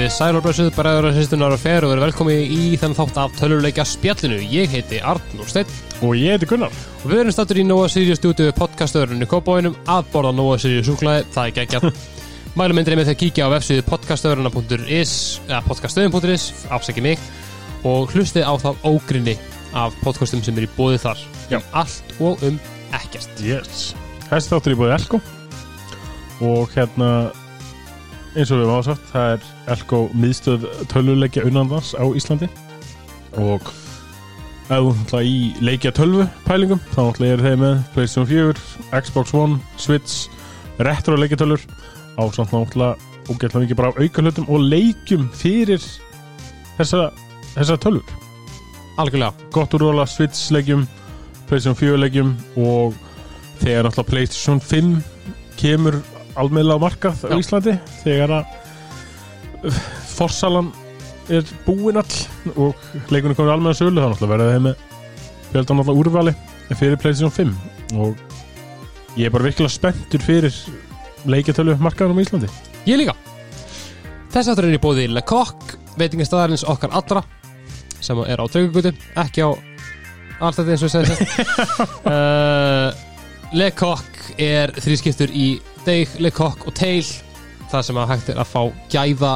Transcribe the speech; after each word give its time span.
komið 0.00 0.08
þið 0.08 0.16
sæl 0.16 1.00
og 1.04 1.12
sýstunar 1.12 1.52
og 1.52 1.60
fer 1.60 1.84
og 1.84 1.90
verið 1.90 2.04
velkomið 2.06 2.52
í 2.54 2.76
þann 2.80 2.94
þátt 2.96 3.18
af 3.20 3.32
töluleika 3.36 3.84
spjallinu. 3.84 4.38
Ég 4.48 4.70
heiti 4.72 5.00
Arnur 5.04 5.48
Steinn 5.48 5.68
Og 6.00 6.14
ég 6.16 6.38
heiti 6.38 6.46
Gunnar 6.48 6.72
og 6.72 7.10
við 7.10 7.20
erum 7.20 7.34
státtur 7.34 7.60
í 7.60 7.64
Nóa 7.68 7.88
Sirius 7.92 8.16
stúdíu 8.16 8.54
podcastöðurinn 8.56 9.20
í 9.20 9.28
Kópáinum 9.28 9.76
að 9.84 10.08
borða 10.14 10.30
Nóa 10.38 10.54
Sirius 10.60 10.88
súklaði, 10.88 11.26
það 11.34 11.50
er 11.50 11.56
geggjað. 11.58 12.00
Mælum 12.56 12.80
myndir 12.80 12.96
með 12.96 13.10
því 13.10 13.14
að 13.14 13.20
kíkja 13.24 13.48
á 13.50 13.52
vefsíðu 13.52 13.84
podcastöðurina.is 13.90 15.12
eða 15.50 15.60
podcastöðun.is, 15.68 16.46
afsækja 16.72 17.04
mig 17.04 17.26
og 17.84 18.14
hlustið 18.14 18.48
á 18.48 18.54
það 18.62 18.88
ógrinni 18.88 19.36
af 19.76 20.00
podcastum 20.00 20.40
sem 20.46 20.56
er 20.56 20.64
í 20.64 20.72
bóði 20.78 21.02
þar 21.04 21.20
Já. 21.52 21.58
um 21.60 21.68
allt 21.82 22.16
og 22.24 22.48
um 22.48 22.56
ekkert. 22.96 23.44
Yes 23.44 23.90
Þessi 24.30 24.54
þáttur 24.54 24.78
í 24.78 24.80
búið 24.80 24.96
Elko 24.96 25.20
Og 26.40 26.72
hérna 26.72 27.10
eins 28.36 28.50
og 28.52 28.60
við 28.60 28.66
höfum 28.68 28.78
ásagt 28.78 29.06
það 29.10 29.32
er 29.34 29.46
Elko 29.74 30.00
miðstöð 30.14 30.66
töluleikja 30.92 31.46
unnandans 31.48 31.92
á 31.98 32.04
Íslandi. 32.14 32.48
Og 33.40 33.70
ef 34.70 34.78
þú 34.78 34.92
náttúrulega 34.94 35.26
í 35.26 35.38
leikja 35.66 35.92
tölvu 35.94 36.26
pælingum 36.46 36.82
þá 36.92 37.00
náttúrulega 37.00 37.36
eru 37.36 37.46
þeir 37.48 37.60
með 37.64 37.80
Playstation 37.94 38.28
4, 38.30 38.66
Xbox 39.00 39.34
One, 39.34 39.58
Switch 39.82 40.28
retro 40.78 41.18
leikja 41.18 41.40
tölur 41.42 41.64
á 42.14 42.22
samt 42.30 42.54
náttúrulega 42.54 42.94
ógætlega 43.30 43.64
mikið 43.64 43.80
bara 43.80 43.92
auka 43.98 44.24
hlutum 44.24 44.48
og 44.50 44.64
leikjum 44.70 45.26
fyrir 45.34 45.82
þessa, 46.78 47.10
þessa 47.56 47.78
tölvur. 47.82 48.16
Algjörlega. 49.00 49.34
gott 49.50 49.74
úr 49.74 49.86
róla 49.88 50.06
Switch 50.06 50.50
leikjum 50.54 50.86
Playstation 51.48 51.78
4 51.78 51.98
leikjum 52.04 52.32
og 52.62 52.94
þegar 53.58 53.88
náttúrulega 53.88 54.10
Playstation 54.12 54.62
5 54.62 54.96
kemur 55.58 55.98
almeðlega 56.38 56.78
á 56.78 56.84
markað 56.84 57.24
á. 57.26 57.34
Íslandi 57.38 57.76
þegar 58.02 58.36
að 58.40 58.54
uh, 59.70 59.80
forsalan 60.14 60.70
er 61.30 61.46
búin 61.66 62.00
all 62.00 62.16
og 62.56 63.10
leikunum 63.12 63.36
komið 63.38 63.54
almeðlega 63.54 63.78
sölu 63.78 64.02
þá 64.02 64.08
náttúrulega 64.10 64.32
verða 64.34 64.54
þeim 64.54 64.68
með 64.68 64.86
fjöldan 65.50 65.80
náttúrulega 65.80 66.04
úrvali 66.04 66.36
fyrir 66.78 67.00
Playstation 67.02 67.34
5 67.34 67.98
og 67.98 69.18
ég 69.18 69.26
er 69.26 69.34
bara 69.34 69.48
virkilega 69.48 69.74
spenntur 69.74 70.22
fyrir 70.22 70.54
leikjartölu 71.30 71.76
markaðunum 71.82 72.22
á 72.22 72.24
Íslandi. 72.24 72.50
Ég 72.88 73.00
líka. 73.00 73.14
Þess 74.30 74.52
aftur 74.52 74.68
er 74.68 74.78
í 74.78 74.82
bóði 74.82 75.08
Le 75.10 75.22
Coq 75.26 75.74
veitingastæðarins 75.98 76.64
okkar 76.70 76.94
allra 76.94 77.24
sem 78.00 78.18
er 78.24 78.40
á 78.40 78.46
Draugugutu, 78.48 78.94
ekki 79.20 79.44
á 79.44 79.50
alltaf 80.40 80.68
eins 80.70 80.84
og 80.84 80.88
ég 80.88 80.94
sagði 80.94 81.16
sérst 81.16 81.40
uh, 82.14 82.88
Le 83.52 83.68
Coq 83.76 84.38
er 84.40 84.72
þrískiptur 84.78 85.32
í 85.34 85.48
Deig, 85.90 86.12
Le 86.22 86.30
Coq 86.30 86.68
og 86.70 86.74
Tail 86.78 87.02
það 87.70 87.82
sem 87.88 87.96
að 87.98 88.10
hægt 88.12 88.28
er 88.30 88.38
að 88.38 88.46
fá 88.50 88.60
gæða 88.92 89.30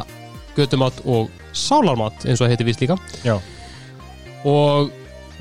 götumat 0.55 1.01
og 1.03 1.27
sálarmat 1.55 2.23
eins 2.23 2.39
og 2.39 2.45
það 2.45 2.53
heitir 2.53 2.67
víst 2.69 2.83
líka. 2.83 2.95
Já. 3.25 3.35
og 4.47 4.91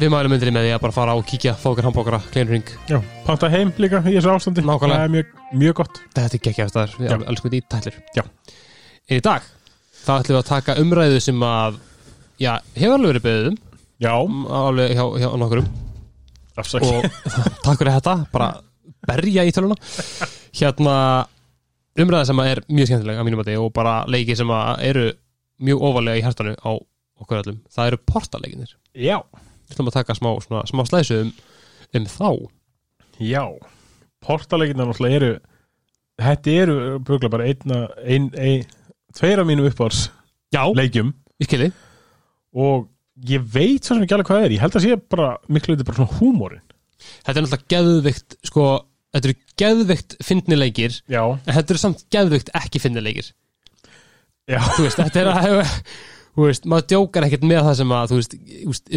við 0.01 0.11
mælum 0.11 0.33
myndir 0.35 0.51
með 0.51 0.67
því 0.67 0.73
að 0.75 0.83
bara 0.83 0.97
fara 0.97 1.15
og 1.15 1.23
kíkja 1.29 1.55
fá 1.55 1.69
okkar 1.71 1.87
hambókara, 1.87 2.21
kleinring 2.35 2.67
Já, 2.91 2.99
panta 3.29 3.51
heim 3.53 3.71
líka 3.79 4.03
í 4.03 4.17
þessu 4.17 4.33
ástandi. 4.33 4.67
Nákvæmlega. 4.67 5.07
mjög, 5.15 5.33
mjög 5.55 5.79
gott. 5.85 6.03
Þetta 6.17 6.39
er 6.41 6.45
geggjaðar 6.49 6.73
staðar, 6.73 6.97
við 6.99 7.11
Já. 7.13 7.19
elskum 7.31 7.51
þetta 7.51 7.61
í 7.61 7.65
tætlir 7.77 7.99
Já. 8.19 8.25
En 9.07 9.19
í 9.21 9.25
dag, 9.31 9.49
þá 10.03 10.13
ætlum 10.19 10.35
við 10.35 10.43
að 10.43 10.51
taka 10.51 10.79
umræðu 10.83 11.25
sem 11.31 11.47
að 11.47 11.79
já, 12.43 12.53
hefur 12.75 12.99
alveg 12.99 13.13
verið 13.13 13.27
beðið 13.29 13.51
um. 13.53 13.59
Já, 14.03 14.15
alveg 14.65 14.97
hjá, 14.99 15.05
hjá 15.23 15.29
nokkurum 15.45 15.71
afsaki 16.59 16.91
og 16.91 17.07
takk 17.67 17.79
fyrir 17.79 18.01
þetta, 18.01 18.17
bara 18.35 18.55
berja 19.07 19.47
í 19.47 19.55
töluna 19.55 19.79
hérna 20.55 20.97
umræða 21.99 22.29
sem 22.31 22.43
er 22.45 22.63
mjög 22.69 22.91
skemmtilega 22.91 23.23
að 23.23 23.29
mínum 23.29 23.43
að 23.45 23.53
og 23.61 23.73
bara 23.75 23.95
leiki 24.11 24.37
sem 24.39 24.51
eru 24.83 25.11
mjög 25.63 25.87
ofalega 25.91 26.21
í 26.21 26.25
hærtanu 26.25 26.55
á 26.59 26.73
okkur 27.23 27.41
öllum 27.43 27.61
það 27.71 27.91
eru 27.91 28.01
portaleikinir 28.11 28.75
Já, 28.95 29.19
við 29.67 29.75
ætlum 29.75 29.91
að 29.91 29.97
taka 29.99 30.15
smá, 30.15 30.31
svona, 30.45 30.63
smá 30.71 30.85
slæsu 30.87 31.17
um, 31.25 31.33
um 31.99 32.05
þá. 32.11 32.29
Já, 33.19 33.45
portaleginna 34.23 34.87
náttúrulega 34.87 35.19
eru 35.19 35.31
þetta 36.23 36.57
eru 36.63 36.77
bugla 37.07 37.31
bara 37.33 37.49
einna 37.51 37.81
ein, 38.07 38.29
ein, 38.39 38.63
tveir 39.15 39.43
af 39.43 39.49
mínum 39.49 39.67
uppáðs 39.67 40.09
já, 40.55 40.63
leikjum. 40.79 41.11
Ég 41.43 41.51
skilji 41.51 41.73
og 42.55 42.87
ég 43.27 43.43
veit 43.43 43.83
svo 43.83 43.97
sem 43.97 44.05
ekki 44.07 44.15
alveg 44.15 44.31
hvað 44.31 44.41
það 44.41 44.47
er. 44.47 44.55
Ég 44.55 44.63
held 44.63 44.79
að 44.79 44.85
sé 44.85 45.01
bara 45.11 45.33
miklu 45.49 45.75
eitthvað 45.75 45.91
bara 45.91 45.99
svona 45.99 46.19
húmórin 46.21 46.65
þetta 47.25 47.35
er 47.35 47.45
náttúrulega 47.45 47.73
geðvikt 47.75 48.37
sko, 48.47 48.69
þetta 49.15 49.31
eru 49.31 49.39
geðvikt 49.63 50.19
fyndnileikir 50.25 50.99
Já, 51.11 51.23
en 51.23 51.57
þetta 51.57 51.75
eru 51.75 51.83
samt 51.83 52.05
geðvikt 52.13 52.53
ekki 52.59 52.83
fyndnileikir 52.83 53.31
já, 54.51 54.61
þú 54.77 54.87
veist, 54.87 55.01
þetta 55.01 55.23
er 55.23 55.33
að 55.33 55.61
þú 56.35 56.49
veist, 56.49 56.69
maður 56.69 56.89
djókar 56.93 57.29
ekkert 57.29 57.47
með 57.49 57.63
það 57.69 57.77
sem 57.81 57.95
að 57.97 58.13
þú 58.13 58.21
veist, 58.21 58.39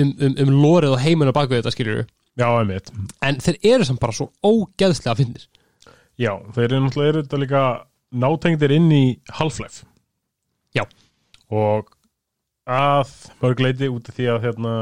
um, 0.04 0.14
um, 0.28 0.38
um 0.44 0.56
lórið 0.58 0.96
og 0.96 1.04
heiminn 1.04 1.32
á 1.32 1.38
baku 1.38 1.58
þetta 1.58 1.74
skiljur 1.76 2.06
já, 2.38 2.48
einmitt. 2.48 2.92
En 3.26 3.40
þeir 3.42 3.60
eru 3.74 3.88
samt 3.88 4.02
bara 4.02 4.16
svo 4.16 4.30
ógeðslega 4.46 5.18
fyndnir. 5.18 5.46
Já, 6.18 6.34
þeir 6.54 6.68
eru 6.68 6.82
náttúrulega 6.84 7.14
eru 7.14 7.24
þetta 7.26 7.42
líka 7.42 7.62
nátengdir 8.18 8.74
inn 8.76 8.90
í 8.94 9.04
Half-Life. 9.38 9.86
Já. 10.76 10.84
og 11.48 11.94
að 12.68 13.14
mörgleiti 13.40 13.88
út 13.90 14.10
af 14.12 14.18
því 14.18 14.26
að 14.34 14.42
hérna 14.44 14.74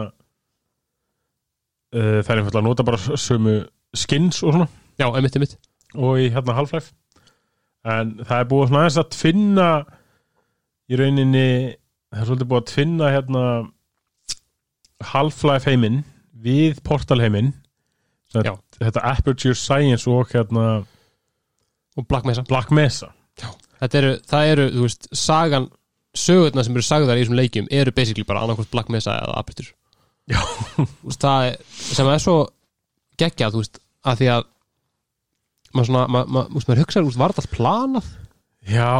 uh, 1.96 2.20
það 2.22 2.32
er 2.32 2.42
einfallega 2.42 2.62
að 2.62 2.68
nota 2.68 2.86
bara 2.88 3.18
sömu 3.20 3.56
skins 3.96 4.42
og 4.44 4.56
svona. 4.56 4.68
Já, 5.00 5.08
einmitt, 5.10 5.36
einmitt. 5.38 5.58
Og 5.96 6.20
í 6.20 6.30
hérna 6.34 6.58
Half-Life. 6.58 6.94
En 7.86 8.16
það 8.26 8.42
er 8.42 8.50
búið 8.52 8.70
svona 8.70 8.82
aðeins 8.84 9.00
að 9.02 9.12
tvinna 9.16 9.70
í 10.90 11.00
rauninni 11.00 11.48
það 12.10 12.22
er 12.22 12.30
svolítið 12.30 12.50
búið 12.52 12.62
að 12.62 12.72
tvinna 12.72 13.12
hérna 13.14 13.46
Half-Life 15.12 15.70
heiminn 15.70 16.02
við 16.46 16.82
Portal 16.86 17.22
heiminn. 17.24 17.54
Já. 18.36 18.52
þetta 18.82 19.04
Aperture 19.08 19.56
Science 19.56 20.10
og 20.12 20.34
hérna 20.34 20.84
og 21.96 22.08
Black 22.10 22.28
Mesa. 22.28 22.44
Black 22.50 22.72
Mesa. 22.76 23.14
Þetta 23.80 24.00
eru, 24.02 24.12
það 24.28 24.52
eru, 24.52 24.66
þú 24.74 24.86
veist, 24.88 25.08
sagan 25.16 25.70
sögurna 26.16 26.64
sem 26.64 26.76
eru 26.76 26.84
sagðar 26.84 27.20
í 27.20 27.24
þessum 27.24 27.40
leikjum 27.40 27.72
eru 27.76 27.94
basically 27.96 28.28
bara 28.28 28.44
annarkvæmt 28.44 28.72
Black 28.72 28.92
Mesa 28.92 29.16
eða 29.20 29.38
Aperture 29.40 29.72
það 30.34 31.48
er, 31.52 31.58
sem 31.76 32.12
er 32.12 32.22
svo 32.24 32.36
geggjað, 33.22 33.56
þú 33.56 33.64
veist, 33.64 33.82
að 34.06 34.22
því 34.22 34.30
að 34.36 34.46
maður 35.76 35.90
svona, 35.90 36.06
maður, 36.16 36.32
maður, 36.36 36.54
maður, 36.56 36.82
hugsaður, 36.84 37.06
þú 37.06 37.12
veist, 37.12 37.22
var 37.22 37.36
þetta 37.36 37.46
allt 37.46 37.58
planað? 37.58 38.14
Já, 38.66 38.92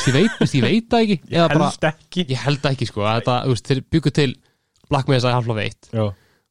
Þú 0.00 0.12
veist, 0.16 0.54
ég 0.56 0.64
veit, 0.64 0.86
það 0.90 1.02
ekki. 1.04 1.16
Ég 1.28 1.36
eða 1.36 1.48
bara, 1.52 1.66
held 1.68 1.86
ekki. 1.90 2.22
Ég 2.32 2.40
held 2.40 2.64
ekki, 2.70 2.86
sko 2.88 3.04
að 3.04 3.18
þetta, 3.20 3.34
þú 3.44 3.54
veist, 3.54 3.66
þeir 3.70 3.82
byggu 3.94 4.12
til 4.16 4.30
Black 4.90 5.10
Mesa 5.12 5.30
í 5.30 5.36
Half-Life 5.36 5.66
1 5.68 5.92
Já, 5.94 6.06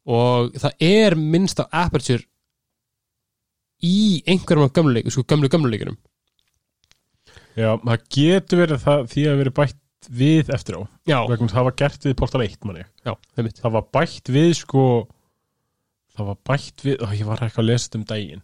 og 0.10 0.60
það 0.62 0.86
er 0.90 1.16
minnst 1.20 1.60
af 1.60 1.74
Aperture 1.76 2.24
í 3.86 4.22
einhverjum 4.28 4.68
af 4.68 4.74
gömlu 4.76 4.96
leik, 4.96 5.10
sko, 5.12 5.26
gömlu 5.28 5.50
gömlu 5.52 5.72
leikunum 5.72 5.98
já 7.60 7.74
það 7.84 8.04
getur 8.16 8.62
verið 8.64 8.82
það 8.84 9.06
því 9.14 9.26
að 9.28 9.40
verið 9.42 9.56
bætt 9.60 9.78
við 10.10 10.50
eftir 10.56 10.80
á. 10.80 10.82
Já, 11.06 11.20
vegna 11.30 11.48
það 11.54 11.68
var 11.70 11.76
gert 11.78 12.06
við 12.08 12.16
Portal 12.18 12.42
1 12.46 12.66
manni 12.66 12.84
já, 13.06 13.14
þeim 13.36 13.46
mitt 13.50 13.60
það 13.62 13.76
var 13.78 13.88
bætt 13.94 14.32
við 14.34 14.52
sko 14.58 14.84
það 16.18 16.30
var 16.32 16.40
bætt 16.50 16.84
við, 16.86 16.96
ó, 17.00 17.08
ég 17.16 17.26
var 17.30 17.44
eitthvað 17.46 17.64
að 17.64 17.70
lesa 17.70 17.88
þetta 17.88 18.00
um 18.02 18.06
daginn. 18.10 18.42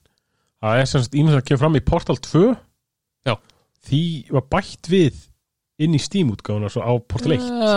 Það 0.65 0.79
er 0.81 0.85
sem 0.89 1.03
sagt 1.05 1.15
ímest 1.19 1.37
að 1.39 1.45
kemur 1.49 1.63
fram 1.65 1.75
í 1.79 1.83
Portal 1.85 2.17
2 2.21 2.43
Já. 3.25 3.33
því 3.89 4.01
var 4.31 4.45
bætt 4.55 4.89
við 4.93 5.23
inn 5.83 5.97
í 5.97 5.99
Steam 5.99 6.29
útgáðuna 6.31 6.69
svo 6.71 6.85
á 6.85 6.93
Portal 7.03 7.33
1 7.35 7.41
Já, 7.43 7.73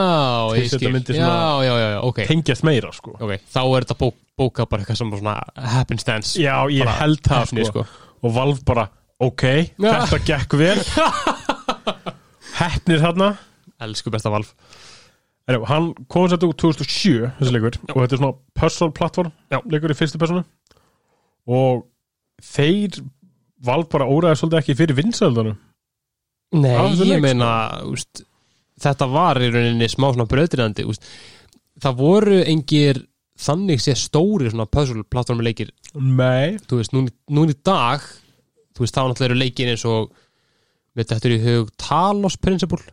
ég 0.54 0.62
þess 0.62 0.62
að 0.62 0.68
skil. 0.68 0.78
þetta 0.78 0.92
myndi 0.94 1.16
Já, 1.16 1.24
svona- 1.24 1.64
já, 1.66 1.72
já, 1.82 1.88
já, 1.96 2.00
ok. 2.06 2.20
tengjast 2.30 2.62
meira 2.68 2.92
sko. 2.94 3.16
Ok, 3.18 3.32
þá 3.50 3.58
er 3.64 3.86
þetta 3.88 3.98
bók, 4.04 4.14
bóka 4.38 4.66
bara 4.70 4.84
eitthvað 4.84 5.00
sem 5.00 5.10
svona 5.18 5.34
happenstance 5.74 6.36
já, 6.38 6.54
ég 6.70 6.84
Bara 6.86 6.98
held 7.00 7.22
það 7.26 7.42
heppni, 7.42 7.64
sko. 7.72 7.86
og 8.22 8.34
Valve 8.38 8.62
bara, 8.64 8.86
ok, 9.18 9.42
þetta 9.82 10.20
gekk 10.28 10.58
vel. 10.60 10.78
Heppnir 12.58 13.02
þarna 13.02 13.32
Elsku 13.84 14.10
besta 14.14 14.32
valf 14.32 14.54
En, 15.48 15.62
hann 15.64 15.92
kom 16.12 16.26
sér 16.28 16.42
út 16.44 16.58
2007 16.60 17.30
þessi 17.38 17.52
leikur 17.54 17.78
og 17.94 18.02
þetta 18.02 18.16
er 18.16 18.20
svona 18.20 18.34
puzzle 18.58 18.90
plattform 18.92 19.30
Já. 19.48 19.62
leikur 19.64 19.94
í 19.94 19.96
fyrstu 19.96 20.20
personu. 20.20 20.42
Og 21.48 21.86
þeir 22.44 22.98
vald 23.64 23.88
bara 23.88 24.08
óræði 24.08 24.42
svolítið 24.42 24.60
ekki 24.60 24.76
fyrir 24.78 24.98
vinsældunum 24.98 25.56
Nei, 26.58 26.74
ég 26.96 27.00
leik, 27.04 27.22
meina 27.24 27.48
úst, 27.88 28.22
Þetta 28.78 29.08
var 29.10 29.40
í 29.42 29.48
rauninni 29.50 29.88
smá 29.90 30.10
svona 30.12 30.28
bröðrinandi 30.28 30.84
úst, 30.88 31.08
Það 31.80 31.98
voru 31.98 32.38
engir 32.44 33.02
þannig 33.38 33.80
sé 33.82 33.94
stóri 33.96 34.50
svona 34.50 34.66
puzzle 34.66 35.04
plattformi 35.06 35.44
leikir. 35.46 35.68
Nei. 35.94 36.58
Þú 36.66 36.80
veist, 36.80 36.94
núna, 36.96 37.12
núna 37.32 37.54
í 37.54 37.58
dag 37.64 38.04
Þú 38.76 38.84
veist, 38.84 38.94
þá 38.94 39.02
náttúrulega 39.06 39.30
eru 39.30 39.40
leikir 39.40 39.72
eins 39.72 39.88
og 39.88 40.12
Við 40.98 41.08
þetta 41.12 41.28
er 41.28 41.36
í 41.38 41.42
hug 41.46 41.74
Talos 41.80 42.36
Principle 42.36 42.84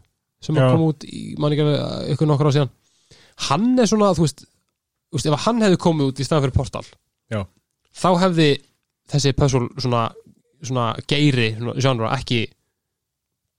sem 0.43 0.57
Já. 0.57 0.65
að 0.65 0.75
koma 0.75 0.89
út 0.91 1.05
í 1.07 1.23
mann 1.41 1.55
ekki 1.55 1.77
ykkur 2.15 2.29
nokkur 2.31 2.51
á 2.51 2.55
síðan 2.57 2.73
Hann 3.49 3.73
er 3.83 3.89
svona, 3.89 4.13
þú 4.15 4.23
veist, 4.23 4.45
þú 5.11 5.17
veist 5.17 5.27
ef 5.27 5.41
hann 5.43 5.63
hefði 5.65 5.79
komið 5.83 6.11
út 6.11 6.19
í 6.23 6.27
staðan 6.27 6.45
fyrir 6.45 6.55
Portal 6.55 6.85
Já. 7.33 7.41
þá 7.91 8.09
hefði 8.23 8.49
þessi 9.11 9.33
puzzle 9.37 9.67
svona, 9.75 10.05
svona 10.63 10.85
geiri, 11.09 11.49
svona 11.57 11.75
genre 11.83 12.13
ekki 12.15 12.45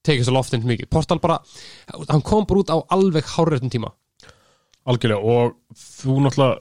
tekist 0.07 0.31
á 0.31 0.37
loftin 0.37 0.65
mikið 0.67 0.91
Portal 0.93 1.21
bara, 1.23 1.41
hann 1.93 2.25
kom 2.25 2.47
bara 2.49 2.63
út 2.63 2.73
á 2.73 2.79
alveg 2.95 3.29
hárreitum 3.35 3.73
tíma 3.73 3.93
algjörlega 4.87 5.21
og 5.21 5.57
þú 5.75 6.21
náttúrulega 6.25 6.61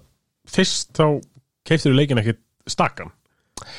fyrst 0.49 0.91
þá 0.97 1.05
keiftir 1.65 1.93
þú 1.93 1.99
leikin 1.99 2.21
ekkit 2.21 2.41
stakkan 2.69 3.11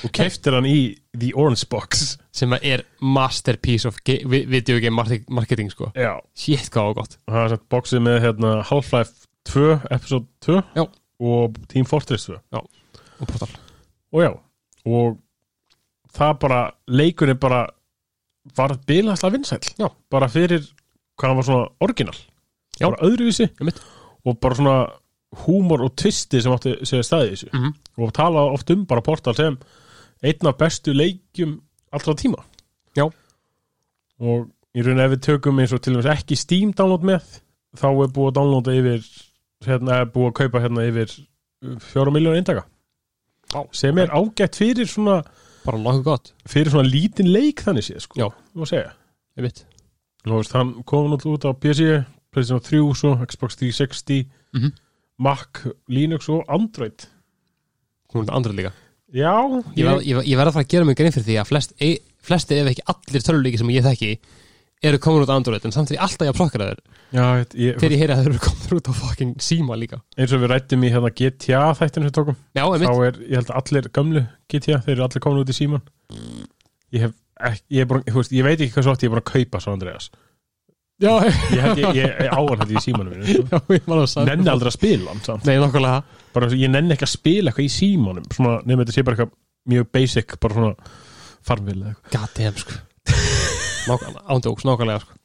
og 0.05 0.12
keiftir 0.17 0.56
hann 0.56 0.67
í 0.69 0.78
The 1.17 1.32
Orange 1.37 1.67
Box. 1.70 2.17
Sem 2.37 2.52
er 2.58 2.82
masterpiece 3.00 3.88
of 3.88 3.99
video 4.06 4.81
game 4.81 4.96
marketing, 5.28 5.70
sko. 5.73 5.90
Já, 5.96 6.17
shit 6.37 6.70
hvað 6.73 6.90
var 6.90 6.99
gott. 7.00 7.19
Það 7.28 7.43
er 7.43 7.55
sett 7.55 7.69
boxið 7.73 8.05
með 8.06 8.19
hérna, 8.25 8.52
Half-Life 8.69 9.28
2, 9.52 9.67
episode 9.94 10.26
2 10.46 10.58
Já. 10.76 10.84
og 11.20 11.61
Team 11.73 11.87
Fortress 11.88 12.28
2 12.28 12.38
og 12.56 13.31
Portal. 13.31 13.52
Og 14.12 14.23
já, 14.23 14.31
og 14.87 15.19
það 16.17 16.38
bara, 16.44 16.61
leikurinn 16.88 17.40
bara 17.40 17.64
var 18.56 18.76
bilaðslega 18.87 19.37
vinsæll. 19.37 19.72
Já. 19.81 19.88
bara 20.11 20.29
fyrir 20.31 20.62
hvað 21.17 21.29
hann 21.31 21.38
var 21.40 21.46
svona 21.49 21.69
orginal 21.81 22.19
Já. 22.79 22.88
bara 22.90 23.08
öðruvísi. 23.08 23.49
Og 24.26 24.38
bara 24.40 24.55
svona 24.58 24.76
húmor 25.34 25.82
og 25.84 25.96
twisti 25.96 26.40
sem 26.43 26.52
átti 26.55 26.76
segja 26.87 27.02
staði 27.05 27.31
í 27.31 27.32
þessu 27.34 27.49
Mhm. 27.52 27.75
og 27.99 28.12
tala 28.14 28.44
oft 28.52 28.70
um 28.70 28.84
bara 28.87 29.00
Portal 29.02 29.34
sem 29.34 29.58
einn 30.23 30.46
af 30.46 30.56
bestu 30.58 30.93
leikjum 30.94 31.61
allra 31.93 32.14
tíma 32.14 32.43
Já. 32.96 33.05
og 34.20 34.50
í 34.76 34.82
rauninni 34.84 35.05
ef 35.05 35.11
við 35.17 35.20
tökum 35.26 35.58
eins 35.61 35.73
og 35.73 35.82
til 35.82 35.94
dæmis 35.94 36.06
ekki 36.06 36.37
Steam 36.37 36.73
download 36.73 37.02
með 37.02 37.23
þá 37.76 37.87
er 37.90 38.08
búið 38.14 38.31
að 38.31 38.37
downloada 38.38 38.73
yfir 38.76 39.02
hérna, 39.67 40.00
er 40.00 40.06
búið 40.06 40.31
að 40.31 40.37
kaupa 40.40 40.61
hérna 40.64 40.87
yfir 40.88 41.17
fjóra 41.81 42.12
miljónu 42.14 42.37
eindaka 42.40 42.64
sem 43.72 43.99
er 43.99 44.08
ágætt 44.08 44.56
fyrir 44.56 44.87
svona 44.87 45.22
bara 45.64 45.79
nokkuð 45.79 46.02
gott, 46.05 46.32
fyrir 46.49 46.70
svona 46.70 46.88
lítinn 46.88 47.31
leik 47.32 47.62
þannig 47.67 47.84
séð 47.84 48.00
sko, 48.00 48.14
Já. 48.20 48.29
að 48.56 48.70
segja 48.70 48.93
Nú 50.26 50.40
veist, 50.40 50.52
hann 50.52 50.82
kom 50.84 51.11
náttúrulega 51.11 51.38
út 51.38 51.44
á 51.46 51.52
PC 51.55 52.05
PlayStation 52.32 52.61
3, 52.61 52.94
svo 52.94 53.26
Xbox 53.26 53.56
360 53.56 54.26
Mhm. 54.55 54.72
Mac, 55.22 55.62
Linux 55.88 56.28
og 56.32 56.44
Android. 56.52 57.06
Hún 58.14 58.26
er 58.26 58.34
andrið 58.36 58.60
líka. 58.60 58.72
Já, 59.16 59.32
ég, 59.76 59.84
ég, 59.86 60.02
ég, 60.10 60.18
ég 60.32 60.38
verð 60.38 60.50
að 60.50 60.56
fara 60.58 60.66
að 60.66 60.72
gera 60.74 60.86
mig 60.88 60.96
grein 60.98 61.14
fyrir 61.14 61.28
því 61.28 61.36
að 61.40 61.48
flest, 61.52 61.76
e, 61.80 61.92
flesti 62.26 62.58
ef 62.58 62.72
ekki 62.72 62.84
allir 62.92 63.24
töluleiki 63.24 63.60
sem 63.60 63.70
ég 63.72 63.86
þekki 63.86 64.10
eru 64.84 64.98
komin 65.00 65.24
út 65.24 65.30
á 65.32 65.38
Android 65.38 65.64
en 65.64 65.72
samt 65.72 65.88
því 65.88 65.98
alltaf 66.04 66.26
ég 66.26 66.32
að 66.34 66.36
prokkara 66.36 66.66
þeir 66.68 66.80
já 67.16 67.24
ég, 67.56 67.78
þegar 67.78 67.94
ég 67.94 68.02
heyri 68.02 68.12
að 68.12 68.20
þeir 68.20 68.32
eru 68.32 68.42
komin 68.44 68.76
út 68.76 68.90
á 68.90 68.94
fucking 68.98 69.38
síma 69.46 69.78
líka. 69.78 70.00
eins 70.18 70.34
og 70.36 70.42
við 70.42 70.52
rættum 70.52 70.84
í 70.84 70.90
hérna 70.92 71.12
GTA 71.16 71.62
þættinu 71.78 72.10
sem 72.10 72.16
tókum. 72.19 72.36
Já, 72.58 72.64
þá 72.66 72.92
er, 73.06 73.22
ég 73.22 73.40
held 73.40 73.52
að 73.54 73.60
allir 73.62 73.88
gömlu 73.98 74.24
GTA 74.52 74.82
þeir 74.84 74.94
eru 74.98 75.06
allir 75.06 75.24
komin 75.24 75.44
út 75.44 75.54
í 75.54 75.56
síman. 75.56 75.86
Ég 76.92 77.06
hef 77.06 77.16
ekki, 77.46 77.64
ég, 77.78 77.86
er 77.86 77.90
bara, 77.90 78.04
veist, 78.19 78.34
ég 78.36 78.46
veit 78.46 78.58
ekki 78.58 78.74
hvað 78.74 78.88
svo 78.88 78.96
oft 78.96 79.06
ég 79.06 79.10
er 79.10 79.16
bara 79.16 79.24
að 79.24 79.32
kaupa 79.32 79.62
svo 79.62 79.76
Andreas 79.76 80.10
já, 81.02 81.12
ég, 81.26 81.62
held, 81.62 81.81
ég, 81.82 81.96
ég, 81.98 82.31
áan 82.32 82.60
þetta 82.62 82.72
í 82.72 82.82
símanum 82.84 83.12
minu 83.12 83.26
sko. 83.26 83.60
já, 83.76 84.25
nenni 84.31 84.52
aldrei 84.52 84.70
að 84.70 84.76
spila 84.78 85.12
hann 85.12 85.43
nei, 85.44 85.56
nokkulega 85.60 86.22
bara, 86.37 86.50
ég 86.56 86.72
nenni 86.72 86.96
ekki 86.96 87.06
að 87.08 87.12
spila 87.12 87.52
eitthvað 87.52 87.66
í 87.69 87.75
símanum 87.75 88.28
svona, 88.32 88.58
nefnum 88.64 88.84
þetta 88.84 88.96
sé 88.96 89.04
bara 89.06 89.19
eitthvað 89.19 89.34
mjög 89.72 89.90
basic 89.96 90.37
bara 90.43 90.58
svona 90.58 90.93
farmvil 91.46 91.78
eða 91.81 91.93
eitthvað. 91.93 92.12
God 92.16 92.37
damn, 92.38 92.60
sko. 92.62 92.78
Ándjóks, 94.34 94.66
nákvæmlega, 94.66 95.02
sko. 95.04 95.19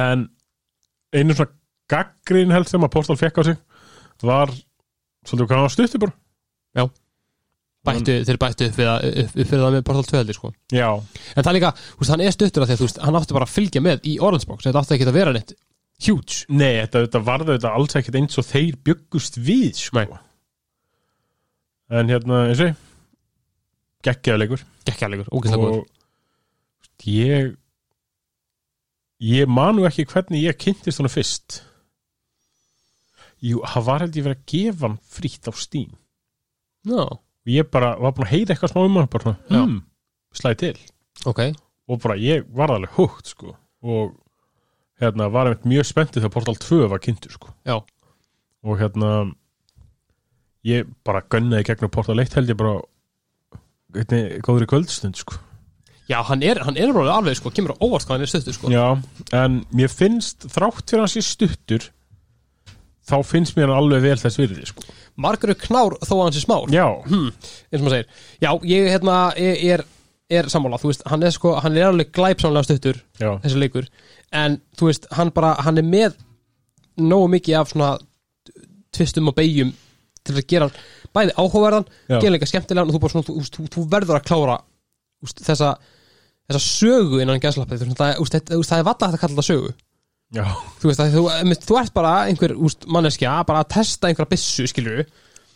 En 0.00 0.28
einu 1.16 1.36
svona 1.36 1.52
gaggrín 1.90 2.54
held 2.54 2.70
sem 2.70 2.86
að 2.86 2.92
Postal 2.94 3.18
fekk 3.18 3.40
á 3.40 3.48
sig 3.50 3.58
var 4.22 4.52
svolítið 5.26 5.46
hvað 5.48 5.56
hann 5.56 5.66
var 5.66 5.74
stuttur 5.74 6.04
bara 6.04 6.14
bættu, 7.88 8.16
þeir 8.28 8.38
bættu 8.42 8.68
upp 8.68 8.78
að, 8.84 9.06
upp, 9.10 9.34
upp 9.34 9.50
fyrir 9.50 9.64
það 9.64 9.74
með 9.76 9.84
Portal 9.88 10.06
2 10.10 10.18
heldur, 10.20 10.38
sko. 10.38 10.52
Já, 10.74 10.88
en 10.98 11.40
það 11.40 11.50
er 11.50 11.56
líka, 11.56 11.72
þú 11.80 12.02
veist, 12.02 12.12
hann 12.14 12.24
er 12.26 12.34
stuttur 12.36 12.64
af 12.64 12.70
því 12.70 12.76
að 12.76 12.82
þú 12.82 12.88
veist, 12.88 13.02
hann 13.06 13.20
átti 13.20 13.36
bara 13.36 13.48
að 13.48 13.54
fylgja 13.56 13.84
með 13.84 14.08
í 14.10 14.16
Orange 14.20 14.48
Box. 14.50 14.66
Þetta 14.66 14.82
átti 14.82 14.96
ekki 14.96 15.08
að 15.08 15.16
vera 15.16 15.34
neitt 15.36 15.54
huge. 16.04 16.42
Nei, 16.48 16.74
þetta, 16.82 17.04
þetta 17.06 17.22
varði 17.30 17.54
þetta 17.56 17.72
alls 17.78 17.96
ekkert 18.00 18.20
eins 18.20 18.40
og 18.40 18.48
þeir 18.48 18.76
byggust 18.88 19.40
við 19.40 19.80
sko. 19.80 20.04
Nei. 20.04 20.20
en 22.00 22.12
hérna, 22.12 22.44
eins 22.50 22.60
og 22.64 22.76
geggjaðleikur 24.06 24.62
gekkjalegur, 24.88 25.32
ógeðslega 25.32 25.64
góður. 25.64 25.82
Og 25.82 27.08
ég 27.08 27.56
ég 29.20 29.50
manu 29.50 29.84
ekki 29.88 30.06
hvernig 30.08 30.46
ég 30.46 30.60
kynntist 30.60 31.00
hana 31.00 31.12
fyrst. 31.12 31.60
Jú, 33.44 33.62
það 33.64 33.86
var 33.86 34.04
held 34.04 34.16
ég 34.18 34.26
verið 34.26 34.38
að 34.40 34.52
gefa 34.52 34.86
hann 34.86 34.98
frítt 35.16 35.48
á 35.48 35.52
Steam. 35.56 35.92
Já, 36.88 37.04
og 37.04 37.20
ég 37.50 37.70
bara 37.72 37.94
var 38.00 38.14
búin 38.16 38.26
að 38.28 38.34
heyra 38.34 38.54
eitthvað 38.54 38.72
smá 38.72 38.82
um 38.84 38.98
hann 39.00 39.10
bara 39.12 39.34
hmm, 39.50 39.76
slæði 40.36 40.60
til. 40.62 40.86
Ok. 41.30 41.42
Og 41.90 42.00
bara 42.02 42.18
ég 42.20 42.46
var 42.56 42.72
alveg 42.74 42.94
hugt 42.98 43.32
sko. 43.32 43.54
Og 43.82 44.14
hérna 45.00 45.30
var 45.32 45.48
einmitt 45.48 45.68
mjög 45.68 45.88
spenntið 45.88 46.24
þegar 46.24 46.34
Portal 46.36 46.60
2 46.60 46.80
var 46.92 47.02
kynntur 47.04 47.34
sko. 47.34 47.52
Og 48.66 48.80
hérna 48.80 49.12
ég 50.66 50.88
bara 51.06 51.24
gönnaði 51.24 51.70
gegnum 51.70 51.92
Portal 51.92 52.20
1 52.20 52.36
held 52.36 52.52
ég 52.52 52.58
bara 52.60 52.80
einni 53.96 54.42
góður 54.44 54.66
í 54.66 54.70
kvöldstund 54.70 55.20
sko. 55.20 55.40
Já, 56.10 56.18
hann 56.26 56.42
er, 56.42 56.58
hann 56.66 56.78
er 56.80 56.90
alveg, 56.90 57.36
sko, 57.38 57.52
kemur 57.54 57.76
á 57.78 57.82
óvart 57.86 58.02
hvað 58.02 58.16
hann 58.16 58.24
er 58.24 58.30
stuttur, 58.32 58.54
sko. 58.56 58.70
Já, 58.74 58.98
en 59.36 59.60
mér 59.70 59.92
finnst 59.92 60.48
þrátt 60.50 60.90
fyrir 60.90 61.04
hans 61.04 61.14
í 61.14 61.22
stuttur 61.22 61.86
þá 63.10 63.16
finnst 63.26 63.56
mér 63.58 63.70
hann 63.70 63.82
alveg 63.82 64.04
vel 64.04 64.18
þess 64.20 64.40
virði 64.40 64.68
sko. 64.70 64.84
Margur 65.20 65.52
er 65.52 65.58
knár 65.60 65.96
þó 66.00 66.14
að 66.16 66.22
hann 66.24 66.36
sé 66.36 66.44
smár. 66.44 66.68
Já, 66.72 66.86
eins 67.10 67.80
og 67.80 67.86
maður 67.86 67.96
segir, 67.96 68.24
já, 68.44 68.50
ég 68.70 68.88
hérna 68.94 69.16
er, 69.36 69.58
er, 69.74 69.84
er 70.40 70.50
sammála, 70.52 70.80
þú 70.80 70.92
veist, 70.92 71.04
hann 71.10 71.26
er 71.26 71.34
sko 71.34 71.56
hann 71.60 71.76
er 71.76 71.90
alveg 71.90 72.12
glæpsamlega 72.16 72.68
stuttur, 72.68 73.02
já, 73.20 73.32
þessi 73.42 73.60
leikur. 73.60 73.90
En 74.36 74.60
þú 74.78 74.90
veist, 74.90 75.10
hann 75.18 75.34
bara, 75.36 75.56
hann 75.66 75.80
er 75.82 75.86
með 75.86 76.16
nógu 77.00 77.30
mikið 77.36 77.60
af 77.60 77.72
svona 77.72 77.92
tvistum 78.94 79.30
og 79.30 79.36
beigjum 79.38 79.74
til 80.26 80.36
að 80.36 80.48
gera 80.50 80.68
hann 80.68 80.82
bæði 81.16 81.36
áhugaverðan, 81.36 81.86
gera 82.10 82.34
líka 82.34 82.48
skemmtilegan 82.48 82.90
og 82.90 82.96
þú 82.96 83.02
bara 83.02 83.14
svona, 83.14 83.26
þú, 83.26 83.44
þú, 83.56 83.66
þú 83.74 83.86
verður 83.90 84.18
að 84.18 84.26
klára 84.28 84.58
þessa, 85.30 85.70
þessa 86.48 86.62
sögu 86.64 87.22
innan 87.22 87.42
gæslappið, 87.42 87.86
það, 87.98 88.20
það, 88.20 88.76
er 88.78 88.86
valla 88.86 89.08
hægt 89.08 89.16
að 89.16 89.22
kalla 89.24 89.40
það 89.40 89.48
sögu 89.48 89.72
já, 90.36 90.44
þú 90.80 90.90
veist, 90.90 91.02
að 91.02 91.16
þú, 91.16 91.24
einmitt, 91.34 91.66
þú 91.66 91.78
ert 91.80 91.94
bara 91.96 92.14
einhver 92.30 92.54
úst, 92.56 92.86
manneskja, 92.90 93.36
bara 93.48 93.64
að 93.64 93.72
testa 93.76 94.10
einhverja 94.10 94.32
byssu 94.34 94.66
skilur 94.70 95.04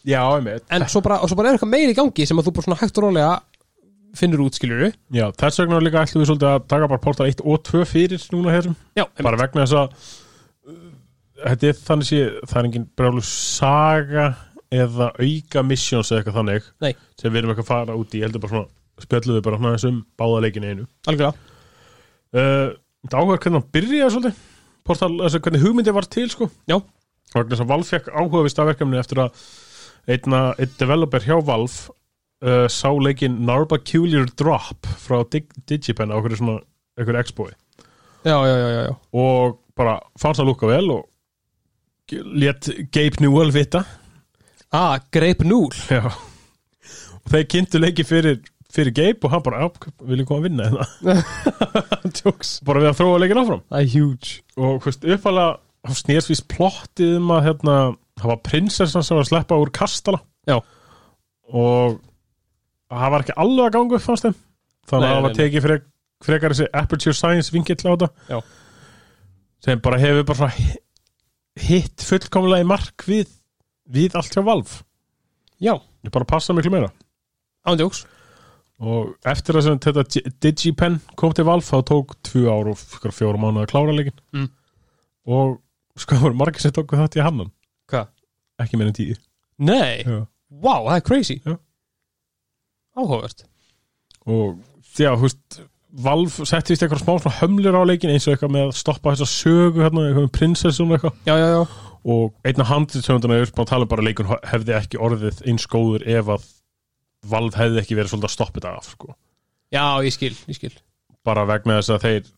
já, 0.04 0.20
einmitt. 0.20 0.66
En 0.74 0.86
svo 0.90 1.02
bara, 1.04 1.20
svo 1.28 1.38
bara 1.38 1.52
er 1.52 1.58
eitthvað 1.58 1.74
meiri 1.74 1.94
í 1.94 1.98
gangi 1.98 2.28
sem 2.28 2.40
að 2.40 2.48
þú 2.48 2.56
bara 2.58 2.68
svona 2.68 2.80
hægt 2.82 3.00
og 3.00 3.06
rólega 3.06 3.34
finnur 4.14 4.44
út 4.44 4.58
skilur 4.58 4.92
já, 5.14 5.24
þess 5.40 5.62
vegna 5.62 5.80
líka 5.82 6.04
ætlum 6.04 6.22
við 6.22 6.30
svolítið 6.30 6.50
að 6.52 6.66
taka 6.70 6.90
bara 6.92 7.02
Portal 7.02 7.30
1 7.30 7.42
og 7.42 7.62
2 7.66 7.86
fyrir 7.90 8.26
núna 8.34 8.54
einmitt. 8.54 9.22
bara 9.22 9.40
vegna 9.40 9.64
þess 9.64 9.78
að 9.80 9.96
uh, 10.70 10.82
þetta 11.44 11.70
er 11.70 11.80
þannig 11.88 12.10
sé 12.10 12.20
það 12.44 12.58
er 12.60 12.68
engin 12.70 12.88
brjálu 12.98 13.24
saga 13.26 14.28
eða 14.74 15.10
auka 15.18 15.62
missions 15.66 16.10
eða 16.10 16.22
eitthvað 16.22 16.38
þannig 16.40 16.70
Nei. 16.82 16.92
sem 17.20 17.30
við 17.32 17.40
erum 17.40 17.52
eitthvað 17.52 17.66
að 17.66 17.72
fara 17.72 17.98
út 17.98 18.14
í. 18.14 18.20
Ég 18.20 18.28
heldur 18.28 18.42
bara 18.42 18.54
svona 18.54 19.04
spjöllum 19.04 19.38
við 19.38 19.44
bara 19.46 19.60
svona 19.60 19.74
þessum 19.76 20.00
báða 20.18 20.40
leikinu 20.44 20.70
einu. 20.70 20.86
Algjörlega. 21.10 21.52
Uh, 22.34 22.74
þetta 23.04 23.20
áhuga 23.20 23.38
hvernig 23.38 23.60
hann 23.60 23.72
byrjaði 23.76 24.14
svolítið 24.14 24.42
Portal, 24.84 25.14
þess 25.22 25.38
að 25.38 25.46
hvernig 25.46 25.64
hugmyndi 25.64 25.94
var 25.96 26.08
til 26.12 26.28
sko 26.32 26.50
Já. 26.70 26.78
vegna 27.34 27.54
þess 27.54 27.64
að 27.64 27.70
Valve 27.72 27.90
fekk 27.90 28.10
áhuga 28.12 28.44
við 28.44 28.54
stafverkefni 28.54 29.00
eftir 29.00 29.22
að 29.24 29.44
einna, 30.04 30.40
einn 30.58 30.78
developer 30.78 31.24
hjá 31.24 31.38
Valve 31.40 31.94
uh, 32.44 32.66
sá 32.68 32.90
leikin 32.92 33.40
Narbacular 33.48 34.28
Drop 34.36 34.88
frá 35.00 35.22
Dig 35.32 35.48
Digipen 35.68 36.12
á 36.12 36.18
okkur 36.20 36.36
svona 36.36 36.60
einhverju 36.98 37.20
expoi 37.24 37.50
já, 38.24 38.36
já, 38.36 38.54
já, 38.56 38.68
já, 38.68 38.82
já. 38.90 38.94
og 39.12 39.58
bara 39.76 39.98
fannst 40.20 40.40
að 40.40 40.52
lúka 40.52 40.68
vel 40.70 40.92
og 40.94 41.10
let 42.12 42.68
Gabe 42.92 43.24
Newell 43.24 43.52
vita 43.54 43.84
ah, 44.74 44.98
greip 45.12 45.44
núl 45.46 45.72
Já. 45.88 46.04
og 46.10 47.32
þeir 47.32 47.48
kynntu 47.50 47.80
leiki 47.80 48.04
fyrir, 48.06 48.40
fyrir 48.74 48.94
Gabe 48.96 49.26
og 49.28 49.32
hann 49.34 49.44
bara, 49.46 49.68
vil 50.02 50.20
ég 50.22 50.28
koma 50.28 50.42
að 50.42 50.48
vinna 50.48 50.70
þetta 50.70 52.10
jokes. 52.24 52.56
Bara 52.66 52.82
við 52.82 52.90
að 52.90 52.98
þróa 53.00 53.20
leikin 53.22 53.40
áfram. 53.42 53.62
Það 53.70 53.84
er 53.84 53.92
huge. 53.94 54.32
Og 54.58 54.88
uppalega 54.88 55.46
hann 55.84 55.98
snýrsvís 56.00 56.42
plottið 56.48 57.18
um 57.20 57.32
að 57.36 57.46
hérna, 57.48 57.76
það 58.20 58.32
var 58.32 58.42
prinsessan 58.48 59.04
sem 59.06 59.18
var 59.18 59.26
að 59.26 59.30
sleppa 59.30 59.60
úr 59.60 59.72
kastala. 59.74 60.22
Já. 60.48 60.58
og 61.54 61.98
það 62.92 63.12
var 63.14 63.24
ekki 63.24 63.36
alveg 63.40 63.66
að 63.66 63.74
ganga 63.76 63.98
upp 63.98 64.04
fannst 64.04 64.26
þeim. 64.26 64.36
Þannig 64.90 65.08
að 65.08 65.14
það 65.14 65.24
var 65.24 65.36
tekið 65.38 65.64
fyrir, 65.64 65.82
frekar 66.24 66.54
þessi 66.54 66.66
Aperture 66.80 67.16
Science 67.16 67.54
vingill 67.54 67.78
á 67.80 67.92
þetta. 67.94 68.08
Já. 68.28 68.38
sem 69.64 69.80
bara 69.84 70.00
hefur 70.02 70.26
bara 70.28 70.50
hitt 71.64 72.04
fullkomlega 72.04 72.64
í 72.64 72.68
mark 72.68 73.06
við, 73.08 73.30
við 73.88 74.16
allt 74.18 74.34
hjá 74.34 74.42
Valve. 74.44 74.82
Já, 75.62 75.78
ég 76.04 76.12
bara 76.12 76.28
passa 76.28 76.56
miklu 76.56 76.72
meira. 76.74 76.90
Ándjóks 77.64 78.02
og 78.84 79.14
eftir 79.30 79.56
að 79.58 79.68
þetta 79.84 80.04
Digipen 80.44 81.00
kom 81.20 81.32
til 81.36 81.44
Valve 81.48 81.66
þá 81.66 81.82
tók 81.90 82.14
tvö 82.26 82.44
ár 82.52 82.70
og 82.72 82.80
ykkur 82.98 83.14
fjóra 83.16 83.40
mánuð 83.40 83.64
að 83.64 83.70
klára 83.72 83.94
leikin 83.96 84.18
Mm. 84.34 84.48
og 85.26 85.60
sko 85.96 86.16
það 86.16 86.24
voru 86.26 86.38
margir 86.40 86.60
sem 86.64 86.72
tóku 86.74 86.98
þátt 86.98 87.16
í 87.18 87.22
hamnan 87.24 87.50
hvað? 87.90 88.08
ekki 88.62 88.76
meira 88.78 88.92
en 88.92 88.98
tíu. 88.98 89.16
Nei, 89.58 90.02
Já. 90.04 90.26
wow, 90.50 90.84
það 90.88 90.96
er 90.96 91.04
crazy. 91.06 91.36
Áhugavert. 92.96 93.44
Og 94.26 94.58
já, 94.98 95.12
þú 95.14 95.26
veist 95.28 95.60
Valve 96.04 96.46
setti 96.48 96.72
vist 96.74 96.82
eitthvað 96.82 97.04
smá 97.04 97.34
hömlur 97.38 97.76
á 97.78 97.82
leikin 97.86 98.10
eins 98.10 98.24
og 98.26 98.34
eitthvað 98.34 98.50
með 98.56 98.64
að 98.66 98.72
stoppa 98.80 99.12
þess 99.14 99.22
að 99.22 99.30
sögu 99.30 99.82
hérna, 99.84 100.06
eitthvað 100.08 100.24
með 100.26 100.32
prinsessum 100.34 100.94
eitthvað. 100.96 101.18
Já, 101.28 101.34
já, 101.38 101.46
já, 101.54 101.60
og 102.14 102.32
einn 102.50 102.60
af 102.64 102.70
handlitsöfundana 102.72 103.36
er 103.38 103.52
bara 103.54 103.62
að 103.66 103.70
tala 103.70 103.86
um 103.86 103.90
bara 103.92 104.02
að 104.02 104.08
leikun 104.10 104.32
hefði 104.50 104.74
ekki 104.80 104.98
orðið 105.06 105.38
eins 105.52 105.66
góður 105.70 106.02
ef 106.16 106.32
að 106.34 106.48
Valve 107.30 107.58
hefði 107.58 107.82
ekki 107.82 107.98
verið 107.98 108.12
svolítið 108.12 108.30
að 108.30 108.34
stoppa 108.36 108.60
þetta 108.60 108.72
af 108.78 108.88
sko. 108.92 109.14
já, 109.74 109.84
ég 110.06 110.14
skil, 110.14 110.34
ég 110.50 110.58
skil. 110.58 110.74
Bara 111.24 111.46
vegna 111.48 111.78
þess 111.80 111.94
að 111.94 112.06
þeir 112.06 112.32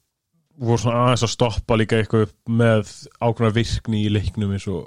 voru 0.57 0.81
svona 0.81 1.05
aðeins 1.05 1.25
að 1.27 1.33
stoppa 1.35 1.77
líka 1.77 2.01
eitthvað 2.01 2.33
með 2.49 2.93
ákveðna 3.21 3.55
virkni 3.57 4.05
í 4.07 4.13
leiknum 4.13 4.55
eins 4.57 4.67
og 4.73 4.87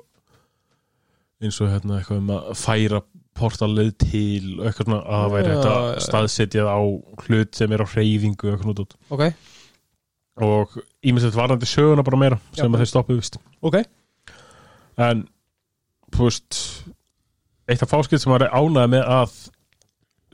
eins 1.39 1.60
og 1.63 1.72
hérna 1.72 2.00
eitthvað 2.00 2.22
um 2.24 2.32
að 2.36 2.48
færa 2.60 3.01
portalið 3.39 3.91
til 4.01 4.41
eitthvað 4.65 4.88
svona 4.88 5.00
að 5.00 5.22
það 5.24 5.34
væri 5.36 5.51
þetta 5.53 5.75
já. 5.75 6.01
staðsetjað 6.08 6.72
á 6.74 6.79
hlut 7.25 7.60
sem 7.60 7.75
er 7.75 7.84
á 7.86 7.91
hreyfingu 7.94 8.51
eitthvað 8.51 8.82
út 8.84 8.96
ok, 9.15 9.24
og 10.50 10.75
ímyndið 11.06 11.38
varandi 11.39 11.70
söguna 11.70 12.06
bara 12.08 12.20
meira 12.20 12.39
sem 12.58 12.74
að 12.74 12.84
þeir 12.84 12.91
stoppuð 12.91 13.22
vist 13.22 13.39
ok, 13.62 13.79
en 15.06 15.24
veist 16.18 16.60
eitt 17.70 17.86
af 17.86 17.94
fáskilt 17.94 18.24
sem 18.24 18.34
var 18.34 18.50
ánæði 18.50 18.94
með 18.98 19.08
að 19.13 19.38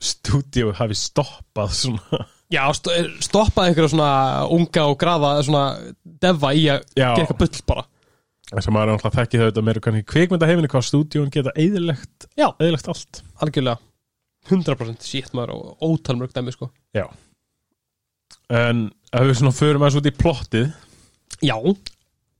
stúdíu 0.02 0.72
hafi 0.76 0.96
stoppað 0.98 1.74
svona. 1.76 2.24
Já, 2.52 2.62
st 2.76 2.92
stoppaði 3.26 3.72
einhverja 3.72 3.90
svona 3.90 4.10
unga 4.54 4.86
og 4.86 4.96
grafa 5.00 5.32
svona 5.42 5.64
deva 6.04 6.52
í 6.54 6.68
að 6.70 6.84
Já. 6.94 7.08
gera 7.10 7.24
eitthvað 7.24 7.40
bull 7.42 7.64
bara. 7.66 7.86
Sem 8.62 8.70
maður 8.70 8.92
er 8.92 8.94
náttúrulega 8.94 9.18
þekkið 9.18 9.40
þau 9.40 9.46
þetta 9.48 9.64
meira 9.66 9.82
kannski 9.82 10.08
kvikmyndahefinni 10.12 10.70
hvað 10.70 10.84
stúdíun 10.86 11.32
geta 11.34 11.54
eðilegt 11.58 12.28
Já. 12.38 12.52
eðilegt 12.54 12.90
allt. 12.92 13.22
Algjörlega. 13.42 13.80
100% 14.46 15.02
shit 15.02 15.32
maður 15.34 15.56
og 15.56 15.88
ótal 15.88 16.20
mörg 16.20 16.34
dæmi 16.36 16.54
sko. 16.54 16.70
En 18.46 18.84
ef 19.10 19.26
við 19.26 19.38
svona 19.40 19.54
förum 19.56 19.82
aðeins 19.82 19.98
út 19.98 20.06
í 20.06 20.14
plottið 20.14 20.68
já, 21.42 21.56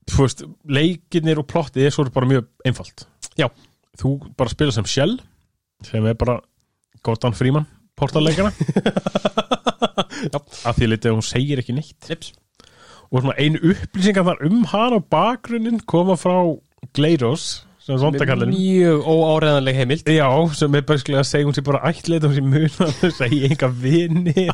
þú 0.07 0.23
veist, 0.23 0.43
leikinir 0.71 1.41
og 1.41 1.47
plottið 1.51 1.89
er 1.89 1.91
svo 1.95 2.07
bara 2.15 2.29
mjög 2.29 2.47
einfalt. 2.67 3.03
Já. 3.35 3.49
þú 3.99 4.13
bara 4.37 4.53
spila 4.53 4.71
sem 4.71 4.87
Shell 4.87 5.17
sem 5.85 6.05
er 6.07 6.15
bara 6.17 6.39
Gordon 7.05 7.35
Freeman 7.37 7.67
portalleikana 7.97 8.51
Já. 10.33 10.37
að 10.37 10.77
því 10.79 10.89
litið 10.91 11.13
hún 11.13 11.25
segir 11.25 11.61
ekki 11.61 11.75
neitt. 11.77 11.97
Lips. 12.09 12.33
og 13.11 13.21
svona 13.21 13.37
einu 13.37 13.61
upplýsingar 13.71 14.25
þar 14.27 14.43
um 14.49 14.63
hana 14.71 14.99
og 14.99 15.07
bakgrunnin 15.13 15.81
koma 15.89 16.17
frá 16.19 16.35
Gleiros 16.97 17.63
sem 17.87 17.95
er 17.95 18.41
mjög 18.51 19.05
óáreðanleg 19.07 19.77
heimild. 19.79 20.09
Já, 20.11 20.27
sem 20.59 20.75
er 20.75 20.83
bara 20.89 20.99
að 21.21 21.29
segja 21.29 21.47
hún 21.47 21.55
sé 21.55 21.63
bara 21.63 21.83
ættleit 21.87 22.25
hún 22.27 22.35
sé 22.35 22.43
muna 22.43 22.89
að 22.89 23.13
segja 23.15 23.47
enga 23.47 23.69
vini 23.71 24.47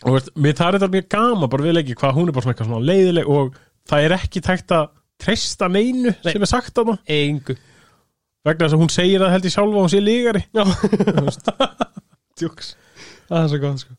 og 0.00 0.14
veist, 0.14 0.30
mér 0.38 0.54
það 0.56 0.68
er 0.68 0.78
þetta 0.78 0.90
mjög 0.94 1.08
gama 1.16 1.48
bara 1.50 1.66
við 1.66 1.76
leiki 1.76 1.96
hvað 1.98 2.16
hún 2.16 2.30
er 2.30 2.36
bara 2.36 2.46
svona 2.46 2.54
eitthvað 2.54 2.70
svona 2.70 2.88
leiðileg 2.88 3.32
og 3.34 3.58
það 3.90 4.06
er 4.06 4.14
ekki 4.16 4.44
tækt 4.46 4.76
að 4.76 4.86
treysta 5.20 5.68
neinu 5.68 6.14
Nei. 6.14 6.30
sem 6.30 6.46
er 6.46 6.50
sagt 6.52 6.78
á 6.78 6.82
það 6.82 6.96
engu 7.16 7.56
vegna 8.46 8.66
þess 8.66 8.76
að 8.76 8.82
hún 8.82 8.92
segir 8.92 9.22
það 9.22 9.34
held 9.34 9.48
ég 9.48 9.54
sjálfa 9.54 9.76
að 9.76 9.84
hún 9.84 9.92
sé 9.92 10.02
lígari. 10.04 10.42
Já, 10.56 10.64
djúks. 12.40 12.74
Það 13.30 13.42
er 13.42 13.50
svo 13.52 13.60
góð 13.62 13.82
sko. 13.82 13.96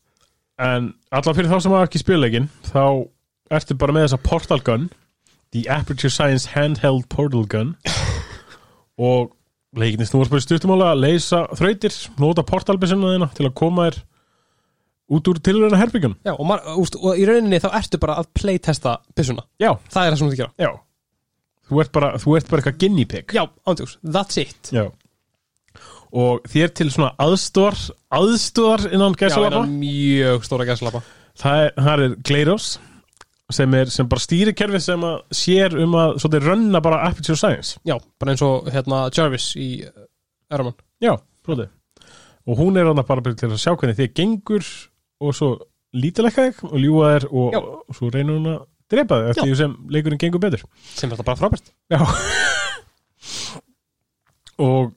En 0.62 0.88
allavega 1.10 1.38
fyrir 1.38 1.52
þá 1.52 1.64
sem 1.64 1.74
hafa 1.74 1.88
ekki 1.88 2.02
spilleikin 2.02 2.48
þá 2.68 2.84
ertu 3.52 3.76
bara 3.80 3.94
með 3.96 4.06
þessa 4.06 4.22
portal 4.26 4.60
gun 4.64 4.88
the 5.52 5.66
Aperture 5.72 6.12
Science 6.12 6.52
handheld 6.54 7.08
portal 7.12 7.46
gun. 7.48 7.74
Og 9.02 9.32
leikinni 9.76 10.04
í 10.04 10.44
styrtumála 10.44 10.92
að 10.92 11.04
leysa 11.06 11.46
þrautir, 11.56 11.94
nota 12.20 12.44
portalbissuna 12.44 13.14
þina 13.14 13.30
til 13.32 13.46
að 13.48 13.54
koma 13.56 13.88
þér 13.88 14.02
út 15.12 15.28
úr 15.28 15.38
tilröðina 15.44 15.80
herbyggjum 15.80 16.12
já, 16.24 16.32
og, 16.32 16.92
og 17.02 17.18
í 17.20 17.24
rauninni 17.28 17.58
þá 17.60 17.72
ertu 17.76 17.98
bara 18.00 18.18
að 18.20 18.28
playtesta 18.36 18.94
byssuna. 19.16 19.44
Já, 19.60 19.72
það 19.92 20.04
er 20.06 20.12
það 20.14 20.18
sem 20.20 20.26
þú 20.26 20.30
ert 20.30 20.36
að 20.36 20.42
gera. 20.42 20.52
Já 20.60 20.70
Þú 21.72 21.80
ert 21.80 21.92
bara, 21.94 22.10
þú 22.20 22.34
ert 22.36 22.50
bara 22.52 22.60
eitthvað 22.62 22.78
guinea 22.82 23.08
pig. 23.08 23.32
Já, 23.32 23.46
ándjúks, 23.64 23.94
that's 24.04 24.36
it. 24.42 24.72
Já. 24.76 24.90
Og 26.12 26.42
þér 26.52 26.72
til 26.76 26.90
svona 26.92 27.14
aðstóðar 27.24 27.78
aðstóðar 28.12 28.82
innan 28.92 29.14
já, 29.16 29.20
gæsalapa 29.24 29.62
en 29.64 29.78
mjög 29.80 30.42
stóra 30.44 30.66
gæslapa 30.68 31.00
það, 31.40 31.62
er- 31.64 31.72
það 31.78 32.02
er 32.04 32.16
Gleiros 32.28 32.66
sem 33.52 33.74
er 33.78 33.86
sem 33.92 34.08
bara 34.08 34.20
stýrikerfi 34.20 34.80
sem 34.84 35.00
að 35.08 35.22
sér 35.36 35.74
um 35.80 35.96
að 35.96 36.18
svolítið 36.20 36.46
rönna 36.50 36.80
bara 36.84 36.98
Aperture 37.08 37.36
Science. 37.36 37.78
Já, 37.88 37.96
bara 38.20 38.32
eins 38.34 38.42
og 38.44 38.68
hérna 38.72 39.06
Jarvis 39.12 39.54
í 39.56 39.70
Eraman 40.52 40.76
Já, 41.00 41.16
svolítið. 41.46 41.70
Og 42.48 42.58
hún 42.58 42.76
er 42.76 42.84
hann 42.90 43.00
bara 43.08 43.22
til 43.34 43.48
að 43.48 43.60
sjá 43.60 43.72
hvernig 43.76 43.96
þið 43.96 44.12
gengur 44.18 44.68
og 45.22 45.34
svo 45.36 45.50
lítilegka 45.96 46.48
þig 46.50 46.62
og 46.68 46.76
ljúga 46.80 47.10
þér 47.16 47.26
og, 47.32 47.52
Já. 47.56 47.60
og 47.88 47.96
svo 47.96 48.10
reynur 48.12 48.38
hún 48.40 48.52
að 48.52 48.62
drepa 48.92 49.20
þig 49.22 49.32
eftir 49.32 49.48
því 49.48 49.58
sem 49.62 49.78
leikurinn 49.96 50.22
gengur 50.22 50.42
betur. 50.42 50.66
Sem 50.92 51.08
er 51.08 51.16
þetta 51.16 51.28
bara 51.30 51.40
frábært. 51.40 51.72
Já. 51.92 52.00
Og 54.62 54.92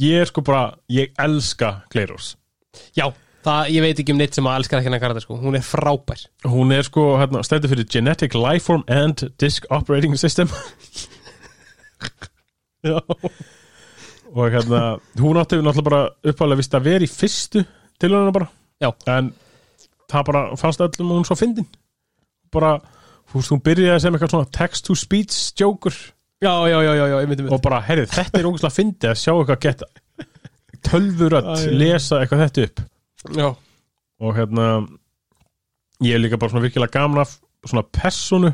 ég 0.00 0.24
er 0.24 0.28
sko 0.28 0.42
bara 0.44 0.64
ég 0.92 1.12
elska 1.22 1.78
Gleiros 1.92 2.34
já, 2.96 3.06
það, 3.44 3.70
ég 3.74 3.84
veit 3.84 4.02
ekki 4.02 4.14
um 4.14 4.20
neitt 4.20 4.36
sem 4.36 4.48
að 4.48 4.66
ekki 4.66 4.82
hennar 4.88 5.02
karate 5.02 5.22
sko, 5.24 5.38
hún 5.40 5.58
er 5.58 5.64
frábær. 5.64 6.26
Hún 6.46 6.74
er 6.74 6.86
sko 6.86 7.08
hérna, 7.20 7.42
stættu 7.46 7.70
fyrir 7.72 7.88
Genetic 7.92 8.36
Lifeform 8.36 8.84
and 8.92 9.28
Disk 9.40 9.68
Operating 9.70 10.16
System. 10.20 10.50
Já, 12.86 13.00
og 14.36 14.52
hérna, 14.52 14.82
hún 15.18 15.40
átti 15.40 15.58
náttúrulega 15.58 15.88
bara 15.88 16.02
uppálega 16.28 16.60
vist 16.60 16.76
að 16.76 16.86
vera 16.90 17.06
í 17.06 17.10
fyrstu 17.10 17.64
tilhöruna 18.00 18.34
bara. 18.36 18.50
Já. 18.82 18.90
en 19.08 19.32
það 20.12 20.26
bara 20.28 20.42
fannst 20.60 20.82
öllum 20.84 21.14
hún 21.16 21.24
svo 21.26 21.38
fyndin. 21.38 21.66
Bara, 22.52 22.76
þú 23.30 23.40
veist, 23.40 23.54
hún 23.54 23.64
byrjaði 23.68 24.04
sem 24.04 24.16
eitthvað 24.16 24.34
svona 24.34 24.50
text 24.58 24.86
to 24.88 24.98
speech 24.98 25.38
joker 25.60 25.94
já, 26.42 26.52
já, 26.70 26.78
já, 26.82 26.92
já, 26.92 27.06
já 27.12 27.16
ég 27.22 27.30
myndi 27.30 27.48
og 27.48 27.62
bara, 27.64 27.80
heyrðu, 27.86 28.10
þetta 28.14 28.40
er 28.40 28.50
ógustlega 28.50 28.76
fyndið 28.76 29.12
að 29.12 29.22
sjá 29.22 29.32
eitthvað 29.34 29.64
geta 29.66 29.90
já. 30.86 31.72
lesa 31.72 32.20
eitthvað 32.22 32.44
þetta 32.44 32.68
upp 32.68 32.84
já, 33.40 33.48
og 34.22 34.36
hérna 34.36 34.68
ég 36.04 36.14
er 36.14 36.22
líka 36.22 36.38
bara 36.38 36.52
svona 36.52 36.66
virkilega 36.66 36.98
gaman 36.98 37.24
af 37.24 37.36
svona 37.66 37.86
personu 37.88 38.52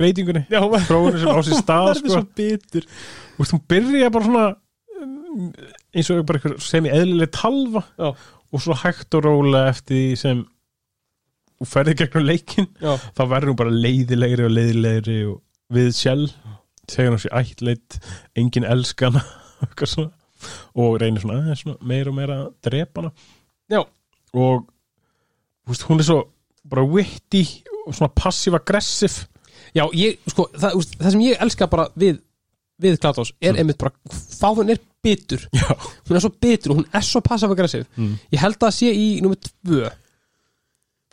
breytingunni 0.00 0.46
já, 0.50 0.60
þróunni 0.88 1.20
sem 1.20 1.32
á 1.32 1.40
sér 1.44 1.60
stað 1.64 1.86
það 1.86 1.92
er 1.92 2.00
sko. 2.00 2.14
svo 2.14 2.24
bitur 2.40 2.88
Þú 2.90 3.44
veist, 3.44 3.54
hún 3.56 3.62
byrja 3.72 4.10
bara 4.12 4.26
svona 4.26 4.46
um, 5.00 5.46
eins 5.96 6.10
og 6.12 6.26
bara 6.28 6.54
sem 6.60 6.86
í 6.88 6.92
eðlileg 6.92 7.32
talva 7.32 7.84
Já. 7.96 8.10
og 8.12 8.64
svo 8.64 8.76
hægt 8.82 9.16
og 9.16 9.24
rólega 9.24 9.70
eftir 9.72 9.96
því 9.96 10.18
sem 10.20 10.42
þú 11.60 11.68
ferði 11.68 11.94
gegnum 12.00 12.26
leikin 12.26 12.68
já, 12.80 12.94
þá 13.16 13.22
verður 13.28 13.52
hún 13.52 13.60
bara 13.60 13.74
leiðilegri 13.84 14.46
og 14.46 14.54
leiðilegri 14.56 15.18
og 15.30 15.40
við 15.76 15.90
sjálf 15.96 16.34
segja 16.90 17.12
hún 17.12 17.20
sér 17.22 17.36
ættleitt, 17.38 17.98
engin 18.40 18.66
elskana 18.66 19.22
og 20.80 20.96
reynir 21.00 21.22
svona, 21.22 21.54
svona 21.58 21.76
meira 21.86 22.10
og 22.10 22.16
meira 22.16 22.38
að 22.46 22.52
drepa 22.64 23.02
hana. 23.04 23.10
Já. 23.70 23.82
og 24.34 24.64
veist, 25.68 25.84
hún 25.86 26.00
er 26.02 26.08
svo 26.08 26.20
bara 26.70 26.82
witty 26.86 27.44
og 27.86 27.94
svona 27.94 28.10
passiv-aggressiv 28.16 29.20
já, 29.76 29.84
ég, 29.94 30.18
sko, 30.30 30.48
það, 30.56 30.76
úst, 30.80 30.96
það 30.98 31.14
sem 31.14 31.24
ég 31.28 31.44
elska 31.44 31.68
bara 31.70 31.88
við 31.98 32.18
við 32.80 32.96
Glados 33.02 33.34
er 33.44 33.58
einmitt 33.60 33.76
bara 33.76 33.92
hvað 34.08 34.62
hún 34.62 34.72
er 34.72 34.78
bitur. 35.04 35.42
Já, 35.52 35.68
hún 36.08 36.16
er 36.16 36.22
svo 36.24 36.30
bitur 36.32 36.72
og 36.72 36.78
hún 36.80 36.86
er 36.96 37.04
svo 37.04 37.20
passive-aggressiv 37.24 37.84
Mm. 37.96 38.14
ég 38.32 38.40
held 38.40 38.56
að 38.64 38.72
sé 38.76 38.88
í 38.96 39.08
nummer 39.20 39.36
tvö 39.36 39.90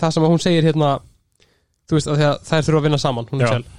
það 0.01 0.13
sem 0.15 0.23
hún 0.29 0.41
segir 0.43 0.63
hérna 0.67 0.91
þú 1.87 1.97
veist 1.97 2.07
að 2.11 2.17
því 2.21 2.25
að 2.29 2.39
þær 2.49 2.65
þurfa 2.67 2.79
að 2.81 2.87
vinna 2.89 3.01
saman 3.01 3.29
hún 3.31 3.41
er 3.41 3.45
Já. 3.47 3.51
sjálf. 3.55 3.75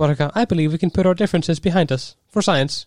Bara 0.00 0.14
eitthvað 0.14 0.38
I 0.40 0.44
believe 0.48 0.72
we 0.72 0.78
can 0.80 0.90
put 0.90 1.06
our 1.06 1.14
differences 1.18 1.60
behind 1.60 1.92
us. 1.92 2.14
For 2.32 2.42
science 2.42 2.86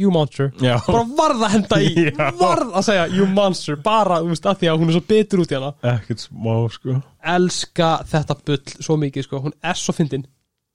you 0.00 0.10
monster. 0.10 0.48
Já, 0.64 0.78
bara 0.86 1.02
varð 1.18 1.42
að 1.44 1.52
henda 1.54 1.78
í 1.84 1.90
Já. 2.08 2.30
varð 2.40 2.70
að 2.78 2.84
segja 2.88 3.06
you 3.12 3.26
monster 3.28 3.76
bara 3.84 4.20
þú 4.24 4.30
veist 4.32 4.46
að 4.48 4.60
því 4.62 4.70
að 4.72 4.78
hún 4.80 4.90
er 4.92 4.96
svo 4.96 5.04
bitur 5.12 5.42
út 5.44 5.52
í 5.52 5.58
hana. 5.58 5.72
Ekkert 5.94 6.24
smá 6.24 6.54
sko. 6.74 6.96
Elska 7.36 7.90
þetta 8.10 8.36
bull 8.48 8.60
svo 8.80 8.96
mikið 9.02 9.26
sko. 9.28 9.42
Hún 9.46 9.56
er 9.62 9.78
svo 9.78 9.94
fyndin. 9.96 10.24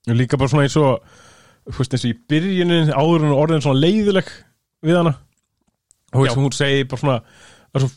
Og 0.06 0.16
líka 0.20 0.38
bara 0.38 0.52
svona 0.54 0.68
eins 0.68 0.78
og 0.78 1.00
þú 1.66 1.78
veist 1.80 1.96
eins 1.98 2.06
og 2.06 2.12
í 2.14 2.18
byrjunin 2.30 2.92
áður 2.94 3.24
en 3.26 3.32
er 3.32 3.40
orðin 3.42 3.64
svona 3.66 3.82
leiðileg 3.82 4.30
við 4.86 5.00
hana. 5.02 5.16
Og 6.14 6.22
veist, 6.22 6.36
Já. 6.38 6.40
hún 6.46 6.54
segir 6.56 6.86
bara 6.92 7.02
svona 7.02 7.18
það 7.26 7.80
er 7.82 7.86
svo, 7.88 7.92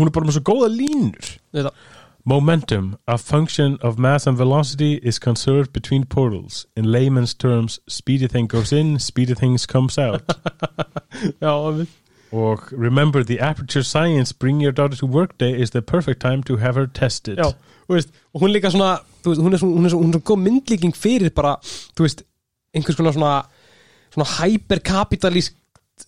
hún 0.00 0.08
er 0.10 0.14
bara 0.16 0.26
með 0.30 0.38
svo 0.38 0.44
góða 0.48 0.70
línur. 0.72 1.28
Þetta. 1.54 1.74
Momentum, 2.26 2.96
a 3.06 3.18
function 3.18 3.76
of 3.82 3.98
mass 3.98 4.26
and 4.26 4.34
velocity 4.34 4.94
is 5.02 5.18
conserved 5.18 5.74
between 5.74 6.04
portals. 6.04 6.66
In 6.74 6.90
layman's 6.90 7.34
terms, 7.34 7.80
speedy 7.86 8.26
thing 8.28 8.46
goes 8.46 8.72
in, 8.72 8.98
speedy 8.98 9.34
things 9.34 9.66
comes 9.66 9.98
out. 9.98 10.22
já, 11.42 11.86
og 12.32 12.72
remember, 12.72 13.22
the 13.22 13.40
aperture 13.40 13.82
science 13.82 14.32
bring 14.32 14.62
your 14.62 14.72
daughter 14.72 14.96
to 14.96 15.06
work 15.06 15.36
day 15.38 15.52
is 15.62 15.70
the 15.70 15.82
perfect 15.82 16.20
time 16.20 16.42
to 16.42 16.56
have 16.56 16.76
her 16.76 16.86
tested. 16.86 17.38
já, 17.38 17.52
veist, 17.88 18.08
og 18.32 18.40
hún 18.40 18.52
líka 18.52 18.70
svona 18.70 18.98
þú 19.22 19.30
veist, 19.30 19.42
hún 19.42 19.52
er 19.52 19.58
svona, 19.58 19.80
er 19.80 19.84
er 19.84 19.90
svona 19.90 20.20
góð 20.24 20.40
myndlíking 20.46 20.96
fyrir 20.96 21.30
bara, 21.30 21.56
þú 21.96 22.08
veist, 22.08 22.24
einhvers 22.74 22.96
konar 22.96 23.12
svona 23.12 23.44
svona 24.14 24.28
hyperkapitalísk 24.40 25.54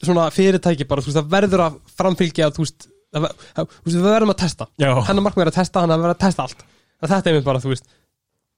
svona 0.03 0.31
fyrirtæki 0.31 0.89
bara, 0.89 1.01
þú 1.05 1.13
veist, 1.13 1.21
það 1.21 1.33
verður 1.37 1.67
að 1.67 1.81
framfylgja 1.97 2.51
þú 2.57 2.65
veist, 2.65 2.89
við 3.87 4.03
verðum 4.05 4.33
að 4.33 4.41
testa. 4.43 4.69
Hennar 4.81 5.25
markmið 5.27 5.47
er 5.47 5.51
að 5.53 5.59
testa, 5.61 5.83
hann 5.83 5.93
er 5.93 5.99
að 5.99 6.07
vera 6.07 6.17
að 6.17 6.23
testa 6.25 6.47
allt. 6.47 6.67
Að 7.01 7.13
þetta 7.13 7.31
er 7.31 7.35
einmitt 7.35 7.49
bara, 7.49 7.63
þú 7.63 7.73
veist 7.73 7.89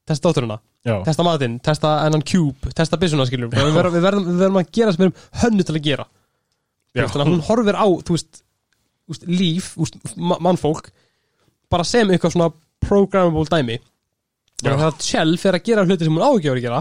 testa 0.08 0.28
dótturina, 0.28 0.56
já, 0.88 0.94
testa 1.04 1.24
matinn, 1.26 1.58
testa 1.60 1.90
ennan 2.06 2.22
cube 2.24 2.70
testa 2.76 2.96
byssuna, 3.00 3.26
skiljum 3.28 3.50
við 3.52 3.58
verðum, 3.60 3.92
við, 3.92 4.04
verðum, 4.06 4.28
við 4.30 4.38
verðum 4.40 4.60
að 4.62 4.70
gera 4.78 4.94
sem 4.94 5.02
við 5.02 5.08
erum 5.08 5.42
hönnu 5.42 5.66
til 5.68 5.74
að 5.74 5.84
gera. 5.84 6.06
Veist, 6.96 7.12
þannig 7.12 7.26
að 7.26 7.32
hún 7.34 7.44
horfir 7.50 7.76
á, 7.76 7.86
þú 8.08 8.16
veist, 8.16 8.40
líf, 9.28 9.68
mannfólk 10.16 10.88
bara 11.68 11.84
sem 11.84 12.08
eitthvað 12.08 12.34
svona 12.38 12.48
programmable 12.86 13.44
dæmi. 13.52 13.76
Og 14.64 14.70
þegar 14.70 14.96
Shell 15.04 15.36
fer 15.42 15.58
að 15.58 15.68
gera 15.68 15.84
hluti 15.84 16.08
sem 16.08 16.16
hún 16.16 16.24
ágjör 16.24 16.56
að 16.56 16.64
gera 16.64 16.80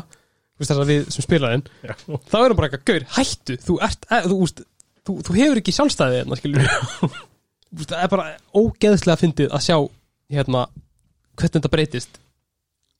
þess 0.57 0.74
að 0.74 0.89
við 0.89 1.10
sem 1.13 1.25
spilaðinn 1.25 1.63
já. 1.86 1.93
þá 2.01 2.38
er 2.39 2.51
hún 2.51 2.57
bara 2.57 2.69
eitthvað, 2.69 2.86
gaur, 2.89 3.07
hættu 3.17 3.57
þú, 3.62 3.77
ert, 3.86 4.07
e, 4.10 4.22
þú, 4.25 4.38
þú, 5.05 5.17
þú 5.27 5.36
hefur 5.38 5.62
ekki 5.62 5.75
sjálfstæði 5.75 6.24
Þú 7.68 7.88
það 7.90 8.04
er 8.04 8.12
bara 8.14 8.28
ógeðslega 8.56 9.22
fyndið 9.22 9.54
að 9.56 9.66
sjá 9.66 9.78
hérna, 10.34 10.66
hvernig 11.38 11.56
þetta 11.58 11.72
breytist 11.74 12.20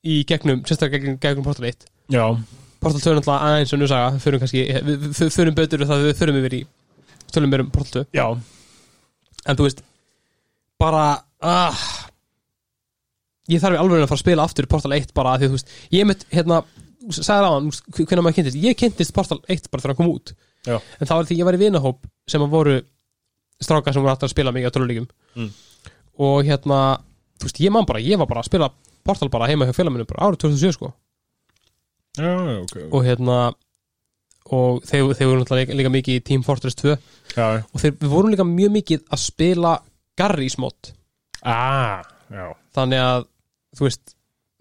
í 0.06 0.22
gegnum, 0.28 0.62
sérstaklega 0.66 0.98
gegnum, 1.02 1.20
gegnum 1.22 1.46
Portal 1.46 1.68
1 1.70 1.86
já. 2.14 2.24
Portal 2.78 3.00
2 3.02 3.10
er 3.10 3.18
náttúrulega 3.18 3.52
aðeins 3.52 3.74
og 3.74 3.80
nú 3.80 3.88
saga 3.90 4.10
við 4.14 4.24
förum 4.24 4.42
kannski, 4.42 4.64
við, 4.86 5.06
förum 5.34 5.56
betur 5.56 5.82
við 5.82 5.90
það 5.90 6.04
við 6.06 6.20
förum 6.20 6.40
yfir 6.40 6.58
í, 6.58 6.60
tölum 7.34 7.52
mér 7.52 7.64
um 7.64 7.72
Portal 7.74 8.04
2 8.04 8.18
já. 8.18 8.26
en 9.44 9.58
þú 9.58 9.66
veist 9.66 9.82
bara 10.78 11.06
ah, 11.42 11.86
ég 13.50 13.62
þarf 13.62 13.78
í 13.78 13.80
alveg 13.82 14.04
að 14.04 14.10
fara 14.12 14.20
að 14.20 14.24
spila 14.24 14.46
aftur 14.46 14.68
Portal 14.70 14.94
1 14.98 15.16
bara 15.16 15.38
því 15.40 15.48
þú 15.48 15.58
veist 15.58 15.74
ég 15.96 16.08
mitt 16.08 16.28
hérna 16.34 16.62
sagði 17.08 17.48
hann 17.48 17.72
hvernig 17.96 18.24
maður 18.24 18.38
kynntist 18.38 18.60
ég 18.62 18.78
kynntist 18.78 19.16
Portal 19.16 19.40
1 19.48 19.72
bara 19.72 19.82
þegar 19.82 19.94
hann 19.94 20.00
kom 20.02 20.14
út 20.14 20.34
Já. 20.66 20.76
en 20.76 21.08
það 21.08 21.16
var 21.16 21.28
því 21.28 21.38
ég 21.38 21.48
var 21.48 21.56
í 21.56 21.62
vinahóp 21.62 22.08
sem 22.28 22.44
að 22.44 22.54
voru 22.54 22.78
strákar 23.62 23.92
sem 23.94 24.02
voru 24.02 24.12
aftur 24.12 24.28
að 24.28 24.34
spila 24.36 24.52
mikið 24.54 24.70
á 24.70 24.74
töluleikum 24.76 25.08
Mm. 25.36 25.50
og 26.18 26.44
hérna 26.46 26.78
þú 27.38 27.46
veist 27.48 27.60
ég 27.62 27.70
man 27.74 27.86
bara 27.86 28.00
ég 28.02 28.18
var 28.18 28.26
bara 28.26 28.40
að 28.42 28.50
spila 28.50 28.70
Portal 29.04 29.28
bara 29.30 29.46
heima 29.48 29.64
hjá 29.66 29.72
félaginu 29.76 30.04
bara 30.06 30.26
árið 30.28 30.40
2007 30.44 30.72
sko. 30.76 30.92
Já, 32.18 32.28
já, 32.34 32.58
ok, 32.64 32.76
og 32.92 33.04
hérna 33.06 33.36
og 34.50 34.82
þeir, 34.88 35.12
þeir 35.14 35.28
voru 35.28 35.40
náttúrulega 35.42 35.68
líka, 35.68 35.76
líka 35.78 35.92
mikið 35.92 36.18
í 36.18 36.24
Team 36.24 36.42
Fortress 36.42 36.74
2 36.80 36.96
Já, 37.36 37.62
og 37.62 37.80
þeir, 37.82 37.92
við 38.00 38.08
vorum 38.12 38.30
líka 38.32 38.44
mjög 38.48 38.72
mikið 38.78 39.02
að 39.12 39.22
spila 39.22 39.72
Garry's 40.18 40.56
mod. 40.58 40.92
Ah, 41.46 42.02
þannig 42.74 42.98
að 43.04 43.26
þú 43.78 43.86
veist, 43.86 44.14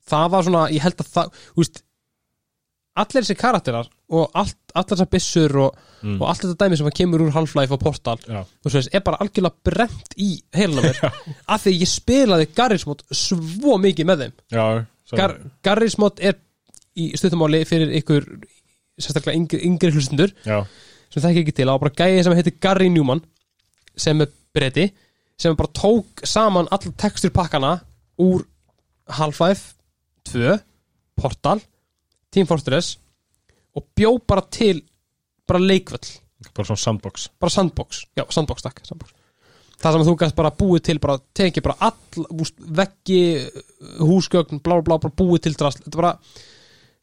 það 0.07 0.29
var 0.35 0.43
svona 0.45 0.63
ég 0.75 0.83
held 0.85 1.01
að 1.01 1.09
það, 1.15 1.31
þú 1.55 1.63
veist 1.63 1.81
allir 2.97 3.23
þessi 3.25 3.37
karakterar 3.41 3.89
og 4.09 4.31
allt, 4.39 4.55
allar 4.73 4.87
þessar 4.93 5.09
byssur 5.11 5.55
og, 5.65 5.83
Mm. 5.97 6.19
og 6.21 6.27
allt 6.29 6.43
þetta 6.43 6.55
dæmi 6.61 6.77
sem 6.77 6.87
kemur 6.93 7.21
úr 7.25 7.31
Half-Life 7.33 7.73
og 7.73 7.79
Portal 7.81 8.19
Já. 8.29 8.43
og 8.45 8.69
svo 8.69 8.77
veist, 8.77 8.91
er 8.93 9.01
bara 9.01 9.17
algjörlega 9.23 9.55
brent 9.65 10.11
í 10.21 10.27
heilina 10.53 10.83
mér 10.85 10.99
af 11.55 11.63
því 11.63 11.71
ég 11.81 11.89
spilaði 11.89 12.45
Garry's 12.53 12.85
mod 12.85 13.01
svo 13.11 13.79
mikið 13.81 14.05
með 14.05 14.21
þeim 14.21 14.35
Já, 14.53 14.65
Gar, 15.17 15.33
Garry's 15.65 15.97
mod 15.97 16.19
er 16.21 16.35
í 16.95 17.07
stuttumáli 17.17 17.63
fyrir 17.65 17.89
ykkur 17.97 18.27
sérstaklega 19.01 19.39
yngri, 19.41 19.59
yngri 19.65 19.91
hlustundur 19.95 20.31
sem 21.09 21.23
það 21.23 21.41
ekki 21.41 21.55
til 21.57 21.67
á 21.73 21.75
bara 21.81 21.95
gæði 21.97 22.23
sem 22.27 22.37
heitir 22.37 22.55
Gary 22.61 22.89
Newman 22.93 23.23
sem 23.97 24.21
er 24.21 24.29
breyti 24.53 24.91
sem 25.37 25.55
bara 25.57 25.73
tók 25.73 26.21
saman 26.29 26.69
allar 26.69 26.93
teksturpakkana 27.01 27.73
úr 28.21 28.45
Half-Life 29.17 29.73
2 30.29 30.59
Portal 31.17 31.59
Team 32.31 32.45
Fortress 32.45 32.99
og 33.77 33.85
bjó 33.97 34.15
bara 34.27 34.43
til 34.51 34.81
bara 35.47 35.61
leikvöll, 35.63 36.09
bara 36.53 36.67
svona 36.67 36.81
sandbox. 36.81 37.29
Bara 37.39 37.53
sandbox. 37.53 38.01
Já, 38.17 38.25
sandbox, 38.33 38.65
takk, 38.65 38.81
sandbox. 38.87 39.13
Það 39.77 39.93
sem 39.93 40.03
þú 40.07 40.13
gæst 40.17 40.35
bara 40.35 40.49
búið 40.57 40.83
til, 40.89 40.97
bara 40.99 41.19
tekið 41.37 41.63
bara 41.67 41.75
all, 41.85 42.45
veggi, 42.81 43.19
húsgögn 44.01 44.59
blá, 44.65 44.79
blá, 44.81 44.97
bara 44.97 45.13
búið 45.21 45.43
til 45.47 45.57
drast. 45.59 45.83
Þetta 45.85 45.99
bara, 46.01 46.15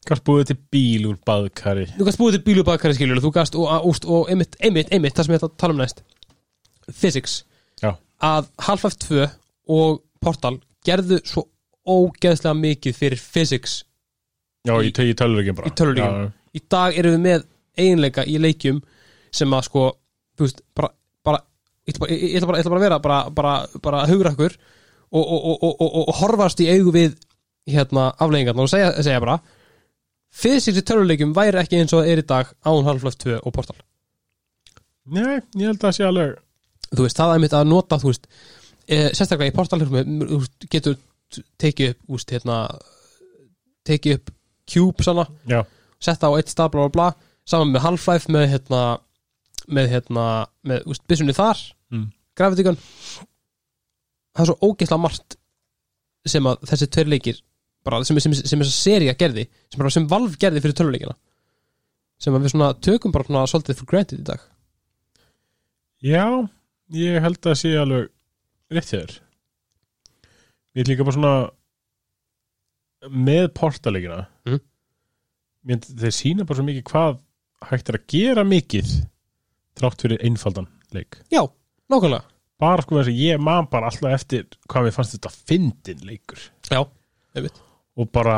Kannski 0.05 0.27
búið 0.27 0.49
til 0.51 0.57
bíl 0.69 1.05
úr 1.09 1.15
baðkari. 1.25 1.87
Þú 1.95 2.05
gæst 2.05 2.19
búið 2.21 2.35
til 2.35 2.43
bílubakari 2.45 2.93
skiljur 2.93 3.23
þú 3.23 3.31
gæst, 3.33 3.55
og, 3.57 3.71
og, 3.73 3.95
og, 4.05 4.27
einmitt, 4.29 4.53
einmitt, 4.61 4.91
einmitt 4.93 5.15
það 5.17 5.25
sem 5.25 5.33
ég 5.33 5.39
ætla 5.39 5.49
að 5.49 5.55
tala 5.63 5.73
um 5.73 5.79
næst. 5.81 6.03
Physics. 6.93 7.39
Já, 7.81 7.95
að 8.21 8.51
Half-Life 8.67 8.99
2 9.07 9.23
og 9.79 10.03
Portal 10.21 10.59
gerðu 10.85 11.17
svo 11.25 11.47
ógeðslega 11.89 12.53
mikið 12.59 12.95
fyrir 12.99 13.21
physics 13.21 13.79
já, 14.67 14.75
Í- 14.77 14.91
í, 14.93 15.13
töluleikin 15.17 15.57
bara. 15.57 15.71
í 15.71 15.73
töluleikjum. 15.77 16.29
Í 16.55 16.61
dag 16.71 16.97
erum 16.97 17.17
við 17.17 17.23
með 17.25 17.45
eiginleika 17.75 18.25
í 18.27 18.37
leikjum 18.39 18.79
sem 19.35 19.53
að 19.53 19.67
sko 19.67 19.85
veist, 20.39 20.61
bara, 20.77 20.91
bara 21.25 21.41
ég 21.87 22.37
ætla 22.39 22.47
bara, 22.49 22.63
bara, 22.63 22.79
að 22.79 22.85
vera 22.85 22.99
bara, 23.03 23.19
bara, 23.29 23.53
bara 23.83 24.05
hugrakkur 24.09 24.55
og, 25.15 25.23
og, 25.23 25.63
og, 25.63 25.83
og, 25.83 26.13
horfast 26.21 26.61
í 26.63 26.69
augu 26.71 26.93
við 26.95 27.17
hérna 27.69 28.09
afleggingarna 28.21 28.65
og 28.65 28.71
segja, 28.71 28.91
segja 29.03 29.21
bara 29.23 29.39
physics 30.35 30.79
í 30.79 30.85
töluleikjum 30.85 31.35
væri 31.35 31.61
ekki 31.61 31.79
eins 31.79 31.93
og 31.95 32.03
það 32.03 32.11
er 32.11 32.21
í 32.21 32.27
dag 32.31 32.51
án 32.67 32.87
Half-Life 32.87 33.21
2 33.23 33.37
og 33.39 33.53
Portal. 33.55 33.77
Nei, 35.05 35.37
ég 35.55 35.69
held 35.69 35.77
að 35.77 35.85
það 35.85 35.95
sé 35.97 36.07
alveg 36.07 36.33
þú 36.91 37.05
veist, 37.05 37.19
það 37.19 37.35
er 37.35 37.43
mitt 37.43 37.55
að 37.55 37.69
nota 37.69 37.99
þú 38.01 38.11
veist, 38.11 38.27
e, 38.87 38.97
sérstaklega 39.13 39.53
í 39.53 39.55
Portal 39.55 39.81
veist, 39.85 40.67
getur 40.71 40.97
tekið 41.61 41.93
upp 41.93 42.17
úst, 42.17 42.33
hérna, 42.33 42.59
tekið 43.87 44.19
upp 44.19 44.33
cube 44.71 45.05
svona, 45.05 45.27
Já, 45.49 45.61
setta 46.05 46.29
á 46.29 46.35
eitt 46.37 46.51
stað 46.53 46.73
bla 46.75 46.85
bla 46.85 46.93
bla, 46.95 47.07
saman 47.49 47.73
með 47.73 47.85
Half-Life 47.85 48.31
með 48.33 48.47
hérna 48.53 48.83
með 49.65 49.89
hérna, 49.95 50.25
með 50.65 50.85
úst, 50.91 51.05
byssunni 51.09 51.35
þar 51.35 51.61
Mm. 51.93 52.07
Gravity 52.33 52.63
Gun 52.65 52.77
það 54.33 54.41
er 54.41 54.47
svo 54.49 54.55
ógeðslega 54.65 55.03
margt 55.03 55.35
sem 56.25 56.47
að 56.49 56.63
þessi 56.65 56.87
tveir 56.89 57.11
leikir 57.13 57.41
bara, 57.85 57.99
sem, 58.07 58.17
sem, 58.17 58.33
sem, 58.33 58.47
sem 58.49 58.63
þessa 58.63 58.73
seria 58.73 59.13
gerði 59.13 59.45
sem, 59.45 59.77
bara, 59.77 59.91
sem 59.93 60.07
Valve 60.09 60.39
gerði 60.41 60.63
fyrir 60.63 60.77
töluleikina 60.79 61.13
sem 62.21 62.33
að 62.33 62.47
við 62.47 62.55
svona 62.55 62.71
tökum 62.87 63.13
bara 63.13 63.27
svona 63.27 63.45
svolítið 63.51 63.77
for 63.77 63.89
granted 63.91 64.21
í 64.23 64.25
dag. 64.25 64.41
Já 66.01 66.25
ég 66.95 67.21
held 67.21 67.37
að 67.37 67.49
það 67.51 67.59
sé 67.61 67.73
alveg 67.79 68.09
rétt 68.73 68.89
þér. 68.89 69.15
Ég 70.75 70.83
er 70.83 70.89
líka 70.89 71.05
bara 71.05 71.17
svona 71.19 71.35
með 73.13 73.51
portalegina 73.57 74.23
Mér, 75.65 75.81
þeir 75.81 76.13
sína 76.13 76.45
bara 76.45 76.59
svo 76.59 76.65
mikið 76.67 76.83
hvað 76.91 77.15
hægt 77.69 77.89
er 77.89 77.97
að 77.99 78.07
gera 78.13 78.43
mikið 78.45 78.91
þrátt 79.79 80.03
fyrir 80.05 80.21
einfaldan 80.27 80.67
leik. 80.95 81.17
Já, 81.33 81.41
nákvæmlega. 81.91 82.23
Bara 82.61 82.83
sko 82.85 82.99
þess 82.99 83.11
að 83.11 83.17
ég 83.19 83.41
man 83.43 83.65
bara 83.71 83.89
alltaf 83.89 84.13
eftir 84.15 84.45
hvað 84.71 84.85
mér 84.87 84.95
fannst 84.95 85.15
þetta 85.17 85.31
fyndin 85.49 86.05
leikur. 86.07 86.43
Já, 86.71 86.83
einmitt. 87.35 87.57
Og 87.99 88.11
bara 88.15 88.37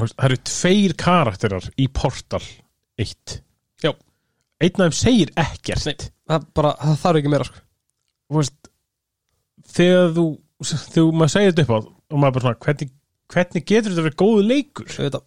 það 0.00 0.26
eru 0.26 0.40
tveir 0.50 0.96
karakterar 1.00 1.70
í 1.80 1.86
Portal 1.92 2.42
1 3.00 3.38
Já. 3.84 3.90
einn 4.60 4.82
af 4.84 4.90
þeim 4.90 4.96
segir 4.98 5.32
ekkert. 5.40 5.86
Nei. 5.88 6.10
það, 6.30 6.44
bara, 6.56 6.74
það 6.82 7.00
þarf 7.04 7.20
ekki 7.20 7.32
meira 7.32 7.48
sko. 7.48 7.62
Veist, 8.36 8.70
þegar 9.76 10.12
þú 10.16 10.26
þegar 10.70 11.12
maður 11.20 11.32
segir 11.34 11.54
þetta 11.54 11.64
upp 11.66 11.72
á 11.74 11.78
og 12.10 12.18
maður 12.20 12.34
bara 12.36 12.44
svona 12.46 12.60
hvernig, 12.66 12.92
hvernig 13.30 13.66
getur 13.70 13.92
þetta 13.94 14.06
verið 14.08 14.20
góðu 14.22 14.44
leikur? 14.50 14.90
Ég 14.90 15.06
veit 15.06 15.18
að- 15.20 15.26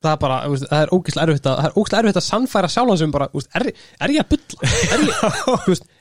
það 0.00 0.12
er 0.12 0.20
bara, 0.24 0.36
það 0.64 0.82
er 0.82 0.92
ógeðslega 0.96 1.26
erfitt 1.28 1.48
að, 1.48 1.56
það 1.60 1.70
er 1.70 1.78
ógeðslega 1.78 2.02
erfitt 2.04 2.20
að 2.20 2.26
sannfæra 2.26 2.70
sjálfan 2.72 3.00
sem 3.00 3.14
bara, 3.14 3.30
er, 3.60 3.66
er 4.06 4.14
ég 4.14 4.24
að 4.24 4.30
bulla? 4.34 4.70
Er 4.96 5.04
ég, 5.06 5.82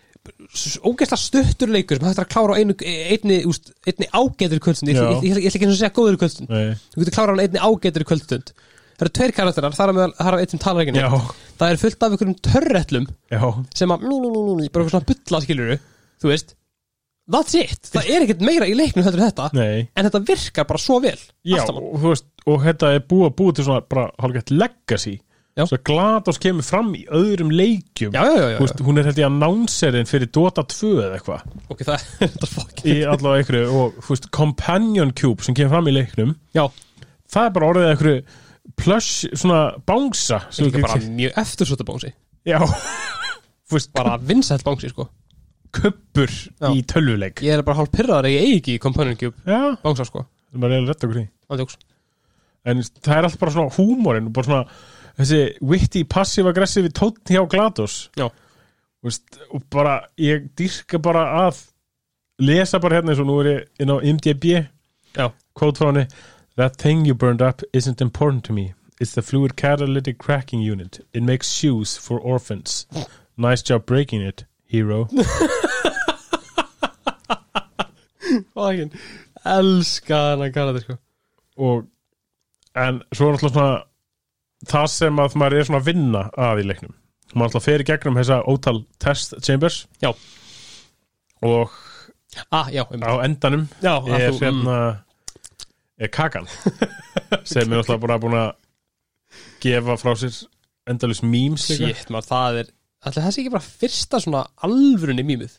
ógeðslega 0.89 1.19
stuttur 1.19 1.71
leikur 1.73 1.99
sem 1.99 2.07
hægt 2.09 2.19
er 2.19 2.25
að 2.25 2.33
klára 2.33 2.55
á 2.55 2.59
einu, 2.59 2.75
einni, 2.85 3.39
veist, 3.47 3.71
einni 3.87 4.09
ágætri 4.11 4.59
kvöldstund. 4.63 4.91
Ég, 4.91 4.99
ætla 5.31 5.51
ekki 5.51 5.69
að 5.69 5.77
segja 5.79 5.93
góður 5.95 6.19
kvöldstund. 6.21 6.51
Þú 6.93 7.03
getur 7.03 7.15
klára 7.15 7.35
á 7.35 7.43
einni 7.43 7.63
ágætri 7.63 8.07
kvöldstund. 8.07 8.53
Það 8.99 9.05
eru 9.05 9.15
tveir 9.15 9.31
karakterar, 9.31 9.75
það 9.77 9.89
er 9.91 9.95
með, 9.95 10.15
það 10.17 10.29
er 10.29 10.41
eitt 10.43 10.53
sem 10.53 10.59
talar 10.59 10.83
ekki 10.83 10.95
það 11.59 11.69
er 11.69 11.77
fullt 11.79 12.01
af 12.03 12.13
einhverjum 12.15 12.39
törretlum 12.43 13.05
já, 13.31 13.43
sem 13.79 13.93
að, 13.95 14.01
mí, 14.03 14.17
mí, 14.19 14.31
mí, 14.33 14.55
mí, 14.57 14.65
bara 14.75 14.91
svona 14.91 15.07
bulla 15.07 15.39
skiluru, 15.45 15.77
þú 16.19 16.31
veist. 16.33 16.51
That's 17.29 17.55
it, 17.55 17.91
það 17.93 18.09
er 18.11 18.25
ekkert 18.25 18.43
meira 18.43 18.67
í 18.67 18.73
leiknum 18.75 19.05
en 19.05 19.17
þetta, 19.21 19.47
nei. 19.55 19.85
En 19.93 20.07
þetta 20.07 20.21
virkar 20.27 20.67
bara 20.67 20.81
svo 20.83 20.97
vel. 21.03 21.15
Já, 21.47 21.61
og, 21.61 21.79
þú 21.95 22.11
veist, 22.11 22.27
og 22.49 22.61
þetta 22.65 22.93
er 22.97 23.03
búið 23.09 23.27
að 23.29 23.35
búið 23.41 23.57
til 23.57 23.67
svona 23.69 23.83
bara 23.89 24.05
hálfgett 24.21 24.53
legacy. 24.55 25.17
Já. 25.59 25.65
svo 25.67 25.79
GLaDOS 25.83 26.37
kemur 26.39 26.63
fram 26.63 26.91
í 26.95 27.01
öðrum 27.11 27.49
leikjum. 27.51 28.13
Já, 28.15 28.21
veist, 28.61 28.79
hún 28.85 29.01
er 29.01 29.09
held 29.09 29.17
ég 29.19 29.27
announcerinn 29.27 30.07
fyrir 30.07 30.29
Dota 30.31 30.63
2 30.63 30.91
eða 31.03 31.17
eitthvað. 31.17 31.41
Ok, 31.73 31.81
það 31.83 31.95
er 32.23 32.31
þetta 32.35 32.49
fokk 32.53 32.83
í 32.85 32.93
allavega 33.01 33.41
einhverju 33.41 33.81
og 33.81 33.97
veist, 34.07 34.29
Companion 34.35 35.11
Cube 35.19 35.43
sem 35.43 35.57
kemur 35.57 35.73
fram 35.73 35.89
í 35.91 35.95
leiknum. 35.97 36.31
Já, 36.55 36.63
það 37.33 37.49
er 37.49 37.55
bara 37.57 37.71
orðið 37.73 37.89
einhverju 37.89 38.21
plush 38.79 39.27
svona 39.33 39.61
bánsa 39.89 40.43
sem 40.53 40.69
þú 40.69 40.83
bara 40.85 40.99
mjög 41.09 41.39
eftirsóta 41.41 41.85
bánsi 41.87 42.13
já, 42.47 42.59
veist, 43.73 43.91
bara 43.95 44.17
vinsælt 44.21 44.63
bánsi 44.63 44.93
sko. 44.93 45.09
kuppur 45.75 46.29
Já. 46.31 46.71
í 46.73 46.81
tölvuleik. 46.87 47.43
Ég 47.45 47.59
er 47.59 47.65
bara 47.65 47.81
hálf 47.81 47.91
pyrraðar 47.93 48.29
að 48.29 48.37
ég 48.37 48.47
eigi 48.47 48.59
ekki 48.61 48.77
í 48.77 48.81
Companion 48.81 49.19
Cube 49.19 49.59
bánsa 49.83 50.07
sko. 50.07 50.23
Það 50.49 50.57
er 50.57 50.63
bara 50.63 50.77
reyna 50.77 50.89
rétt 50.93 51.05
okkur 51.05 51.25
Andjóks. 51.49 51.77
En 52.65 52.83
það 52.83 53.15
er 53.15 53.27
alltaf 53.27 53.41
bara 53.41 53.55
svona 53.55 53.75
húmórin 53.77 54.31
bara 54.33 54.47
svona 54.47 54.63
þessi 55.19 55.41
witty, 55.61 56.03
passive-aggressive 56.07 56.91
tótt 56.95 57.31
hjá 57.31 57.43
GLaDOS. 57.49 57.95
Og 58.23 59.61
bara, 59.71 60.01
ég 60.19 60.49
dyrka 60.59 60.99
bara 61.03 61.23
að 61.45 61.63
lesa 62.39 62.79
bara 62.79 62.99
hérna 62.99 63.13
eins 63.13 63.21
og 63.23 63.27
nú 63.27 63.39
er 63.43 63.49
ég 63.51 63.59
inn 63.83 63.91
á 63.91 63.97
IMDb. 63.99 64.45
Quote 65.57 65.79
frá 65.79 65.89
henni 65.91 66.05
That 66.59 66.75
thing 66.75 67.05
you 67.05 67.13
burned 67.15 67.41
up 67.41 67.61
isn't 67.71 68.01
important 68.01 68.43
to 68.45 68.53
me. 68.53 68.73
It's 68.99 69.13
the 69.15 69.21
fluid 69.21 69.55
catalytic 69.55 70.17
cracking 70.17 70.59
unit. 70.61 70.99
It 71.13 71.23
makes 71.23 71.49
shoes 71.49 71.95
for 71.95 72.19
orphans. 72.19 72.85
Nice 73.37 73.61
job 73.61 73.85
breaking 73.85 74.21
it, 74.21 74.43
hero. 74.65 75.07
Fagin 78.53 78.91
Elska 79.45 80.17
hann 80.31 80.43
að 80.43 80.51
gana 80.53 80.73
þetta 80.75 80.83
sko. 80.83 80.97
Og 81.63 81.87
en 82.75 83.01
svo 83.15 83.29
er 83.29 83.37
alltaf 83.37 83.53
svona 83.53 83.83
það 84.69 84.87
sem 84.93 85.19
að 85.23 85.35
maður 85.39 85.57
er 85.59 85.67
svona 85.69 85.79
að 85.81 85.87
vinna 85.89 86.23
að 86.37 86.61
í 86.63 86.67
leiknum. 86.69 86.95
Maður 87.33 87.45
alltaf 87.49 87.63
fer 87.69 87.83
í 87.83 87.87
gegnum 87.87 88.17
þessa 88.19 88.39
ótal 88.49 88.77
test 88.99 89.35
chambers 89.45 89.83
Já. 90.03 90.11
og 91.45 91.71
Ah, 92.53 92.67
já, 92.69 92.83
um, 92.93 93.01
á 93.01 93.25
endanum 93.25 93.63
já 93.81 93.95
að 93.97 94.19
er 94.19 94.31
þú- 94.31 94.41
hérna 94.43 94.75
er 95.99 96.07
kakan 96.13 96.45
sem 97.43 97.71
er 97.73 97.79
alltaf 97.81 97.99
bara 97.99 98.19
búin 98.21 98.35
að 98.37 98.51
gefa 99.63 99.95
frá 99.97 100.13
sér 100.15 100.37
endalus 100.89 101.23
maður, 102.13 102.27
það 102.29 102.59
er 102.61 102.69
það 103.25 103.31
sé 103.33 103.41
ekki 103.41 103.53
bara 103.55 103.65
fyrsta 103.65 104.19
svona 104.21 104.43
alvörunni 104.65 105.25
mýmið? 105.25 105.57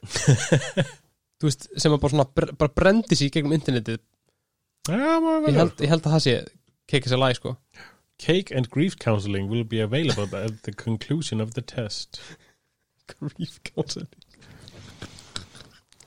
Þú 1.40 1.48
veist, 1.48 1.66
sem 1.80 1.92
að 1.94 2.00
bara 2.02 2.12
svona 2.14 2.26
bara 2.60 2.72
brendi 2.76 3.16
sér 3.18 3.30
gegnum 3.34 3.54
internetið. 3.56 3.98
Já, 4.90 4.96
ég 5.48 5.56
held, 5.56 5.74
ég 5.80 5.88
held 5.92 6.04
að 6.06 6.14
það 6.14 6.24
sé 6.26 6.34
kekið 6.90 7.14
sér 7.14 7.22
læg, 7.22 7.38
sko. 7.40 7.56
Cake 8.20 8.52
and 8.52 8.68
grief 8.68 8.98
counseling 9.00 9.48
will 9.48 9.64
be 9.64 9.80
available 9.80 10.28
at 10.36 10.62
the 10.66 10.72
conclusion 10.76 11.40
of 11.40 11.54
the 11.56 11.62
test. 11.64 12.20
Grief 13.08 13.60
counseling. 13.64 14.10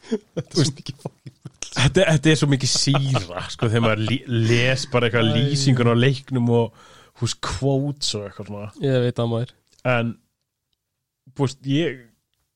Þetta 0.04 0.44
er 0.44 0.60
svo 0.60 0.74
mikið 0.78 1.00
fokkin 1.02 1.34
Þetta, 1.74 2.04
þetta 2.06 2.30
er 2.30 2.38
svo 2.38 2.48
mikið 2.52 2.70
síra 2.70 3.44
sko, 3.50 3.68
þegar 3.72 3.84
maður 3.88 4.28
les 4.30 4.84
bara 4.94 5.08
eitthvað 5.10 5.32
lýsingun 5.34 5.90
á 5.90 5.96
leiknum 5.98 6.52
og 6.54 6.84
hús 7.22 7.34
quotes 7.42 8.14
og 8.18 8.28
eitthvað 8.28 8.52
svona. 8.52 8.68
Ég 8.84 9.00
veit 9.08 9.22
að 9.24 9.32
maður. 9.32 9.54
En 9.90 10.12
búst, 11.38 11.64
ég, 11.66 12.04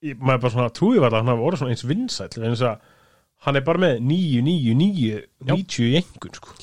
ég 0.05 0.21
maður 0.21 0.43
bara 0.45 0.53
svona 0.53 0.75
trúið 0.77 1.01
var 1.01 1.15
að 1.15 1.23
hann 1.23 1.33
hafi 1.33 1.45
orðið 1.47 1.63
svona 1.63 1.73
eins 1.73 1.85
vinsæll 1.89 2.45
eins 2.45 2.63
að 2.69 2.93
hann 3.47 3.59
er 3.59 3.65
bara 3.65 3.83
með 3.87 3.99
9, 4.05 4.45
9, 4.45 4.77
9 4.83 5.21
90 5.49 5.87
í 5.87 5.97
engun 6.03 6.37
sko. 6.37 6.57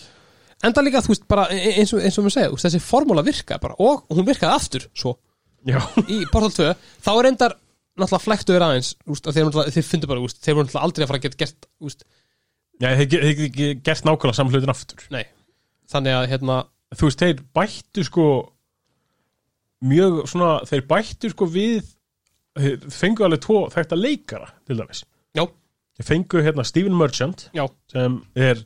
Enda 0.64 0.82
líka, 0.84 1.02
þú 1.04 1.12
veist, 1.12 1.26
bara 1.28 1.44
e- 1.52 1.74
eins 1.80 1.92
og, 1.92 2.00
eins 2.00 2.16
og 2.18 2.24
maður 2.24 2.34
segja 2.38 2.50
veist, 2.54 2.64
Þessi 2.68 2.80
formúla 2.84 3.24
virkaði 3.26 3.60
bara 3.60 3.76
Og 3.84 4.04
hún 4.16 4.26
virkaði 4.28 4.54
aftur, 4.56 4.86
svo. 4.96 5.14
Já, 5.68 5.78
Í 6.08 6.22
Portal 6.32 6.52
2, 6.56 6.70
þá 7.04 7.10
er 7.20 7.28
endar 7.32 7.54
Náttúrulega 7.94 8.24
flæktu 8.24 8.54
þér 8.56 8.64
aðeins 8.66 8.88
úst, 9.06 9.28
Þeir, 9.30 9.44
náttúrulega- 9.46 9.74
þeir 9.76 9.84
fundu 9.86 10.08
bara, 10.10 10.20
úst, 10.26 10.40
þeir 10.42 10.56
voru 10.58 10.66
náttúrulega 10.66 10.86
aldrei 10.88 11.04
að 11.04 11.10
fara 11.12 11.18
að 11.20 11.26
geta 11.28 11.40
gert 11.44 11.66
úst, 11.86 12.00
já 12.82 12.88
þeir 12.98 13.08
þeir 13.12 13.52
ge- 13.54 13.74
gert 13.86 14.04
nákvæmlega 14.08 14.34
saman 14.34 14.52
hlutin 14.56 14.72
aftur. 14.74 15.04
Nei, 15.14 15.22
þannig 15.92 16.16
að 16.18 16.26
hérna 16.32 16.56
þú 16.98 17.06
veist, 17.06 17.22
þeir 17.22 17.44
bættu 17.54 18.04
sko 18.08 18.24
mjög 19.84 20.24
svona 20.30 20.50
þeir 20.68 20.84
bættu 20.90 21.30
sko 21.32 21.46
við 21.50 21.86
þeir 22.58 22.84
fengu 22.94 23.24
alveg 23.26 23.42
tvo 23.44 23.60
þekkta 23.74 23.98
leikara 23.98 24.50
til 24.66 24.78
dæmis. 24.80 25.04
Já. 25.38 25.44
þeir 25.98 26.08
fengu 26.10 26.42
hérna 26.42 26.64
Stephen 26.66 26.96
Merchant 26.98 27.48
Já. 27.54 27.66
sem 27.92 28.18
er 28.34 28.64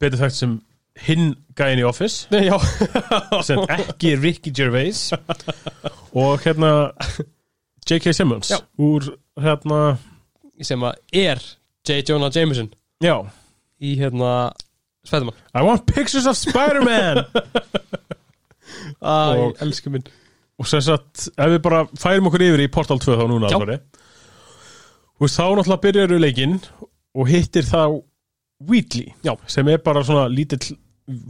betur 0.00 0.20
þekkt 0.24 0.38
sem 0.40 0.58
hinn 1.06 1.34
gæin 1.56 1.78
í 1.80 1.84
Office 1.86 2.26
Nei, 2.32 2.46
já, 2.50 2.56
sem 3.46 3.60
ekki 3.70 4.12
er 4.14 4.22
Ricky 4.24 4.50
Gervais 4.56 5.10
og 6.14 6.40
hérna 6.44 6.72
J.K. 7.90 8.12
Simmons 8.14 8.50
Já. 8.52 8.58
úr 8.78 9.06
hérna 9.40 9.96
sem 10.62 10.82
að 10.84 10.98
er 11.16 11.40
J. 11.88 12.02
Jonah 12.10 12.30
Jameson 12.34 12.68
já 13.02 13.14
í 13.80 13.94
hérna 14.00 14.50
Sveðumann 15.08 15.38
I 15.56 15.62
want 15.64 15.86
pictures 15.88 16.26
of 16.28 16.36
Spider-Man 16.36 17.22
Æ, 19.00 19.14
Og- 19.40 19.56
elsku 19.64 19.90
minn 19.94 20.04
og 20.60 20.66
sem 20.68 20.82
sagt, 20.84 21.30
ef 21.40 21.48
við 21.54 21.62
bara 21.64 21.86
færum 21.96 22.26
okkur 22.28 22.42
yfir 22.44 22.60
í 22.66 22.68
Portal 22.72 22.98
2 23.00 23.14
þá 23.16 23.22
núna 23.30 23.48
Já. 23.48 23.56
alveg 23.56 23.80
og 25.20 25.28
þá 25.32 25.44
náttúrulega 25.56 25.82
byrjar 25.86 26.12
við 26.12 26.20
leikinn 26.26 26.58
og 27.16 27.28
hittir 27.32 27.64
þá 27.64 27.80
Wheatley 28.68 29.12
Já. 29.24 29.34
sem 29.48 29.68
er 29.72 29.78
bara 29.84 30.02
svona 30.04 30.26
lítill 30.28 30.76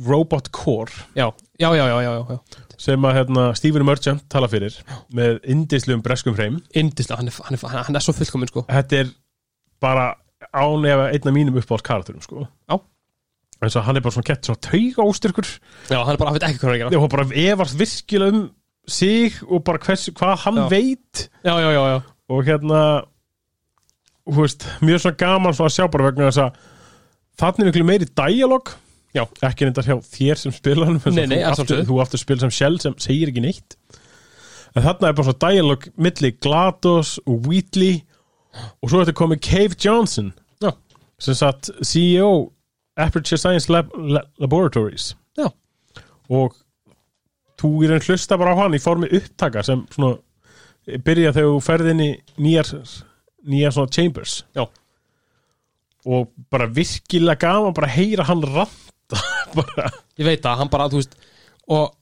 robot 0.07 0.51
core 0.53 0.93
Já, 1.17 1.31
já, 1.61 1.71
já, 1.77 1.87
já, 1.89 2.03
já, 2.03 2.13
já, 2.13 2.25
já. 2.31 2.39
sem 2.81 3.07
að 3.07 3.15
hérna, 3.17 3.45
Stephen 3.57 3.85
Merchant 3.87 4.25
tala 4.33 4.49
fyrir 4.51 4.77
með 5.15 5.39
indislegum 5.55 6.03
breskum 6.05 6.35
hreim 6.37 6.59
Indislega, 6.75 7.21
hann 7.23 7.29
er, 7.31 7.39
hann, 7.47 7.57
er, 7.61 7.85
hann 7.89 7.97
er 8.01 8.05
svo 8.05 8.13
fullkominn 8.17 8.51
sko 8.53 8.65
þetta 8.69 9.03
er 9.05 9.13
bara 9.81 10.11
án 10.57 10.85
eða 10.89 11.11
einn 11.15 11.29
af 11.31 11.35
mínum 11.37 11.59
uppáhalds 11.61 11.85
karakterum 11.87 12.23
sko. 12.25 12.47
Já. 12.69 12.77
eins 13.63 13.77
og 13.77 13.85
hann 13.87 13.97
er 14.01 14.05
bara 14.05 14.15
svona 14.17 14.29
kett 14.31 14.49
svona 14.49 14.61
tauga 14.65 15.07
óstyrkur 15.07 15.49
Já, 15.93 16.01
hann 16.05 16.15
er 16.15 16.21
bara, 16.21 16.31
hann 16.33 16.39
veit 16.41 16.49
ekki 16.49 16.61
hvað 16.61 16.71
hann 16.71 16.75
er 16.75 16.87
að 16.89 16.95
gera 16.97 17.05
og 17.05 17.13
bara 17.15 17.29
efast 17.47 17.79
virkilega 17.81 18.35
um 18.37 18.43
sig 18.91 19.37
og 19.47 19.63
bara 19.65 19.79
hvers, 19.85 20.09
hvað 20.17 20.37
hann 20.47 20.61
Já. 20.65 20.69
veit 20.73 21.29
Já, 21.47 21.55
já, 21.61 21.71
já, 21.77 21.83
já 21.95 21.99
og 22.31 22.45
hérna 22.47 22.81
þú 24.31 24.43
veist, 24.45 24.67
mjög 24.85 25.01
svona 25.03 25.19
gaman 25.19 25.57
svona 25.57 25.71
að 25.73 25.75
sjá 25.77 25.87
bara 25.91 26.07
vegna 26.11 26.29
þess 26.29 26.43
að 26.45 26.61
þannig 27.39 27.65
er 27.65 27.71
miklu 27.71 27.87
meiri 27.89 28.09
dialog 28.09 28.73
Já. 29.15 29.25
ekki 29.43 29.67
neitt 29.67 29.81
hjá 29.87 29.97
þér 30.07 30.39
sem 30.39 30.55
spilanum 30.55 31.01
Nei, 31.11 31.27
nei, 31.27 31.41
að 31.43 31.65
þú, 31.89 31.99
aftur, 32.03 32.21
spil 32.21 32.39
sem 32.43 32.53
sjálf 32.55 32.85
sem 32.85 32.95
segir 33.03 33.33
ekki 33.33 33.43
neitt 33.43 33.77
en 34.77 34.85
þarna 34.85 35.11
er 35.11 35.17
bara 35.19 35.27
svona 35.27 35.43
dialog 35.51 35.89
milli 35.99 36.31
GLaDOS 36.39 37.17
og 37.27 37.49
Wheatley 37.49 38.01
og 38.55 38.91
svo 38.91 39.01
er 39.01 39.09
þetta 39.09 39.19
komið 39.19 39.43
Cave 39.47 39.79
Johnson 39.83 40.33
Já. 40.63 40.73
sem 41.23 41.39
satt 41.39 41.71
CEO 41.83 42.51
Aperture 43.01 43.39
Science 43.39 43.71
Lab, 43.73 43.91
Lab, 43.99 44.31
Laboratories 44.39 45.15
Já. 45.39 45.49
og 46.31 46.55
þú 47.61 47.73
er 47.85 47.97
enn 47.97 48.07
hlusta 48.07 48.39
bara 48.41 48.55
á 48.55 48.61
hann 48.63 48.77
í 48.79 48.83
formi 48.83 49.11
upptaka 49.19 49.65
sem 49.67 49.83
svona 49.93 50.19
byrja 51.05 51.35
þegar 51.35 51.51
þú 51.51 51.63
ferð 51.65 51.91
inn 51.93 52.05
í 52.05 52.11
nýjar 52.41 52.71
nýjar 53.51 53.75
svona 53.75 53.95
chambers 53.95 54.43
Já. 54.57 54.69
Og 56.09 56.31
bara 56.53 56.69
virkilega 56.73 57.41
gaman 57.43 57.75
bara 57.77 57.91
að 57.91 57.97
heyra 57.99 58.25
hann 58.31 58.45
ranta. 58.47 59.21
Ég 60.21 60.25
veit 60.29 60.47
að 60.47 60.61
hann 60.63 60.71
bara, 60.73 60.89
þú 60.93 61.01
veist 61.03 61.17
og 61.71 61.93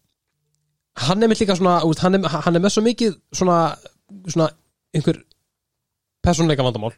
hann 1.09 1.23
er 1.23 1.31
með 1.31 1.43
líka 1.43 1.57
svona 1.59 1.79
veist, 1.85 2.03
hann, 2.05 2.19
er, 2.19 2.31
hann 2.47 2.57
er 2.59 2.63
með 2.65 2.75
svo 2.75 2.83
mikið 2.87 3.17
svona, 3.37 3.59
svona 4.29 4.49
einhver 4.97 5.21
persónleika 6.25 6.65
vandamál. 6.67 6.95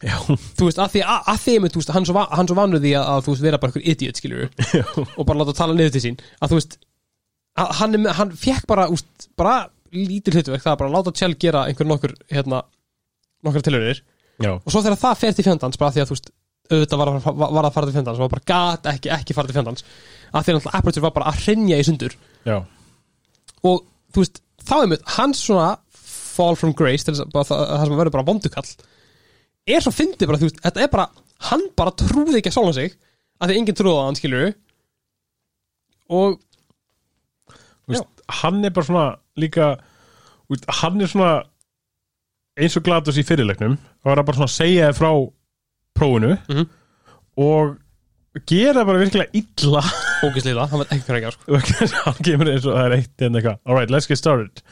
Já, 0.00 0.16
þú 0.56 0.66
veist, 0.70 0.78
að 0.80 0.94
því, 0.94 1.02
að, 1.04 1.26
að 1.32 1.40
því 1.44 1.54
þú 1.74 1.80
veist, 1.82 1.92
hann 1.94 2.06
svo, 2.08 2.22
svo 2.48 2.56
vanur 2.56 2.80
því 2.82 2.92
að, 2.96 3.08
að 3.12 3.24
þú 3.26 3.32
veist, 3.34 3.44
vera 3.44 3.60
bara 3.62 3.72
einhver 3.74 3.88
idiot, 3.92 4.20
skilur 4.20 4.46
já, 4.72 4.84
og 5.04 5.26
bara 5.28 5.40
láta 5.42 5.54
tala 5.58 5.76
niður 5.76 5.92
til 5.96 6.04
sín. 6.06 6.16
Að 6.40 6.52
þú 6.54 6.58
veist, 6.60 6.78
að 7.60 7.72
hann, 7.80 7.96
er, 7.98 8.02
með- 8.06 8.16
hann 8.20 8.32
fekk 8.40 8.66
bara, 8.70 8.86
úst, 8.92 9.28
bara 9.38 9.56
lítil 9.96 10.34
hlutverk 10.34 10.64
það 10.64 10.72
er 10.72 10.80
bara 10.80 10.90
að 10.90 10.96
láta 10.96 11.12
Tjell 11.16 11.36
gera 11.40 11.66
einhver 11.68 11.88
nokkur 11.88 12.16
hérna, 12.32 12.62
nokkur 13.46 13.64
tilhörðir 13.68 14.00
já, 14.42 14.50
og 14.56 14.68
svo 14.72 14.82
þegar 14.84 14.98
það 15.04 15.20
fer 15.22 15.32
til 15.38 15.46
fjandans, 15.46 15.78
bara 15.80 15.94
því 15.94 16.02
að 16.04 16.10
þú 16.10 16.16
veist 16.16 16.30
auðvitað 16.66 16.98
var, 16.98 17.08
að- 17.14 17.38
var, 17.54 17.64
að 17.68 17.74
fara 17.76 17.86
til 17.86 17.94
fjandans 17.96 18.18
og 18.20 18.30
bara 18.32 18.46
gat 18.50 18.88
ekki, 18.90 19.10
ekki 19.14 19.34
fara 19.36 19.46
til 19.50 19.54
fjandans 19.56 19.84
að 20.34 20.44
því 20.48 20.54
að 20.56 20.66
Aperture 20.80 21.04
var 21.06 21.14
bara 21.14 21.30
að 21.30 21.44
hrinja 21.46 21.76
í 21.78 21.84
sundur. 21.86 22.16
Já, 22.44 22.56
og 23.62 23.84
þú 24.12 24.24
veist, 24.24 24.40
þá 24.66 24.74
er 24.82 24.90
mjög 24.90 25.04
hans 25.16 25.42
svona 25.46 25.68
fall 26.36 26.56
from 26.58 26.74
grace 26.76 27.06
þess 27.06 27.22
að 27.22 27.30
bara 27.32 27.46
það, 27.48 27.62
það 27.70 27.86
sem 27.86 27.96
verður 28.00 28.14
bara 28.18 28.26
vondukall 28.28 28.70
er 29.66 29.80
svo 29.86 29.92
fyndið 29.94 30.28
bara, 30.28 30.38
þú 30.42 30.48
veist, 30.50 30.60
þetta 30.66 30.82
er 30.84 30.90
bara 30.92 31.06
hann 31.50 31.62
bara 31.78 31.94
trúði 32.02 32.40
ekki 32.40 32.50
að 32.52 32.56
sála 32.58 32.74
sig 32.76 32.92
að 33.40 33.50
því 33.52 33.56
enginn 33.60 33.78
trúði 33.78 34.02
á 34.02 34.06
hann, 34.08 34.18
skilur 34.18 34.52
og 36.16 36.36
veist, 37.90 38.06
hann 38.42 38.60
er 38.66 38.74
bara 38.74 38.86
svona 38.90 39.06
líka 39.38 39.70
hann 40.82 41.00
er 41.02 41.10
svona 41.10 41.30
eins 42.56 42.76
og 42.78 42.84
glatus 42.86 43.18
í 43.20 43.24
fyrirleiknum 43.26 43.76
og 44.04 44.12
er 44.12 44.20
að 44.22 44.26
bara 44.30 44.38
svona 44.40 44.52
segja 44.54 44.88
þér 44.90 44.98
frá 45.00 45.10
prófinu 45.98 46.36
Mhm. 46.48 46.68
og 47.36 47.76
gera 48.46 48.84
bara 48.84 48.98
virkilega 49.00 49.30
illa. 49.32 49.80
Ógislega, 50.24 50.66
hann 50.68 50.80
veit 50.82 50.90
ekki 50.92 51.06
hvað 51.06 51.16
er 51.16 51.22
ekki 51.22 51.32
sko. 51.32 52.02
hann 52.04 52.22
kemur 52.24 52.50
eins 52.52 52.66
og 52.66 52.76
það 52.76 52.84
er 52.90 52.96
eitt 52.98 53.22
en 53.26 53.32
eitthvað. 53.40 53.58
Alright, 53.66 53.90
let's 53.90 54.06
get 54.08 54.18
started. 54.18 54.62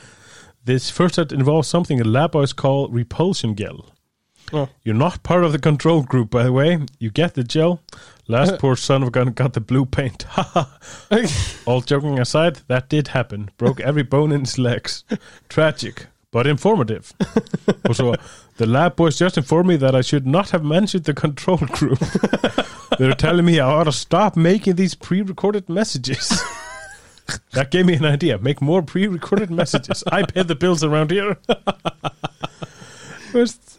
This 0.64 0.90
first 0.90 1.14
set 1.16 1.33
involves 1.33 1.68
something 1.68 2.01
a 2.01 2.05
lab 2.05 2.33
boys 2.33 2.53
call 2.53 2.88
repulsion 2.88 3.55
gel. 3.55 3.87
Oh. 4.53 4.68
you're 4.85 4.94
not 4.94 5.23
part 5.23 5.42
of 5.42 5.53
the 5.53 5.59
control 5.59 6.03
group 6.03 6.29
by 6.31 6.42
the 6.42 6.53
way. 6.53 6.79
You 6.99 7.11
get 7.11 7.33
the 7.35 7.42
gel. 7.44 7.81
Last 8.29 8.59
poor 8.61 8.77
son 8.77 9.03
of 9.03 9.09
a 9.09 9.11
gun 9.11 9.33
got 9.33 9.55
the 9.55 9.61
blue 9.61 9.87
paint. 9.87 10.27
All 11.66 11.81
joking 11.81 12.18
aside 12.18 12.57
that 12.68 12.90
did 12.90 13.09
happen. 13.09 13.51
Broke 13.57 13.81
every 13.81 14.03
bone 14.03 14.33
in 14.33 14.40
his 14.42 14.59
legs. 14.59 15.05
Tragic 15.49 16.07
but 16.35 16.47
informative. 16.47 17.12
Also 17.88 18.14
the 18.57 18.66
lab 18.66 18.97
boys 18.97 19.16
just 19.18 19.37
informed 19.38 19.68
me 19.68 19.77
that 19.77 19.94
I 19.94 20.01
should 20.01 20.27
not 20.27 20.51
have 20.51 20.64
mentioned 20.64 21.05
the 21.05 21.12
control 21.14 21.59
group. 21.59 21.99
They're 22.99 23.14
telling 23.14 23.44
me 23.44 23.61
I 23.61 23.66
ought 23.68 23.85
to 23.85 23.92
stop 23.92 24.37
making 24.37 24.77
these 24.77 24.94
pre-recorded 24.94 25.68
messages. 25.68 26.33
That 27.53 27.70
gave 27.70 27.87
me 27.87 27.94
an 27.94 28.05
idea. 28.05 28.37
Make 28.38 28.61
more 28.61 28.83
pre-recorded 28.83 29.51
messages. 29.51 30.03
I 30.12 30.25
pay 30.25 30.42
the 30.42 30.55
bills 30.55 30.83
around 30.85 31.11
here. 31.11 31.37
Veist, 33.33 33.79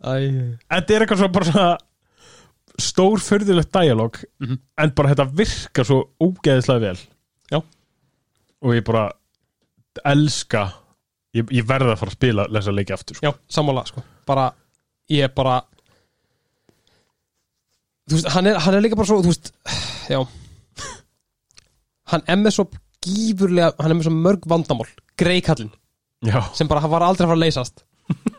þetta 0.00 0.96
er 0.96 1.04
eitthvað 1.04 1.20
svo 1.20 1.28
bara 1.34 1.50
svona 1.50 1.66
stórförðulegt 2.86 3.72
dialog 3.76 4.16
Mhm. 4.40 4.58
en 4.78 4.90
bara 4.96 5.12
þetta 5.14 5.28
virkar 5.42 5.84
svo 5.90 5.98
ógeðislega 6.20 6.80
vel. 6.86 6.98
Já. 7.52 7.62
og 8.62 8.74
ég 8.74 8.84
bara 8.84 9.12
elska 10.04 10.72
ég, 11.36 11.52
ég 11.58 11.66
verða 11.68 11.94
að 11.94 12.00
fara 12.02 12.12
að 12.12 12.18
spila 12.18 12.46
lesa 12.52 12.74
leiki 12.74 12.94
aftur 12.96 13.18
sko. 13.18 13.28
já, 13.28 13.32
sammála 13.52 13.84
sko. 13.88 14.02
Bara, 14.28 14.48
ég 15.12 15.26
er 15.28 15.32
bara 15.36 15.60
þú 18.06 18.18
veist, 18.18 18.30
hann 18.34 18.50
er, 18.50 18.60
hann 18.64 18.78
er 18.78 18.84
líka 18.84 18.98
bara 18.98 19.10
svo, 19.10 19.22
þú 19.24 19.32
veist 19.32 19.52
já. 20.14 20.20
Hann 22.12 22.22
er 22.30 22.38
með 22.38 22.58
svo 22.58 22.68
gífurlega, 23.06 23.72
hann 23.80 23.92
er 23.92 23.98
með 23.98 24.08
svo 24.08 24.14
mörg 24.14 24.46
vandamál. 24.50 24.88
Greikallin, 25.18 25.72
já, 26.26 26.38
sem 26.54 26.68
bara 26.70 26.84
hann 26.84 26.92
var 26.92 27.06
aldrei 27.06 27.26
að 27.26 27.32
fara 27.32 27.40
að 27.40 27.44
leysast. 27.46 27.84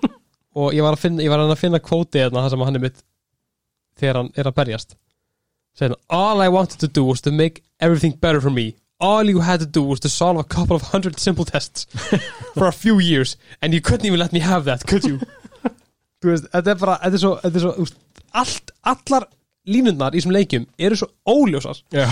Og 0.58 0.74
ég 0.74 0.82
var 0.82 0.96
að 0.96 1.04
finna, 1.04 1.22
ég 1.22 1.30
var 1.30 1.44
að 1.44 1.60
finna 1.60 1.84
kvóti 1.84 2.24
hérna, 2.24 2.42
það 2.46 2.56
sem 2.56 2.64
hann 2.66 2.80
er 2.80 2.86
mitt 2.88 3.04
þegar 3.98 4.22
hann 4.22 4.32
er 4.38 4.50
að 4.50 4.58
berjast. 4.58 4.98
All 6.10 6.42
I 6.42 6.50
wanted 6.50 6.80
to 6.82 6.88
do 6.88 7.04
was 7.06 7.22
to 7.22 7.32
make 7.32 7.62
everything 7.80 8.16
better 8.18 8.42
for 8.42 8.50
me 8.50 8.74
all 9.00 9.24
you 9.30 9.40
had 9.42 9.60
to 9.60 9.66
do 9.66 9.84
was 9.84 10.00
to 10.02 10.10
solve 10.10 10.38
a 10.38 10.44
couple 10.44 10.76
of 10.76 10.82
hundred 10.94 11.20
simple 11.20 11.46
tests 11.46 11.86
for 12.54 12.68
a 12.68 12.72
few 12.72 13.00
years 13.00 13.38
and 13.62 13.74
you 13.74 13.82
couldn't 13.82 14.06
even 14.06 14.20
let 14.20 14.34
me 14.34 14.40
have 14.40 14.66
that, 14.66 14.86
could 14.88 15.04
you? 15.04 15.20
Þú 16.24 16.32
veist, 16.32 16.48
þetta 16.50 16.72
er 16.74 16.80
bara 16.82 16.96
þetta 17.04 17.18
er 17.18 17.22
svo, 17.22 17.34
þetta 17.44 17.60
er 17.60 17.64
svo, 17.66 17.74
veist, 17.78 17.98
allt, 18.42 18.72
allar 18.90 19.28
línundar 19.70 20.16
í 20.16 20.22
þessum 20.22 20.34
leikjum 20.34 20.66
eru 20.88 20.98
svo 20.98 21.10
óljósar, 21.30 21.84
já. 21.94 22.08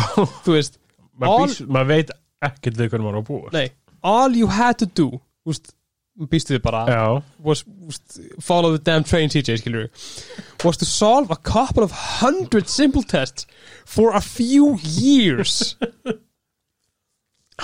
þú 0.46 0.54
veist 0.60 0.78
All- 1.26 1.56
maður 1.72 1.90
veit 1.90 2.12
ekkert 2.46 2.78
við 2.78 2.92
hvernig 2.92 3.08
maður 3.08 3.18
á 3.18 3.22
að 3.24 3.30
búa. 3.32 3.54
Nei, 3.56 3.66
all 4.06 4.36
you 4.38 4.52
had 4.52 4.78
to 4.84 4.86
do 4.86 5.08
þú 5.18 5.54
veist, 5.56 5.72
býstu 6.30 6.54
við 6.56 6.62
bara 6.68 6.84
já, 6.92 7.02
was, 7.44 7.64
was 7.88 7.98
follow 8.40 8.76
the 8.76 8.84
damn 8.84 9.04
train 9.04 9.32
TJ 9.34 9.58
skilur 9.64 9.90
was 10.64 10.78
to 10.78 10.86
solve 10.86 11.32
a 11.34 11.36
couple 11.36 11.84
of 11.84 11.92
hundred 12.22 12.70
simple 12.70 13.02
tests 13.04 13.48
for 13.86 14.14
a 14.14 14.22
few 14.22 14.78
years 14.84 15.76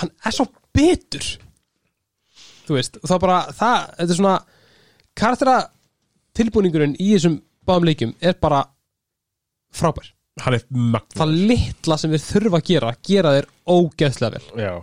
hann 0.00 0.12
er 0.24 0.34
svo 0.36 0.46
bitur. 0.74 1.26
Þú 2.66 2.78
veist 2.78 2.98
og 3.00 3.08
það 3.10 3.22
bara, 3.24 3.38
það, 3.56 3.78
þetta 3.98 4.14
er 4.14 4.20
svona 4.20 4.36
karaktera 5.18 5.56
tilbúningurinn 6.38 6.96
í 6.98 7.10
þessum 7.14 7.40
báðum 7.68 7.88
leikjum 7.90 8.14
er 8.20 8.38
bara 8.40 8.62
frábær. 9.74 10.12
Hann 10.40 10.56
er 10.56 10.64
magn 10.70 11.18
það 11.18 11.34
litla 11.50 11.98
sem 12.00 12.12
við 12.14 12.24
þurfa 12.24 12.62
að 12.62 12.70
gera 12.70 12.94
gera 13.04 13.34
þeir 13.36 13.50
ógeðslega 13.68 14.38
vel. 14.38 14.64
Já. 14.64 14.74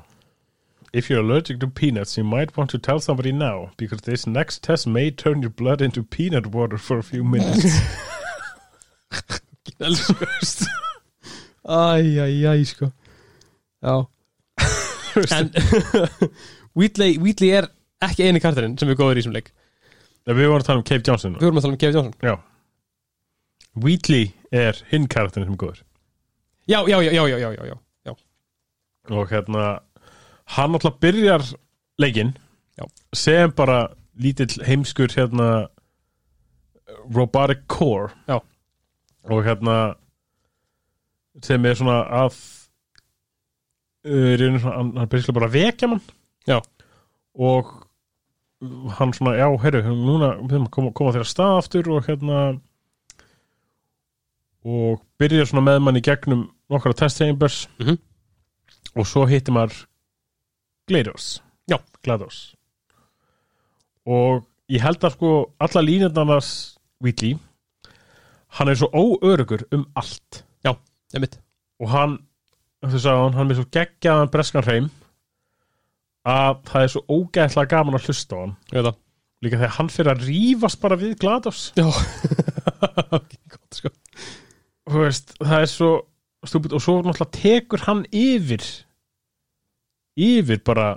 If 0.91 1.09
you're 1.09 1.21
allergic 1.21 1.59
to 1.59 1.67
peanuts, 1.67 2.17
you 2.17 2.23
might 2.23 2.57
want 2.57 2.71
to 2.71 2.79
tell 2.79 2.99
somebody 2.99 3.31
now, 3.31 3.69
because 3.77 4.01
this 4.01 4.25
next 4.25 4.63
test 4.63 4.87
may 4.87 5.11
turn 5.11 5.43
your 5.43 5.51
blood 5.51 5.83
into 5.83 6.01
peanut 6.01 6.47
water 6.47 6.79
for 6.79 6.97
a 6.97 7.03
few 7.03 7.23
minutes. 7.23 7.77
elskast 9.79 10.65
Æjæjæj 11.65 12.63
sko. 12.63 12.91
Já 13.83 14.05
En 15.35 15.49
Wheatley, 16.79 17.17
Wheatley 17.19 17.51
er 17.59 17.69
ekki 18.05 18.27
eini 18.27 18.41
kartarinn 18.43 18.77
sem 18.79 18.89
er 18.91 18.97
góður 18.99 19.19
í 19.19 19.23
þessum 19.23 19.35
leik 19.35 19.51
Nei, 20.27 20.33
Við 20.35 20.45
vorum 20.45 20.61
að 20.61 20.67
tala 20.67 20.81
um 20.81 20.85
Cave 20.85 21.03
Johnson. 21.07 21.35
Við 21.39 21.47
vorum 21.47 21.59
að 21.59 21.65
tala 21.65 21.73
um 21.75 21.79
Kevin 21.81 21.95
Johnson 21.97 22.27
Já. 22.29 22.35
Wheatley 23.79 24.31
er 24.51 24.81
hinn 24.91 25.07
karakterin 25.09 25.47
sem 25.47 25.55
er 25.55 25.61
góður. 25.61 25.83
Já, 26.69 26.83
já, 26.85 26.97
já, 27.01 27.11
já, 27.11 27.23
já, 27.27 27.37
já, 27.39 27.49
já, 27.55 27.77
já. 28.05 28.15
Og 29.09 29.31
hérna, 29.31 29.63
hann 30.53 30.75
alltaf 30.77 30.99
byrjar 31.01 31.41
leikinn 31.97 32.35
Já. 32.77 32.85
sem 33.15 33.51
bara 33.57 33.87
lítill 34.21 34.59
heimskur 34.67 35.09
hérna 35.15 35.69
robotic 37.15 37.65
core. 37.67 38.11
Já. 38.27 38.39
Og 39.29 39.43
hérna 39.45 39.95
sem 41.41 41.65
er 41.65 41.79
svona 41.79 42.03
að 42.25 42.37
svona, 44.09 44.75
hann, 44.77 44.91
hann 44.97 45.09
byrjar 45.11 45.35
bara 45.37 45.49
að 45.49 45.55
vekja 45.57 45.89
mann. 45.91 46.01
Já. 46.49 46.59
Og 47.39 47.69
hann 48.97 49.13
svona, 49.15 49.35
já, 49.39 49.47
heyrðu, 49.63 49.93
núna 49.95 50.31
koma, 50.73 50.91
koma 50.91 51.13
þér 51.15 51.23
að 51.23 51.31
stað 51.31 51.57
aftur 51.61 51.89
og 51.95 52.07
hérna 52.09 52.39
og 54.67 54.99
byrjar 55.21 55.47
svona 55.47 55.63
með 55.69 55.79
mann 55.85 55.99
í 55.99 56.03
gegnum 56.03 56.41
nokkra 56.69 56.93
test 56.93 57.21
chambers 57.21 57.67
Mhm. 57.79 57.97
og 58.95 59.05
svo 59.07 59.25
hittir 59.29 59.53
maður 59.55 59.85
GLaDOS 60.89 61.39
Já. 61.69 61.77
GLaDOS 62.03 62.55
og 64.05 64.43
ég 64.69 64.81
held 64.81 64.99
að 64.99 65.13
sko 65.15 65.53
alla 65.59 65.81
línundarnas 65.81 66.77
Wheatley 67.01 67.37
hann 68.59 68.67
er 68.69 68.75
svo 68.75 68.89
óörugur 68.91 69.63
um 69.71 69.85
allt 69.95 70.43
mitt 71.19 71.39
og 71.79 71.89
hann, 71.89 72.17
þú 72.85 72.97
sagði 73.03 73.21
hann, 73.25 73.37
hann 73.37 73.51
er 73.51 73.57
svo 73.59 73.67
geggjaðan 73.75 74.31
breskan 74.33 74.65
hreim 74.65 74.87
að 76.29 76.59
það 76.69 76.85
er 76.85 76.91
svo 76.93 77.01
ógæðslega 77.09 77.71
gaman 77.73 77.97
að 77.97 78.05
hlusta 78.09 78.31
á 78.35 78.37
hann. 78.43 78.53
Líka 79.39 79.59
þegar 79.59 79.75
hann 79.77 79.91
fyrir 79.93 80.11
að 80.13 80.25
rífast 80.27 80.79
bara 80.83 80.99
við 80.99 81.11
GLaDOS. 81.21 81.61
Sko. 83.79 83.89
Veist, 84.89 85.27
það 85.37 85.61
er 85.61 85.69
svo 85.69 85.89
stúpid 86.47 86.73
og 86.75 86.81
svo 86.83 86.93
náttúrulega 87.03 87.35
tekur 87.35 87.81
hann 87.85 88.01
yfir 88.15 88.63
yfir 90.19 90.59
bara 90.67 90.87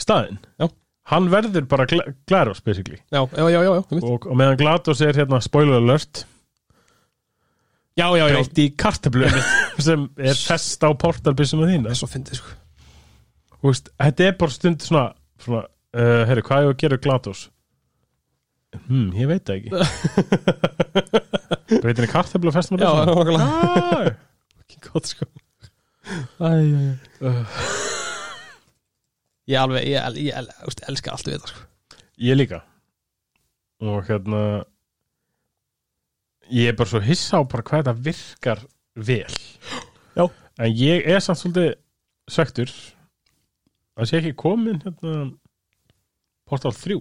staðinn. 0.00 0.38
Já. 0.60 0.66
hann 1.12 1.30
verður 1.32 1.64
bara 1.70 1.86
gl 1.88 2.02
GLaDOS 2.28 2.60
basically. 2.64 2.98
Já, 3.12 3.20
já, 3.32 3.60
og, 3.76 4.26
og 4.26 4.34
meðan 4.36 4.60
GLaDOS 4.60 5.00
er 5.04 5.14
hérna 5.20 5.40
spoiler 5.44 5.80
alert 5.80 6.24
Já, 7.96 8.06
já, 8.12 8.26
já. 8.28 8.34
Breytt 8.34 8.58
í 8.60 8.66
kartablu 8.76 9.28
sem 9.86 10.02
er 10.20 10.36
fest 10.36 10.84
á 10.84 10.92
portalbissuna 10.92 11.64
Það 11.64 11.72
þína 11.72 11.92
er 11.92 11.98
svo 11.98 12.08
fyndið 12.12 12.40
sko. 12.42 12.56
Þú 13.56 13.70
veist, 13.70 13.88
þetta 14.04 14.26
er 14.26 14.34
bara 14.42 14.52
stund 14.52 14.84
svona, 14.84 15.04
svona 15.40 15.62
uh, 15.64 16.22
herri, 16.28 16.44
hvað 16.44 16.66
er 16.66 16.74
að 16.74 16.80
gera 16.82 17.00
GLaDOS 17.06 17.46
hmm, 18.84 19.08
ég 19.16 19.30
veit 19.30 19.48
það 19.48 19.56
ekki. 19.56 19.70
Breytin 21.82 22.06
í 22.06 22.12
kartablu 22.12 22.52
og 22.52 22.56
festum 22.58 22.78
Já, 22.82 22.90
það 22.90 23.02
er 23.06 23.12
okkurlega 23.16 23.48
ah, 23.48 24.12
Gott 24.86 25.08
sko. 25.08 25.28
Æ, 26.06 26.48
já, 26.60 26.80
já 27.24 27.34
Ég 29.46 29.60
alveg, 29.62 29.84
ég, 29.86 30.00
el, 30.02 30.16
ég 30.26 30.34
el, 30.34 30.48
úst, 30.66 30.80
elska 30.90 31.12
allt 31.14 31.28
við 31.28 31.36
þetta 31.36 31.52
sko. 31.52 31.66
Ég 32.26 32.34
líka. 32.34 32.58
Og 33.84 34.00
hérna 34.08 34.40
ég 36.50 36.70
er 36.70 36.76
bara 36.78 36.90
svo 36.90 37.00
hissa 37.04 37.40
á 37.40 37.42
bara 37.48 37.64
hvað 37.66 37.82
þetta 37.82 37.94
virkar 38.06 38.62
vel 38.96 39.36
Já. 40.16 40.24
en 40.58 40.70
ég 40.76 41.06
er 41.06 41.20
samt 41.24 41.40
svolítið 41.40 41.72
svektur 42.30 42.72
að 43.96 44.10
sé 44.10 44.20
ekki 44.20 44.34
komin 44.38 44.80
hérna 44.84 45.14
Portal 46.46 46.74
3 46.76 47.00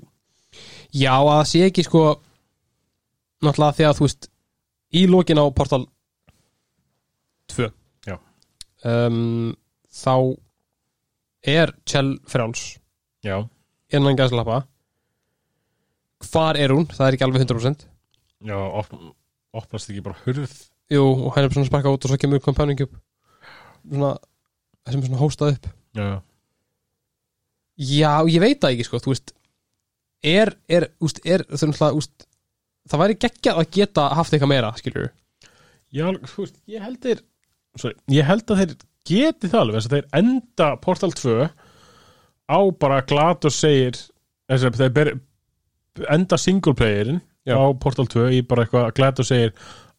Já, 0.95 1.11
að 1.19 1.31
það 1.33 1.49
sé 1.51 1.63
ekki 1.67 1.83
sko 1.85 2.03
náttúrulega 3.43 3.75
því 3.77 3.87
að 3.89 3.97
þú 3.99 4.07
veist 4.07 4.29
í 4.95 5.03
lokin 5.11 5.41
á 5.41 5.45
Portal 5.57 5.83
2 7.53 7.67
Já. 8.07 8.15
um, 8.87 9.51
þá 9.91 10.15
er 11.45 11.75
Kjell 11.85 12.15
frjáls 12.29 12.63
Já, 13.25 13.43
innan 13.93 14.17
gæslappa 14.17 14.63
hvar 16.25 16.57
er 16.57 16.71
hún? 16.73 16.87
Það 16.89 17.07
er 17.07 17.17
ekki 17.17 17.25
alveg 17.27 17.43
100% 17.45 17.85
já 18.45 18.57
op 18.57 18.89
opnast 19.61 19.91
ekki 19.91 20.03
bara 20.05 20.19
hurð? 20.25 20.53
Jú, 20.93 21.01
og 21.01 21.33
hann 21.35 21.47
er 21.47 21.55
svona 21.55 21.69
sparkað 21.69 21.97
út 21.97 22.05
og 22.05 22.11
svo 22.13 22.19
kemur 22.21 22.43
Companion 22.45 22.77
Cube 22.79 22.99
svona, 23.85 24.15
sem 24.89 25.01
er 25.01 25.07
svona 25.09 25.21
hóstað 25.21 25.55
upp. 25.55 25.69
Já, 25.97 26.09
Já, 27.75 28.23
ég 28.31 28.39
veit 28.39 28.61
það 28.63 28.77
ekki 28.77 28.85
sko, 28.87 29.01
þú 29.03 29.11
veist 29.11 29.33
er, 30.25 30.53
er, 30.71 30.87
úst, 31.03 31.19
er 31.27 31.43
það, 31.49 31.71
náttúrulega, 31.73 31.99
úst, 31.99 32.25
það 32.89 33.01
væri 33.01 33.17
geggjað 33.25 33.61
að 33.61 33.71
geta 33.75 34.05
haft 34.15 34.35
eitthvað 34.35 34.51
meira, 34.53 34.71
skilur 34.79 35.09
já 35.95 36.05
þú 36.07 36.45
veist, 36.45 36.59
ég 36.71 36.85
held 36.85 36.99
þeir 37.03 37.23
sorry, 37.81 37.97
ég 38.15 38.27
held 38.29 38.45
að 38.47 38.61
þeir 38.61 38.75
geti 39.05 39.51
það 39.51 39.61
alveg 39.61 39.77
þess 39.77 39.89
að 39.89 39.95
þeir 39.97 40.07
enda 40.21 40.69
Portal 40.85 41.11
2 41.19 41.35
á 42.47 42.59
bara 42.79 43.01
glat 43.11 43.47
og 43.49 43.53
segir 43.53 43.99
þess 43.99 44.69
að 44.69 44.79
þeir 44.79 44.95
ber, 44.95 45.11
enda 46.15 46.39
single 46.39 46.75
playerin 46.79 47.21
Já. 47.45 47.55
á 47.57 47.63
Portal 47.79 48.07
2 48.09 48.29
í 48.33 48.41
bara 48.47 48.65
eitthvað 48.65 48.93
glat 48.97 49.19
og 49.21 49.27
segir 49.29 49.51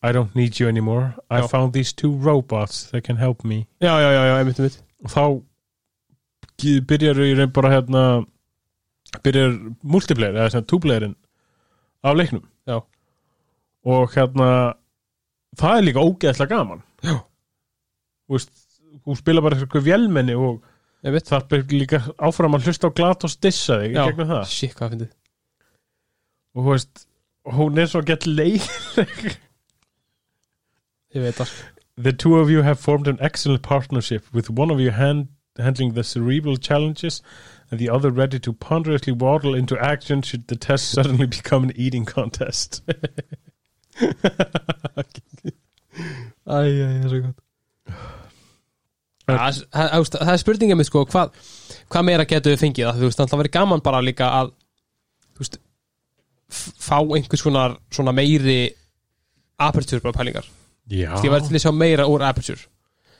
I 0.04 0.12
don't 0.12 0.34
need 0.38 0.58
you 0.60 0.68
anymore 0.68 1.14
I 1.30 1.40
Já. 1.42 1.48
found 1.50 1.72
these 1.72 1.92
two 1.94 2.12
robots 2.22 2.90
that 2.90 3.04
can 3.06 3.16
help 3.16 3.44
me 3.44 3.66
Já, 3.80 3.94
já, 4.02 4.10
já, 4.12 4.22
já, 4.30 4.34
einmitt, 4.40 4.58
einmitt 4.60 4.82
og 5.04 5.12
þá 5.12 5.22
byrjar 6.88 7.20
í 7.22 7.34
raun 7.36 7.52
bara 7.52 7.70
hérna 7.74 8.02
byrjar 9.22 9.54
multiplayer 9.82 10.34
eða 10.36 10.52
sem 10.56 10.64
two-playerin 10.68 11.14
af 12.06 12.16
leiknum 12.16 12.44
Já. 12.68 12.80
og 13.86 14.14
hérna 14.16 14.48
það 15.56 15.78
er 15.78 15.86
líka 15.88 16.04
ógeðslega 16.04 16.56
gaman 16.56 16.82
Já. 17.04 17.18
þú 18.26 18.36
veist 18.38 18.54
þú 19.06 19.16
spila 19.20 19.44
bara 19.44 19.58
eitthvað 19.60 19.86
vélmenni 19.90 20.34
og 20.38 20.64
Einmitt 21.06 21.28
það 21.28 21.52
er 21.54 21.64
líka 21.70 21.98
áfram 22.24 22.56
að 22.56 22.64
hlusta 22.66 22.88
á 22.90 22.96
glat 22.96 23.24
og 23.28 23.30
stissa 23.30 23.76
þig 23.82 23.92
í 23.92 23.98
Já. 23.98 24.06
gegnum 24.08 24.30
það 24.32 24.46
Shit, 24.50 24.72
hvað 24.74 24.94
fyndið 24.94 25.10
og 26.56 26.64
þú 26.64 26.70
veist, 26.72 27.02
hún 27.54 27.78
er 27.78 27.86
svo 27.86 28.02
gett 28.06 28.26
leið 28.26 28.64
ég 31.16 31.22
veit 31.22 31.34
það. 31.38 31.50
The 31.96 32.12
two 32.12 32.36
of 32.36 32.50
you 32.50 32.62
have 32.62 32.78
formed 32.78 33.08
an 33.08 33.16
excellent 33.20 33.62
partnership 33.62 34.24
with 34.34 34.50
one 34.50 34.70
of 34.70 34.80
you 34.80 34.90
hand, 34.90 35.28
handling 35.58 35.94
the 35.94 36.04
cerebral 36.04 36.56
challenges 36.58 37.22
and 37.70 37.80
the 37.80 37.88
other 37.88 38.10
ready 38.10 38.38
to 38.38 38.52
ponderously 38.52 39.12
waddle 39.12 39.54
into 39.54 39.78
action 39.78 40.20
should 40.22 40.46
the 40.48 40.56
test 40.56 40.90
suddenly 40.90 41.26
become 41.26 41.64
an 41.64 41.72
eating 41.74 42.04
contest. 42.04 42.82
Æ, 43.96 45.00
æ, 46.46 46.52
það 46.52 47.04
er 47.04 47.08
svo 47.08 47.20
gott. 47.24 47.40
Það 49.26 49.62
það- 49.72 50.20
það 50.20 50.32
er 50.34 50.42
spurningið 50.42 50.76
mér 50.78 50.86
sko 50.86 51.04
hvað, 51.10 51.32
hvað 51.90 52.04
meira 52.06 52.26
getur 52.28 52.52
við 52.54 52.60
fengið? 52.62 52.84
Það, 52.90 53.00
þú 53.00 53.08
veist, 53.08 53.18
það 53.24 53.40
væri 53.40 53.52
gaman 53.56 53.82
bara 53.82 54.02
líka 54.04 54.28
að 54.42 54.52
þú 55.34 55.42
veist 55.46 55.58
fá 56.52 56.98
einhvers 57.00 57.42
konar 57.42 57.76
svona 57.90 58.14
meiri 58.14 58.70
aperture 59.58 60.02
bara 60.04 60.16
pælingar. 60.16 60.48
Ég 60.90 61.30
væri 61.30 61.48
til 61.48 61.58
að 61.58 61.64
sjá 61.64 61.72
meira 61.74 62.06
úr 62.06 62.22
aperture. 62.26 62.68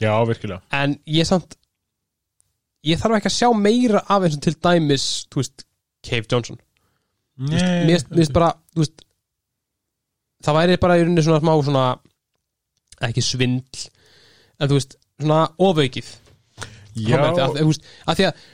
Já, 0.00 0.12
virkilega. 0.28 0.60
En 0.76 0.98
ég 1.08 1.26
samt 1.26 1.56
ég 2.86 3.00
þarf 3.00 3.18
ekki 3.18 3.30
að 3.30 3.36
sjá 3.38 3.48
meira 3.58 4.02
af 4.06 4.26
eins 4.26 4.36
og 4.38 4.44
til 4.44 4.56
dæmis, 4.62 5.06
þú 5.32 5.42
veist, 5.42 5.66
Cave 6.06 6.28
Johnson. 6.30 6.60
Veist, 7.36 7.64
mér 7.66 7.88
mér 7.88 8.04
finnst 8.20 8.34
bara, 8.36 8.52
veist 8.76 9.02
það 10.46 10.58
væri 10.60 10.78
bara 10.80 10.98
í 10.98 11.02
rauninni 11.02 11.24
svona 11.24 11.42
smá 11.42 11.52
svona 11.64 11.86
ekki 13.08 13.24
svindl 13.24 13.88
en 14.60 14.70
þú 14.70 14.78
veist, 14.78 14.96
svona 15.20 15.40
ofaukið. 15.66 16.12
Já, 16.96 17.18
að, 17.18 17.58
veist, 17.58 17.90
að 18.06 18.20
því 18.20 18.28
að 18.28 18.44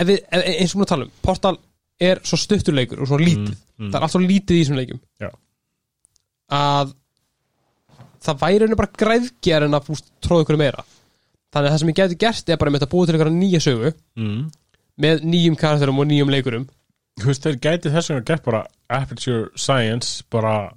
ef 0.00 0.08
við, 0.08 0.22
ef, 0.22 0.46
eins 0.54 0.76
og 0.76 0.84
við 0.84 0.90
talum, 0.94 1.12
Portal 1.24 1.56
er 2.00 2.22
svo 2.26 2.38
stutturleikur 2.40 3.02
og 3.02 3.10
svo 3.10 3.18
lítið 3.20 3.52
mm. 3.54 3.90
það 3.90 3.98
er 3.98 4.06
allt 4.06 4.14
svo 4.14 4.22
lítið 4.22 4.56
í 4.56 4.62
þessum 4.62 4.80
leikum 4.80 5.02
Já. 5.20 5.30
að 6.56 6.94
það 8.24 8.40
væri 8.44 8.64
henni 8.64 8.80
bara 8.80 8.98
græðger 9.02 9.66
en 9.66 9.78
að 9.78 9.92
tróða 10.24 10.46
ykkur 10.46 10.60
meira 10.60 10.84
þannig 11.50 11.66
að 11.66 11.70
það 11.70 11.80
sem 11.82 11.92
ég 11.92 12.00
geti 12.00 12.20
gert 12.24 12.52
er 12.52 12.60
bara 12.60 12.72
með 12.72 12.82
þetta 12.82 12.94
búið 12.94 13.10
til 13.10 13.18
ykkur 13.18 13.32
nýja 13.36 13.62
sögu 13.64 13.94
mm. 14.20 14.42
með 15.04 15.24
nýjum 15.28 15.58
karakterum 15.60 16.02
og 16.02 16.10
nýjum 16.10 16.34
leikurum 16.34 16.68
Þú 17.20 17.26
veist, 17.28 17.44
þeir 17.44 17.56
gæti 17.60 17.90
þess 17.92 18.08
vegna 18.12 18.26
gert 18.30 18.44
bara 18.46 18.60
Aperture 18.88 19.50
Science 19.58 20.22
bara, 20.32 20.70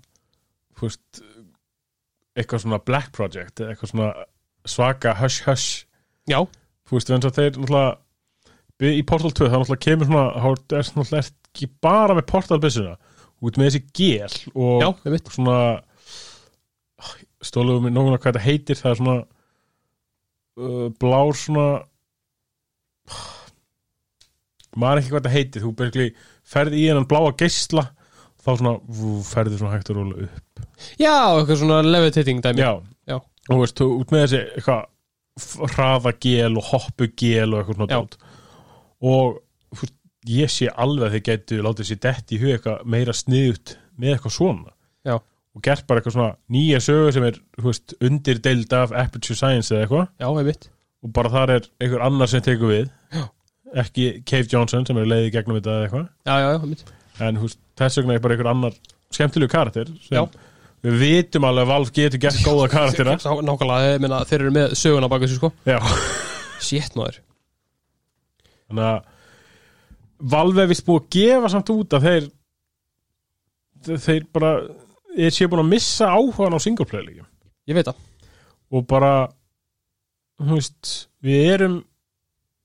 þú 0.75 0.89
veist 0.89 1.21
eitthvað 2.35 2.63
svona 2.65 2.79
Black 2.83 3.13
Project 3.15 3.61
eitthvað 3.63 3.91
svona 3.93 4.09
svaka 4.67 5.13
hush 5.19 5.45
hush 5.45 5.85
já, 6.29 6.41
þú 6.87 6.97
veist, 6.97 7.11
eins 7.13 7.27
og 7.29 7.35
þeir 7.37 7.53
náttúrulega 7.53 7.93
við- 8.83 8.97
í 8.99 9.05
Portal 9.09 9.31
2, 9.31 9.47
það 9.49 9.63
náttúrulega 9.63 9.85
kemur 9.87 10.09
svona 10.09 10.25
þá 10.33 10.47
er 10.51 10.91
náttúrulega 10.97 11.23
ekki 11.23 11.69
bara 11.87 12.17
með 12.19 12.27
Portal 12.33 12.59
byssuna, 12.63 12.93
út 13.43 13.57
með 13.59 13.69
þessi 13.69 13.83
gel 13.99 14.35
og 14.55 14.83
veit 15.15 15.33
svona 15.33 15.57
stóluðum 17.43 17.89
við 17.89 17.95
nóguna 17.97 18.19
hvað 18.21 18.31
þetta 18.37 18.45
heitir 18.47 18.79
það 18.79 18.91
er 18.93 18.99
svona 19.01 19.17
uh, 20.63 20.87
blár 21.01 21.33
svona 21.35 21.65
maður 24.79 25.01
ekki 25.01 25.11
hvað 25.11 25.19
þetta 25.25 25.33
heitir 25.35 25.63
þú 25.65 25.71
bergli 25.79 26.07
ferði 26.53 26.79
í 26.81 26.87
hennan 26.89 27.07
bláa 27.09 27.33
geisla 27.37 27.83
þá 28.43 28.49
svona 28.59 28.73
vú, 28.87 29.11
ferði 29.27 29.59
svona 29.59 29.75
hægt 29.77 29.91
að 29.93 29.99
róla 29.99 30.25
upp. 30.25 30.63
Já, 30.99 31.13
eitthvað 31.37 31.59
svona 31.61 31.77
levitating 31.85 32.41
dæmi. 32.43 32.59
Já, 32.63 32.71
Já. 33.07 33.15
og 33.19 33.53
þú 33.53 33.59
veist, 33.61 33.77
þú 33.79 33.87
út 34.01 34.11
með 34.15 34.23
þessi 34.25 34.41
eitthvað 34.57 34.81
f- 35.43 35.75
hraða 35.77 36.13
gel 36.25 36.57
og 36.59 36.67
hoppu 36.71 37.07
gel 37.21 37.53
og 37.53 37.61
eitthvað 37.61 37.77
svona 37.79 37.91
Já. 37.93 38.01
Og 39.03 39.39
veist, 39.75 39.95
ég 40.31 40.51
sé 40.53 40.69
alveg 40.71 41.09
að 41.09 41.15
þið 41.17 41.23
getur 41.27 41.63
látið 41.67 41.89
sér 41.91 42.01
dett 42.07 42.31
í 42.31 42.39
hug 42.41 42.53
eitthvað 42.55 42.85
meira 42.95 43.15
sniðut 43.17 43.75
með 43.99 44.15
eitthvað 44.15 44.35
svona. 44.37 44.71
Já. 45.03 45.17
og 45.53 45.61
gert 45.67 45.83
bara 45.89 45.99
eitthvað 46.01 46.15
svona 46.15 46.35
nýja 46.55 46.79
sögu 46.81 47.11
sem 47.13 47.25
er 47.27 47.35
veist, 47.61 47.93
undir 48.01 48.39
deild 48.41 48.71
af 48.73 48.93
Aperture 48.95 49.35
Science 49.37 49.69
eða 49.75 49.83
eitthvað. 49.85 50.07
Og 51.03 51.11
bara 51.13 51.29
þar 51.33 51.51
er 51.57 51.67
einhver 51.83 52.05
annar 52.07 52.31
sem 52.31 52.41
tekur 52.45 52.71
við. 52.71 52.87
Já. 53.13 53.25
ekki 53.83 54.07
Cave 54.29 54.47
Johnson 54.49 54.85
sem 54.87 54.97
er 55.01 55.05
leiðið 55.11 55.31
gegnum 55.35 55.59
þetta 55.59 55.75
eða 55.75 55.85
eitthvað. 55.89 56.07
En 57.27 57.37
veist, 57.43 57.59
þess 57.77 57.99
vegna 57.99 58.15
er 58.17 58.23
bara 58.23 58.37
einhver 58.37 58.49
annar 58.53 58.79
skemmtilegu 59.13 59.51
karakter 59.51 59.91
sem 60.07 60.17
Já. 60.17 60.23
við 60.87 60.97
vitum 61.03 61.45
alveg 61.49 61.67
að 61.67 61.71
Valve 61.73 61.93
getur 61.99 62.21
gert 62.23 62.39
góða 62.47 62.69
karaktera 62.77 63.17
Sá- 63.21 63.43
nákvæmlega, 63.45 64.23
þeir 64.31 64.39
eru 64.47 64.55
með 64.55 64.73
söguna 64.79 65.09
baka 65.11 65.27
þessu 65.27 65.37
sko. 65.41 65.51
Shit 66.63 66.95
maður 66.97 67.19
þannig 68.73 68.87
að 68.89 69.11
Valve 70.33 70.65
vist 70.69 70.85
búið 70.87 71.01
að 71.01 71.07
gefa 71.17 71.51
samt 71.51 71.69
út 71.73 71.93
að 71.97 72.05
þeir 72.07 72.27
þeir 73.99 74.25
bara 74.33 74.51
er 75.13 75.33
sér 75.35 75.49
búin 75.51 75.65
að 75.65 75.71
missa 75.73 76.09
áhugan 76.09 76.55
á 76.55 76.63
singleplayer 76.63 77.05
líka 77.05 77.25
ég 77.69 77.77
veit 77.77 77.87
það. 77.87 77.99
Og 78.73 78.85
bara 78.89 79.13
veist, 80.41 81.09
við 81.23 81.49
erum 81.53 81.79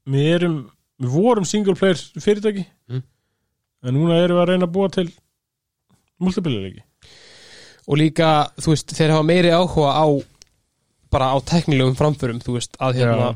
við 0.09 0.29
erum 0.39 0.59
við 0.99 1.15
vorum 1.15 1.47
singleplayer 1.47 1.99
fyrirtæki. 2.19 2.65
Mm. 2.89 3.03
en 3.85 3.95
núna 3.95 4.23
erum 4.23 4.39
við 4.39 4.43
að 4.43 4.49
reyna 4.53 4.67
að 4.67 4.75
búa 4.75 4.89
til 4.95 5.09
multiplayer 6.19 6.83
og 7.89 7.97
líka, 7.97 8.51
þú 8.61 8.75
veist, 8.75 8.93
þeir 8.93 9.15
hafa 9.15 9.25
meiri 9.25 9.53
áhuga 9.55 9.93
á 9.97 10.07
bara 11.09 11.31
á 11.33 11.37
teknilegum 11.41 11.97
framförum, 11.97 12.41
þú 12.45 12.59
veist, 12.59 12.75
að 12.77 12.99
hérna 13.01 13.29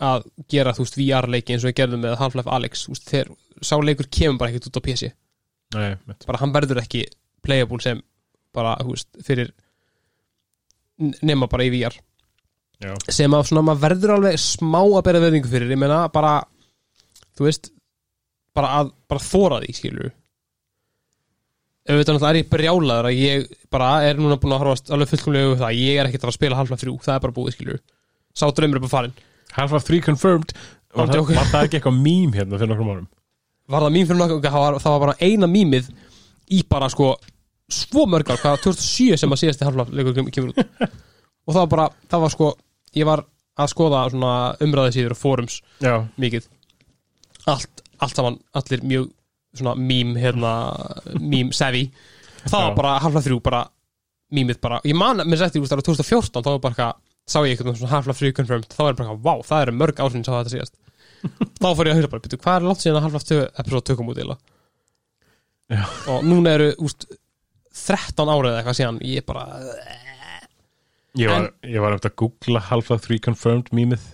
að 0.00 0.26
gera, 0.50 0.74
þú 0.76 0.84
veist, 0.86 0.98
VR-leiki 0.98 1.54
eins 1.54 1.64
og 1.64 1.70
við 1.70 1.78
gerðum 1.82 2.04
með 2.04 2.18
Half-Life 2.20 2.52
Alyx, 2.56 2.84
þú 2.86 2.94
veist, 2.94 3.08
þeir 3.10 3.32
sá 3.60 3.74
leikur 3.84 4.08
kemur 4.08 4.38
bara 4.40 4.52
ekkert 4.52 4.70
út 4.70 4.80
á 4.80 4.86
PC, 4.86 5.10
Nei, 5.76 5.90
bara 6.26 6.40
hann 6.40 6.54
verður 6.54 6.80
ekki 6.82 7.04
playable 7.44 7.80
sem 7.84 8.00
bara, 8.56 8.76
þú 8.80 8.94
veist, 8.96 9.10
fyrir 9.24 9.52
nema 11.24 11.48
bara 11.50 11.66
í 11.66 11.72
VR 11.72 11.96
Já. 12.80 12.94
sem 13.12 13.32
að 13.36 13.50
svona 13.50 13.64
maður 13.66 13.84
verður 13.84 14.14
alveg 14.16 14.40
smá 14.40 14.80
að 14.80 15.04
bera 15.08 15.20
veðingu 15.20 15.50
fyrir, 15.52 15.72
ég 15.74 15.80
meina 15.80 16.00
bara 16.12 16.38
þú 17.36 17.46
veist 17.46 17.70
bara 18.56 18.72
að, 18.80 18.94
bara 19.08 19.24
þóra 19.24 19.60
því, 19.62 19.76
skilur 19.76 20.10
auðvitað 21.90 22.14
náttúrulega 22.14 22.30
er 22.30 22.38
ég 22.40 22.50
brjálaður 22.52 23.08
að 23.08 23.18
ég 23.18 23.50
bara 23.72 23.90
er 24.06 24.20
núna 24.20 24.38
búin 24.40 24.54
að 24.54 24.62
horfast 24.62 24.92
alveg 24.94 25.10
fullkomlega 25.12 25.52
við 25.52 25.62
það, 25.62 25.80
ég 25.80 26.00
er 26.00 26.08
ekkert 26.08 26.24
að 26.26 26.32
að 26.32 26.38
spila 26.38 26.60
Half-Life 26.60 26.84
3, 26.84 26.96
það 27.06 27.16
er 27.16 27.24
bara 27.24 27.36
búið, 27.36 27.56
skilur 27.56 27.80
sá 28.36 28.46
draumur 28.48 28.78
er 28.78 28.84
bara 28.84 28.92
farin, 28.92 29.14
Half-Life 29.56 29.86
3 29.88 30.00
confirmed. 30.06 30.52
Var, 30.54 31.06
það, 31.06 31.10
Ándjók. 31.14 31.32
var 31.36 31.50
það 31.52 31.66
ekki 31.68 31.78
eitthvað 31.78 31.98
mím 32.02 32.32
hérna 32.34 32.58
fyrir 32.58 32.70
nokkrum 32.72 32.92
árum? 32.94 33.08
Var 33.70 33.84
það 33.86 33.92
mín 33.94 34.06
fyrir 34.08 34.20
það 34.42 34.56
var, 34.58 34.78
það 34.82 34.94
var 34.96 35.02
bara 35.04 35.16
eina 35.22 35.46
mýmið 35.50 35.90
í 36.50 36.62
bara 36.68 36.88
sko 36.90 37.12
svo 37.70 38.06
mörg 38.10 38.30
ár, 38.34 38.40
hvað 38.42 38.64
2007 38.64 39.20
sem 39.22 39.30
að 39.30 39.40
síðasti 39.44 39.66
Half-Life 39.68 39.94
leikur 39.94 40.16
kem- 40.16 40.30
kemur 40.34 40.50
út. 40.50 40.88
Og 41.46 41.54
það 41.54 41.60
var 41.62 41.70
bara, 41.76 41.88
það 42.10 42.24
var 42.24 42.34
sko 42.34 42.48
ég 42.98 43.06
var 43.06 43.22
að 43.60 43.70
skoða 43.70 44.00
svona 44.10 44.32
umræði 44.66 44.96
síður 44.96 45.14
og 45.14 45.20
forums 45.20 45.60
Já, 45.82 45.94
mikið. 46.18 46.48
Allt, 47.50 47.82
allt 48.02 48.16
saman, 48.18 48.38
allir 48.58 48.82
mjög 48.86 49.10
svona 49.56 49.74
mím, 49.78 50.14
hérna 50.18 50.52
mím 51.20 51.50
savvy. 51.54 51.86
Það 52.46 52.56
var 52.58 52.70
Já. 52.72 52.76
bara 52.80 52.96
Half-Life 53.04 53.28
3 53.30 53.40
bara 53.46 53.62
mýmið 54.34 54.60
bara, 54.62 54.80
ég 54.86 54.94
man 54.98 55.22
með 55.26 55.40
sætti, 55.44 55.62
það 55.62 55.80
var 55.80 55.86
2014 55.90 56.42
þá 56.42 56.50
var 56.50 56.60
bara 56.62 56.74
eitthvað, 56.74 56.98
sá 57.30 57.38
ég 57.46 57.54
eitthvað 57.54 57.78
svona 57.78 57.92
Half-Life 57.94 58.24
3 58.24 58.36
confirmed, 58.36 58.68
þá 58.70 58.82
ég 58.90 58.98
bara 58.98 59.08
eitthvað, 59.08 59.22
vá, 59.26 59.46
það 59.46 59.64
eru 59.66 59.74
mörg 59.80 60.02
ásinn 60.04 60.26
sá 60.26 60.32
þetta 60.34 60.52
síðast 60.54 60.76
þá 61.60 61.66
fór 61.76 61.88
ég 61.90 61.94
að 61.94 61.98
hugsa 62.00 62.12
bara, 62.14 62.24
byrju, 62.26 62.40
hvað 62.44 62.58
er 62.58 62.66
langt 62.68 62.84
síðan 62.84 63.00
að 63.00 63.06
Half-Life 63.06 63.28
2 63.30 63.40
episode 63.62 63.86
tökum 63.90 64.12
út 64.12 64.20
eila 64.22 64.36
Já. 65.70 65.82
og 66.10 66.24
núna 66.26 66.54
eru 66.58 66.70
úst, 66.82 67.06
13 67.80 68.32
árið 68.34 68.50
eða 68.50 68.62
eitthvað 68.62 68.78
síðan 68.80 69.02
ég 69.06 69.26
bara, 69.28 69.44
ég 71.20 71.30
var, 71.30 71.50
ég 71.66 71.84
var 71.84 71.96
eftir 71.96 72.12
að 72.12 72.16
googla 72.24 72.64
Half-Life 72.70 73.06
3 73.06 73.20
confirmed 73.28 73.70
mýmið 73.76 74.08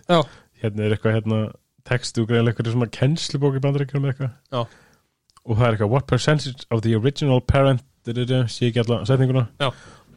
hérna 0.62 0.86
er 0.86 0.96
eitthvað 0.96 1.16
hérna 1.20 1.40
textu 1.86 2.24
og 2.24 2.30
greinlega 2.30 2.56
eitthvað 2.56 2.74
svona 2.74 2.90
kennslubók 2.98 3.56
í 3.56 3.62
bandaríkjum 3.64 4.08
eitthvað 4.10 4.32
Já. 4.52 4.64
og 5.46 5.52
það 5.54 5.66
er 5.68 5.76
eitthvað 5.76 5.92
what 5.94 6.08
percentage 6.10 6.66
of 6.74 6.82
the 6.84 6.96
original 6.98 7.40
parent 7.40 7.84
sé 8.06 8.68
ekki 8.68 8.82
alla 8.84 9.00
setninguna 9.08 9.46
Já. 9.62 9.70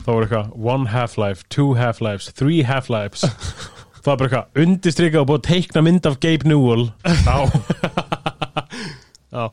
Þá 0.09 0.15
er 0.15 0.25
eitthvað 0.25 0.53
one 0.73 0.89
half-life, 0.89 1.45
two 1.53 1.75
half-lives 1.77 2.31
three 2.33 2.63
half-lives. 2.65 3.25
Það 4.03 4.11
er 4.13 4.19
bara 4.19 4.27
eitthvað 4.29 4.61
undirstrykað 4.63 5.21
og 5.21 5.27
búið 5.29 5.39
að 5.39 5.47
teikna 5.49 5.81
mynd 5.85 6.05
af 6.07 6.15
Gabe 6.23 6.47
Newell. 6.47 6.85
Já. 9.29 9.43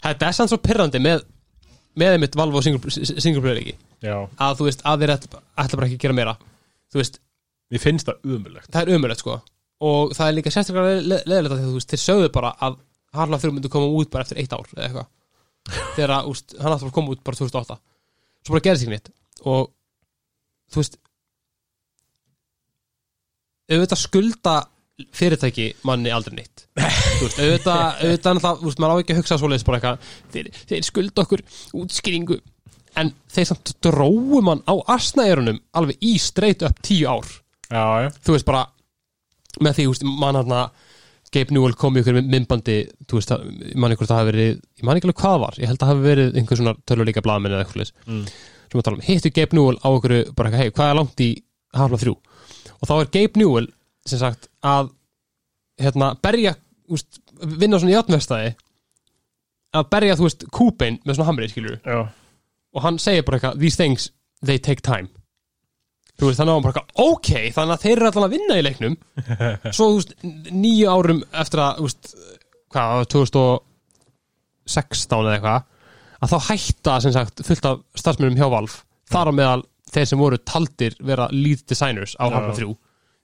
Þetta 0.00 0.26
er 0.26 0.34
sann 0.36 0.50
svo 0.50 0.58
pirrandi 0.60 1.00
með 1.00 1.22
með 2.00 2.16
einmitt 2.16 2.36
Valve 2.38 2.58
og 2.58 2.64
single, 2.64 2.90
single 2.92 3.42
player 3.42 3.58
ekki 3.60 3.72
já, 4.06 4.14
að 4.40 4.58
þú 4.60 4.66
veist, 4.68 4.82
að 4.86 5.02
þeir 5.02 5.12
ætla 5.16 5.40
ætla 5.58 5.78
bara 5.78 5.88
ekki 5.88 5.96
að 5.96 6.04
gera 6.04 6.16
meira. 6.16 6.34
Þú 6.90 7.00
veist, 7.00 7.18
mér 7.70 7.82
finnst 7.82 8.08
það 8.08 8.36
umulegt 8.36 8.70
það 8.70 8.82
er 8.82 8.98
umöðlegt 8.98 9.22
sko. 9.24 9.38
Og 9.90 10.14
það 10.16 10.26
er 10.26 10.36
líka 10.36 10.52
sérstaklega 10.54 11.00
le 11.02 11.18
leðilegt 11.30 11.54
að 11.56 11.64
þú 11.66 11.78
veist, 11.78 11.94
þeir 11.94 12.02
sögðu 12.04 12.30
bara 12.36 12.52
að 12.62 12.78
Harla 13.16 13.40
3 13.42 13.54
myndi 13.54 13.72
koma 13.72 13.90
út 14.00 14.10
bara 14.12 14.26
eftir 14.26 14.38
eitt 14.42 14.54
ár 14.54 14.68
eða 14.76 14.86
eitthvað. 14.86 15.08
Þegar 15.96 16.14
að, 16.18 16.30
úst, 16.30 16.54
hann 16.60 16.74
átti 16.74 16.88
að 16.88 16.96
koma 16.98 17.14
út 17.14 17.24
bara 17.26 17.40
2008 17.40 17.78
svo 18.44 18.54
bara 18.54 18.64
gerðist 18.64 18.86
ekki 18.86 18.94
neitt 18.94 19.10
og 19.48 19.70
þú 20.70 20.82
veist 20.82 20.98
auðvitað 23.70 24.00
skulda 24.02 24.54
fyrirtæki 25.16 25.66
manni 25.88 26.10
aldrei 26.12 26.40
neitt. 26.40 26.66
Veist, 26.76 27.38
auðvitað, 27.40 27.84
auðvitað 28.04 28.40
þú 28.44 28.66
veist, 28.68 28.82
maður 28.82 28.92
á 28.92 29.00
ekki 29.02 29.14
að 29.14 29.20
hugsa 29.22 29.38
svoleiðis 29.40 29.66
bara 29.68 29.78
eitthvað, 29.80 30.10
þeir, 30.34 30.50
þeir 30.72 30.88
skulda 30.90 31.24
okkur 31.24 31.44
útskýringu, 31.80 32.40
en 33.00 33.14
þeir 33.30 33.48
samt 33.52 33.72
dróu 33.86 34.42
mann 34.44 34.64
á 34.68 34.74
asnaðjörunum 34.96 35.62
alveg 35.78 36.04
í 36.04 36.16
straight 36.20 36.66
upp 36.66 36.82
tíu 36.84 37.08
ár. 37.08 37.30
Já, 37.70 37.84
já, 38.04 38.08
þú 38.26 38.36
veist 38.36 38.48
bara 38.50 38.66
með 39.62 39.78
því, 39.78 39.86
þú 39.86 39.94
veist, 39.94 40.08
mann 40.20 40.40
hann 40.40 40.56
Gabe 41.30 41.54
Newell 41.54 41.76
kom 41.78 41.94
í 41.94 42.02
ykkur 42.02 42.16
myndbandi 42.26 42.76
þú 43.06 43.20
veist, 43.20 43.30
ég 43.30 43.76
man 43.78 43.92
ekki 43.92 44.02
hvort 44.02 44.10
það 44.10 44.20
hafi 44.20 44.30
verið 44.32 44.48
ég 44.50 44.86
man 44.86 44.98
ekki 44.98 45.06
alveg 45.06 45.20
hvað 45.20 45.34
það 45.36 45.42
var, 45.44 45.58
ég 45.60 45.70
held 45.70 45.76
að 45.78 45.84
það 45.84 45.92
hafi 45.92 46.06
verið 46.08 46.38
einhver 46.40 46.58
svona 46.60 46.72
töluleika 46.90 47.22
blaðmenn 47.22 47.54
eða 47.54 47.66
eitthvað 47.66 47.92
Mm. 48.10 48.24
Sem 48.70 48.80
að 48.80 48.86
tala 48.86 49.00
um, 49.00 49.04
hittu 49.04 49.32
Gabe 49.34 49.58
Newell 49.58 49.80
á 49.82 49.88
ykkur 49.90 50.14
bara 50.36 50.50
eitthvað, 50.50 50.62
hei, 50.62 50.74
hvað 50.76 50.90
er 50.90 50.98
langt 51.00 51.24
í 51.24 51.30
Half-Life 51.76 52.06
3 52.06 52.14
og 52.80 52.88
þá 52.88 52.94
er 52.96 53.12
Gabe 53.16 53.42
Newell 53.42 53.68
sem 54.08 54.18
sagt 54.22 54.42
að 54.66 54.84
hérna, 55.80 56.06
berja, 56.22 56.52
veist, 56.90 57.20
vinna 57.40 57.78
svona 57.80 57.92
í 57.92 57.96
játnvestæði 57.96 58.50
að 59.76 59.84
berja, 59.92 60.16
þú 60.18 60.24
veist, 60.26 60.40
kúbein 60.54 60.96
með 61.06 61.14
svona 61.16 61.28
hamri, 61.30 61.46
skilur 61.50 61.76
já. 61.78 61.98
Og 62.70 62.80
hann 62.84 62.98
segir 63.02 63.24
bara 63.26 63.36
eitthvað, 63.38 63.60
these 63.62 63.78
things, 63.78 64.02
they 64.46 64.58
take 64.62 64.82
time. 64.86 65.08
Þú 66.20 66.24
veist, 66.28 66.38
þannig 66.38 66.52
að 66.52 66.56
hann 66.56 66.66
bara 66.66 66.74
eitthvað, 66.74 66.92
ok, 67.14 67.30
þannig 67.56 67.74
að 67.74 67.82
þeir 67.84 67.96
eru 67.96 68.08
allan 68.10 68.26
að 68.26 68.34
vinna 68.36 68.54
í 68.58 68.66
leiknum. 68.66 68.94
Svo, 69.76 69.84
þú 69.86 69.96
veist, 69.96 70.12
nýju 70.54 70.86
árum 70.92 71.20
eftir 71.42 71.58
að, 71.64 71.72
þú 71.80 71.84
veist, 71.88 72.04
hvað, 72.74 72.90
2016 73.16 75.24
eða 75.24 75.36
eitthvað 75.38 75.60
að 76.20 76.34
þá 76.34 76.38
hætta, 76.50 76.96
sagt, 77.06 77.42
fullt 77.46 77.68
af 77.70 77.82
starfsmennum 77.98 78.38
hjá 78.40 78.48
Valve, 78.52 78.82
þar 79.10 79.30
á 79.30 79.32
meðal 79.36 79.62
þeir 79.90 80.08
sem 80.10 80.20
voru 80.20 80.38
taldir 80.46 80.96
vera 81.02 81.28
lead 81.32 81.62
designers 81.70 82.16
á. 82.20 82.28
Half-Life 82.30 82.60
3, 82.60 82.74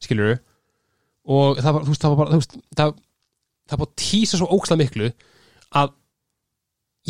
skilur 0.06 0.38
og 1.26 1.58
það 1.58 1.74
var, 1.76 1.84
þú 1.86 1.92
veist, 1.92 2.02
það 2.04 2.12
var 2.14 2.20
bara, 2.22 2.38
veist, 2.40 2.56
það, 2.78 2.94
það 3.70 3.82
bara 3.82 3.94
tísa 4.02 4.40
svo 4.40 4.48
ókslega 4.56 4.82
miklu 4.82 5.10
að 5.76 5.92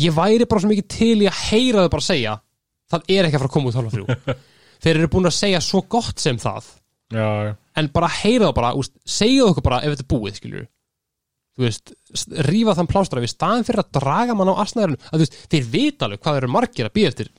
ég 0.01 0.15
væri 0.17 0.47
bara 0.49 0.63
svo 0.63 0.71
mikið 0.71 0.87
til 0.93 1.15
í 1.23 1.29
að 1.29 1.41
heyra 1.47 1.85
þau 1.85 1.93
bara 1.95 2.07
segja 2.07 2.35
það 2.91 3.11
er 3.13 3.27
ekki 3.27 3.37
að 3.37 3.43
fara 3.43 3.51
að 3.51 3.55
koma 3.57 3.71
út 3.71 3.79
Half-Life 3.79 4.17
3 4.35 4.37
þeir 4.87 4.99
eru 5.01 5.11
búin 5.13 5.29
að 5.29 5.37
segja 5.37 5.61
svo 5.63 5.81
gott 5.89 6.21
sem 6.21 6.37
það. 6.41 6.67
Já, 7.13 7.27
já, 7.47 7.53
en 7.79 7.87
bara 7.95 8.09
heyra 8.11 8.49
það 8.49 8.57
bara, 8.59 8.71
segja 9.07 9.45
það 9.45 9.53
okkur 9.53 9.65
bara 9.69 9.79
ef 9.85 9.93
þetta 9.93 10.03
er 10.05 10.11
búið, 10.11 10.39
skilur 10.41 10.65
þú 11.57 11.65
veist, 11.65 11.93
rífa 12.47 12.75
þann 12.77 12.89
plástra 12.91 13.21
við 13.23 13.31
staðin 13.33 13.65
fyrir 13.67 13.81
að 13.83 13.91
draga 13.99 14.35
mann 14.37 14.51
á 14.53 14.61
asnaðurinn 14.63 14.99
að 15.09 15.13
þú 15.17 15.21
veist, 15.25 15.37
þeir 15.51 15.69
vita 15.73 16.05
alveg 16.07 16.21
hvað 16.23 16.39
eru 16.41 16.49
margir 16.53 16.89
að 16.89 16.95
býja 16.97 17.11
eftir 17.13 17.31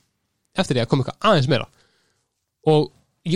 eftir 0.59 0.75
því 0.75 0.83
að 0.83 0.89
koma 0.91 1.05
eitthvað 1.05 1.29
aðeins 1.29 1.49
meira. 1.51 1.67
Og 2.67 2.89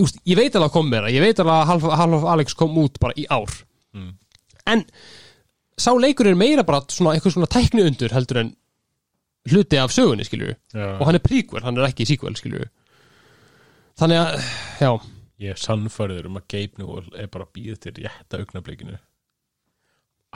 úst, 0.04 0.18
ég 0.28 0.36
veit 0.40 0.56
alveg 0.58 0.68
að 0.70 0.74
koma 0.76 0.90
meira. 0.92 1.12
Ég 1.14 1.24
veit 1.24 1.40
alveg 1.40 1.54
að 1.56 1.68
Half- 1.70 1.94
Half-Life 2.02 2.32
Alex 2.34 2.58
kom 2.60 2.78
út 2.82 3.00
bara 3.00 3.16
í 3.16 3.26
ár. 3.32 3.54
Mm. 3.94 4.16
en 4.66 4.82
sá 5.78 5.92
leikur 6.00 6.28
er 6.30 6.36
meira 6.40 6.64
bara 6.66 6.82
svona 6.90 7.14
eitthvað 7.14 7.34
svona 7.36 7.50
tækni 7.52 7.84
undur 7.86 8.14
heldur 8.16 8.40
en 8.42 8.52
hluti 9.52 9.78
af 9.78 9.92
sögunni, 9.94 10.24
skilur 10.26 10.54
já. 10.74 10.86
og 11.00 11.04
hann 11.06 11.16
er 11.20 11.22
prequel, 11.24 11.62
hann 11.66 11.78
er 11.78 11.90
ekki 11.90 12.06
sequel, 12.08 12.34
skilur 12.40 12.70
þannig 14.00 14.22
að, 14.22 14.38
já. 14.82 14.92
Ég 15.44 15.54
er 15.56 15.60
sannfærður 15.60 16.30
um 16.30 16.38
að 16.40 16.46
Gabe 16.54 16.80
Newell 16.82 17.10
er 17.20 17.28
bara 17.34 17.46
að 17.46 17.54
býða 17.58 17.78
til 17.84 17.94
rétta 18.00 18.40
augnablikinu 18.40 18.98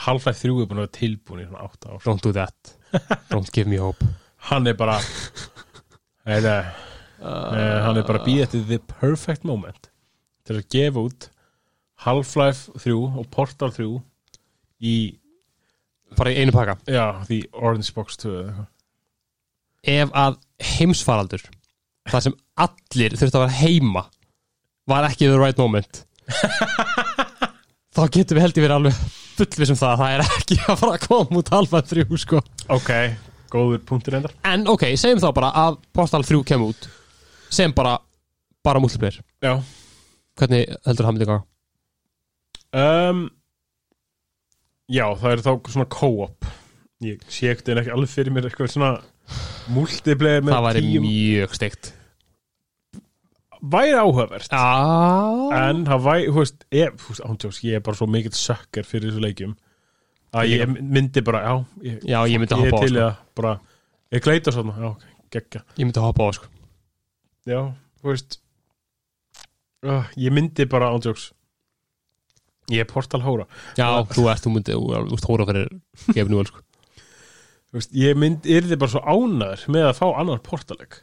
Half-Life 0.06 0.44
3 0.44 0.52
er 0.62 0.68
búin 0.70 0.78
að 0.80 0.84
vera 0.86 0.94
tilbúin 0.98 1.42
í 1.42 1.48
svona 1.48 1.66
8 1.68 1.90
ár. 1.92 2.02
Don't 2.06 2.24
do 2.26 2.34
that. 2.38 2.74
Don't 3.34 3.50
give 3.56 3.70
me 3.70 3.80
hope. 3.82 4.06
Hann 4.52 4.68
er 4.70 4.78
bara 4.78 5.00
Nei, 6.28 6.42
nei, 6.44 6.62
nei, 7.24 7.64
hann 7.86 7.98
er 7.98 8.06
bara 8.06 8.20
býða 8.26 8.50
til 8.52 8.66
the 8.68 8.78
perfect 9.00 9.46
moment 9.48 9.90
til 10.48 10.58
að 10.60 10.68
gefa 10.72 11.04
út 11.08 11.30
Half-Life 12.06 12.76
3 12.84 12.94
og 12.98 13.30
Portal 13.34 13.72
3 13.74 13.88
í, 14.86 14.96
Bara 16.18 16.32
í 16.32 16.38
einu 16.40 16.54
pakka. 16.56 16.78
Já, 16.88 17.24
því 17.28 17.42
Orange 17.58 17.94
Box 17.96 18.20
2 18.22 18.30
eða 18.32 18.44
eitthvað. 18.52 18.68
Ef 19.88 20.14
að 20.20 20.38
heimsfaraldur 20.78 21.44
Það 22.08 22.24
sem 22.26 22.36
allir 22.64 23.16
þurftu 23.20 23.38
að 23.38 23.44
vera 23.46 23.60
heima 23.62 24.04
Var 24.88 25.08
ekki 25.10 25.28
the 25.30 25.40
right 25.40 25.60
moment 25.60 26.04
Þá 27.96 28.02
getum 28.14 28.38
við 28.38 28.44
held 28.46 28.58
ég 28.60 28.66
verið 28.66 28.78
alveg 28.78 29.02
fullvis 29.38 29.72
um 29.74 29.80
það 29.80 29.94
að 29.94 30.02
það 30.04 30.14
er 30.18 30.24
ekki 30.28 30.58
að 30.64 30.80
fara 30.82 30.98
að 30.98 31.06
koma 31.08 31.42
út 31.42 31.52
halva 31.54 31.82
þrjú 31.92 32.20
sko. 32.24 32.42
Ok, 32.76 32.92
góður 33.54 33.82
punktur 33.88 34.18
endar 34.20 34.34
En 34.48 34.66
ok, 34.74 34.86
segjum 35.00 35.22
þá 35.24 35.30
bara 35.38 35.52
að 35.66 35.80
Postal 35.96 36.24
3 36.28 36.42
kemur 36.50 36.74
út 36.76 36.88
sem 37.54 37.72
bara 37.72 37.96
bara 38.68 38.82
multiplayer. 38.84 39.22
Já. 39.44 39.54
Hvernig 40.38 40.74
heldur 40.86 41.06
það 41.08 41.14
myndi 41.16 41.28
ganga? 41.30 41.46
um, 42.76 43.22
Já, 44.92 45.06
það 45.20 45.32
er 45.34 45.42
þá 45.44 45.52
svona 45.72 45.88
co-op. 45.92 46.46
Ég 47.04 47.24
sé 47.32 47.50
ekkert 47.52 47.70
en 47.74 47.82
ekki 47.82 47.92
alveg 47.94 48.12
fyrir 48.12 48.34
mér 48.36 48.48
eitthvað 48.50 48.72
svona 48.74 48.92
multiplayer 49.76 50.44
með 50.46 50.56
Það 50.56 50.66
væri 50.68 50.84
tíum 50.86 51.04
mjög 51.08 51.56
steikt 51.58 51.90
Væri 53.74 53.96
áhugavert. 54.00 54.50
Já. 54.52 54.66
En 55.58 55.84
það 55.88 56.04
væri, 56.08 56.28
þú 56.32 56.42
veist, 56.44 56.66
ég, 56.76 56.98
þú 57.02 57.14
veist, 57.14 57.24
ándjós, 57.28 57.62
ég 57.68 57.80
er 57.80 57.84
bara 57.86 58.00
svo 58.00 58.08
mikill 58.12 58.36
sökker 58.38 58.88
fyrir 58.88 59.12
þessu 59.12 59.24
leikjum 59.24 59.56
að 60.38 60.52
ég 60.52 60.74
myndi 60.78 61.24
bara, 61.26 61.42
já 61.46 61.54
ég, 61.88 62.02
Já, 62.04 62.18
ég 62.28 62.42
myndi 62.42 62.58
hoppa 62.60 62.82
á 62.84 62.88
sko. 62.88 63.06
að 63.06 63.16
bara, 63.40 63.54
ég 64.14 64.24
gleita 64.26 64.54
svona, 64.54 64.76
já, 64.78 64.90
ok, 64.92 65.08
geggja. 65.34 65.64
Ég 65.80 65.88
myndi 65.88 66.04
hoppa 66.04 66.28
á 66.28 66.32
sko. 66.38 66.50
Já, 67.48 67.62
þú 68.02 68.12
veist 68.12 68.40
uh, 69.88 70.06
Ég 70.20 70.34
myndi 70.36 70.66
bara 70.70 70.92
ándjóks 70.92 71.30
Ég 72.68 72.84
er 72.84 72.88
portal 72.92 73.22
hóra. 73.24 73.46
Já, 73.80 73.88
þú 74.12 74.26
ert, 74.28 74.44
þú 74.44 74.52
myndi, 74.58 74.74
þú 74.76 75.16
ert 75.16 75.28
hóra 75.30 75.46
fyrir 75.48 75.70
gefið 76.12 76.32
nú 76.34 76.42
sko. 76.50 76.64
Veist, 77.76 77.94
Ég 77.96 78.18
myndi, 78.20 78.52
er 78.58 78.68
þið 78.68 78.82
bara 78.82 78.92
svo 78.92 79.04
ánæður 79.08 79.64
með 79.72 79.86
að 79.88 80.00
fá 80.02 80.06
annan 80.20 80.42
portaleg. 80.44 80.98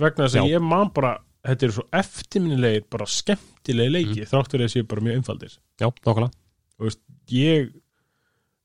Vegna 0.00 0.26
þess 0.26 0.40
að 0.42 0.50
ég 0.50 0.64
man 0.66 0.90
bara 0.96 1.12
þetta 1.44 1.62
eru 1.66 1.72
svo 1.72 1.84
eftirminnilegir, 1.92 2.84
bara 2.90 3.06
skemmtilegi 3.06 3.90
leiki, 3.94 4.20
Mhm. 4.20 4.30
þráttur 4.30 4.60
þessi 4.64 4.86
bara 4.86 5.00
mjög 5.00 5.16
einfaldir 5.20 5.58
Já, 5.80 5.88
nákvæmlega 5.90 6.32
Þú 6.78 6.84
veist, 6.88 7.00
ég 7.28 7.72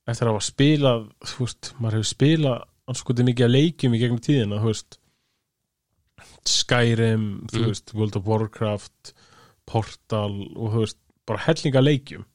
eftir 0.07 0.27
að 0.27 0.33
hafa 0.33 0.45
spilað 0.51 1.09
þú 1.25 1.37
veist, 1.45 1.73
maður 1.79 1.97
hefur 1.99 2.11
spilað 2.15 2.63
anskotið 2.87 3.25
mikið 3.29 3.45
að 3.45 3.55
leikjum 3.55 3.95
í 3.95 3.99
gegnum 3.99 4.19
tíðina 4.21 4.59
þú 4.61 4.65
veist 4.71 4.97
Skyrim, 6.45 7.25
þú 7.49 7.59
Mhm. 7.59 7.65
veist 7.71 7.93
World 7.93 8.15
of 8.15 8.25
Warcraft, 8.27 9.13
Portal 9.65 10.41
og 10.55 10.73
þú 10.73 10.79
veist, 10.83 10.97
bara 11.25 11.39
hellinga 11.39 11.81
leikjum 11.81 12.25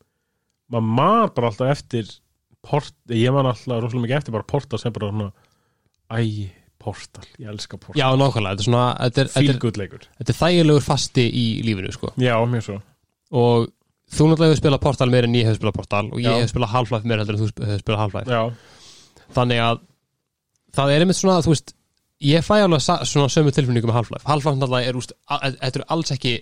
maður 0.71 0.83
man 0.95 1.29
bara 1.35 1.49
alltaf 1.51 1.71
eftir 1.77 2.21
port, 2.63 2.93
ég 3.09 3.33
man 3.33 3.47
alltaf 3.47 3.81
rosalega 3.83 4.07
mikið 4.07 4.17
eftir 4.19 4.33
bara 4.33 4.43
Portal 4.45 4.79
sem 4.79 4.93
bara 4.93 5.11
svona 5.11 5.33
æ, 6.11 6.51
Portal, 6.81 7.27
ég 7.39 7.51
elska 7.53 7.79
Portal. 7.79 7.99
Já, 8.01 8.07
nákvæmlega, 8.17 8.55
þetta 8.55 8.65
er 8.65 8.69
svona 8.69 8.85
Þetta 9.01 9.23
er, 9.23 9.29
þetta 9.35 9.41
feel 9.41 9.85
er, 9.85 10.07
þetta 10.21 10.33
er 10.35 10.39
þægilegur 10.41 10.87
fasti 10.87 11.27
í 11.29 11.45
lífinu 11.67 11.93
sko. 11.95 12.13
Já, 12.21 12.35
mjög 12.49 12.65
svo. 12.67 12.79
Og 13.41 13.67
þú 14.11 14.29
náttúrulega 14.31 14.51
hefur 14.51 14.61
spilað 14.63 14.83
Portal 14.87 15.11
meir 15.13 15.29
en 15.29 15.37
ég 15.39 15.51
hef 15.51 15.59
spilað 15.61 15.77
Portal 15.77 16.07
Og 16.09 16.19
ég 16.23 16.27
Já. 16.27 16.41
hef 16.41 16.55
spilað 16.55 16.73
Half-Life 16.75 17.11
meir 17.11 17.23
heldur 17.23 17.37
en 17.37 17.43
þú 17.43 17.51
hefur 17.51 17.83
spilað 17.85 18.03
Half-Life. 18.05 18.39
Já, 18.39 19.21
Þannig 19.37 19.61
að 19.67 19.85
það 20.79 20.95
er 20.95 21.05
einmitt 21.05 21.21
svona, 21.21 21.43
þú 21.45 21.55
veist 21.55 21.75
Ég 22.21 22.45
fæ 22.45 22.57
alveg 22.61 22.83
svona 22.85 23.31
sömu 23.33 23.53
tilfinningu 23.57 23.89
með 23.89 23.97
Half-Life. 23.97 24.27
Half-Life 24.29 24.61
náttúrulega 24.61 24.91
er, 24.91 24.97
úst, 25.01 25.15
þetta 25.31 25.79
eru 25.79 25.87
alls 25.95 26.11
ekki 26.13 26.35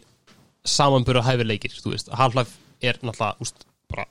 samanbyrðu 0.66 1.22
hæfir 1.22 1.46
leikir, 1.46 1.76
þú 1.78 1.92
veist. 1.92 2.10
Half-Life 2.18 2.56
er 2.82 2.98
náttúrulega, 2.98 3.38
úst, 3.46 3.62
bara 3.86 4.08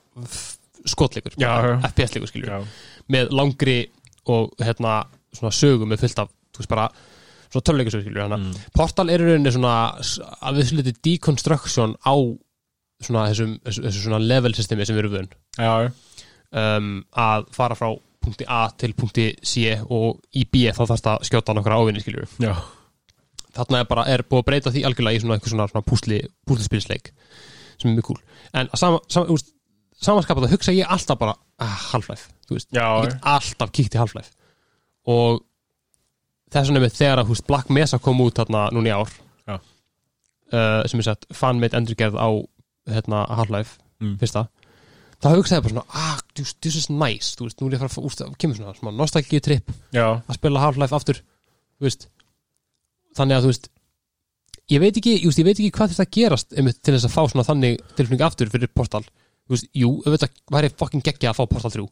skotleikur. 0.88 1.36
FPS-leikur 1.90 2.30
skilur 2.30 2.54
já, 2.54 2.58
með 3.12 3.34
langri 3.36 3.76
og 4.32 4.54
hérna 4.64 5.02
svona 5.36 5.54
sögum 5.54 5.92
með 5.92 6.04
fullt 6.04 6.22
af, 6.24 6.34
þú 6.52 6.62
veist 6.62 6.72
bara 6.72 6.88
svona 7.48 7.64
töluleikasögur 7.68 8.04
skilur 8.04 8.24
hana 8.26 8.38
Mm. 8.38 8.58
Portal 8.76 9.08
er 9.10 9.22
í 9.22 9.28
rauninni 9.28 9.52
svona 9.54 9.74
að 9.98 10.60
við 10.60 10.70
sluti 10.72 10.94
deconstruction 11.08 11.96
á 12.04 12.14
svona 13.00 13.28
þessum, 13.30 13.58
þessu, 13.64 13.84
þessu 13.86 14.04
svona 14.04 14.20
level 14.22 14.54
systemi 14.54 14.86
sem 14.86 14.96
við 14.96 15.04
erum 15.06 15.28
já, 15.58 15.92
um, 16.52 17.04
að 17.14 17.46
fara 17.54 17.78
frá 17.78 17.92
punkti 18.24 18.44
A 18.48 18.68
til 18.76 18.92
punkti 18.98 19.30
C 19.42 19.78
og 19.88 20.18
í 20.34 20.44
B 20.44 20.68
þá 20.74 20.82
þarfst 20.84 21.06
að 21.12 21.28
skjóta 21.28 21.54
nokkra 21.54 21.78
ávinni 21.78 22.02
skilur 22.02 22.26
já, 22.42 22.56
þarna 23.56 23.82
er 23.82 23.88
bara, 23.90 24.06
er 24.10 24.24
búið 24.26 24.42
að 24.42 24.48
breyta 24.50 24.72
því 24.74 24.84
algjörlega 24.88 25.20
í 25.20 25.22
svona 25.22 25.38
eitthvað 25.38 25.54
svona, 25.54 25.68
svona 25.70 25.86
púsli, 25.86 26.18
púslispilsleik 26.48 27.12
sem 27.78 27.92
er 27.92 27.94
mjög 27.94 28.08
cool. 28.10 28.20
En 28.52 28.66
að 28.66 28.80
sama, 28.80 28.98
sama, 29.12 29.38
samanskapað 30.02 30.48
að 30.48 30.56
hugsa 30.56 30.74
ég 30.74 30.90
alltaf 30.90 31.20
bara 31.20 31.36
ah, 31.62 31.78
Half-Life, 31.92 32.32
þú 32.48 32.58
veist. 32.58 32.68
Já, 32.74 32.86
ég 32.98 33.06
get 33.06 33.28
alltaf 33.36 33.72
kíkt 33.74 33.94
í 33.94 34.00
Half-Life 34.02 34.34
og 35.08 35.42
þess 36.52 36.68
vegna 36.70 36.84
með 36.84 36.96
þegar 37.00 37.22
að 37.22 37.32
húst, 37.32 37.46
Black 37.48 37.72
Mesa 37.72 37.98
kom 38.02 38.20
út 38.24 38.38
þarna 38.40 38.68
núna 38.76 38.90
í 38.90 38.94
ár 38.96 39.10
uh, 40.52 40.82
sem 40.88 41.00
er 41.02 41.08
sett 41.10 41.26
fanmade 41.34 41.76
endurgerð 41.76 42.16
á 42.20 42.28
hérna, 42.88 43.26
Half-Life 43.40 43.76
Mm. 43.98 44.14
fyrsta 44.20 44.44
þá 45.18 45.32
hugsaði 45.34 45.58
ég 45.58 45.64
bara 45.64 45.72
svona 45.72 45.98
ah, 45.98 46.18
this, 46.38 46.52
this 46.62 46.76
is 46.78 46.84
nice, 46.86 47.32
þú 47.34 47.48
veist, 47.48 47.58
nú 47.58 47.66
er 47.66 47.74
ég 47.74 47.80
að 47.82 47.90
fara 47.90 48.06
úst, 48.06 48.20
kemur 48.38 48.54
svona, 48.54 48.74
svona 48.78 48.92
nostalgíu 48.94 49.40
trip 49.42 49.72
já, 49.90 50.04
að 50.22 50.36
spila 50.38 50.62
Half-Life 50.62 50.94
aftur 50.94 51.18
þú 51.18 51.88
veist. 51.88 52.06
Þannig 53.18 53.38
að 53.38 53.42
þú 53.42 53.50
veist 53.50 53.66
ég 54.70 54.82
veit 54.84 55.00
ekki, 55.00 55.16
just, 55.24 55.40
ég 55.40 55.48
veit 55.48 55.56
ekki 55.56 55.72
hvað 55.74 55.96
þetta 55.96 56.06
gerast 56.14 56.54
til 56.54 56.94
þess 56.94 57.08
að 57.08 57.14
fá 57.16 57.22
svona 57.24 57.46
þannig 57.48 57.82
tilfning 57.98 58.22
aftur 58.22 58.52
fyrir 58.52 58.70
Portal. 58.70 59.02
Þú 59.48 59.56
veist, 59.56 59.68
jú, 59.82 59.90
auðvitað 60.04 60.38
væri 60.54 60.70
fucking 60.78 61.04
geggja 61.08 61.32
að 61.32 61.40
fá 61.40 61.44
Portal 61.50 61.74
3 61.74 61.86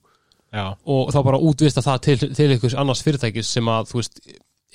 Já, 0.55 0.67
og 0.87 1.09
þá 1.13 1.19
bara 1.27 1.41
útvista 1.43 1.83
það 1.85 2.03
til, 2.07 2.19
til 2.39 2.51
einhvers 2.55 2.77
annars 2.79 3.03
fyrirtækis 3.05 3.49
sem 3.57 3.67
að, 3.69 3.89
þú 3.91 3.99
veist, 3.99 4.21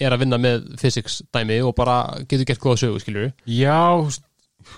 er 0.02 0.14
að 0.16 0.24
vinna 0.26 0.40
með 0.42 0.66
physics 0.82 1.22
dæmi 1.34 1.62
og 1.64 1.76
bara 1.78 1.96
getur 2.26 2.48
gert 2.50 2.62
góða 2.64 2.82
sögu, 2.84 3.00
skilur 3.02 3.32
já 3.48 3.78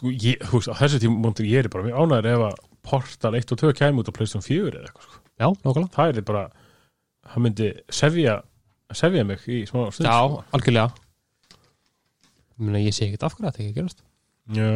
ég, 0.04 0.44
þú 0.48 0.60
veist, 0.60 0.72
á 0.72 0.76
þessu 0.80 1.02
tíma 1.04 1.20
múndur 1.24 1.48
ég 1.50 1.64
er 1.66 1.72
bara 1.74 1.88
mjög 1.88 2.04
ánæður 2.04 2.30
ef 2.34 2.46
að 2.50 2.62
Portal 2.84 3.38
1 3.40 3.56
og 3.56 3.62
2 3.64 3.74
kæmi 3.80 4.04
út 4.04 4.12
á 4.12 4.16
Playstation 4.16 4.44
4 4.44 4.74
eða 4.74 4.90
eitthvað 4.90 5.06
sko. 5.08 5.20
Já, 5.40 5.48
nákvæmlega. 5.64 5.92
Það 5.96 6.10
er 6.20 6.26
bara, 6.28 6.42
það 7.32 7.46
myndi 7.46 7.70
sefja, 7.96 8.34
sefja 8.92 9.24
mig 9.28 9.46
í 9.48 9.62
smá 9.70 9.86
stund 9.96 10.10
Já, 10.10 10.18
sko. 10.20 10.42
algjörlega. 10.58 10.90
Ég 12.54 12.66
meina, 12.68 12.82
ég 12.84 12.96
sé 12.96 13.08
ekkert 13.08 13.24
af 13.24 13.38
hverju 13.38 13.48
að 13.48 13.56
þetta 13.56 13.64
ekki 13.64 13.72
að 13.72 13.80
gerast. 13.80 14.04
Já 14.58 14.70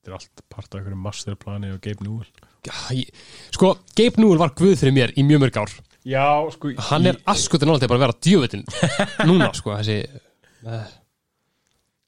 Þetta 0.00 0.08
er 0.10 0.16
allt 0.16 0.42
part 0.48 0.72
af 0.72 0.78
einhverju 0.80 0.96
masterplani 0.96 1.70
og 1.74 1.80
Gabe 1.84 2.04
Newell. 2.06 2.28
Já, 2.64 2.72
ég, 2.96 3.10
Sko, 3.52 3.74
Gabe 3.98 4.22
Newell 4.22 4.40
var 4.40 4.54
guð 4.56 4.78
fyrir 4.80 4.94
mér 4.96 5.12
í 5.12 5.24
mjög 5.28 5.42
mörg 5.42 5.58
ár. 5.60 5.74
Já, 6.08 6.24
sko 6.54 6.70
Hann 6.88 7.10
er 7.10 7.18
askutin 7.28 7.68
náttúrulega 7.68 7.90
bara 7.92 7.98
að 7.98 8.04
vera 8.06 8.14
djöfutin 8.24 8.62
Núna, 9.28 9.50
sko, 9.52 9.74
þessi 9.76 9.98
uh, 10.64 10.86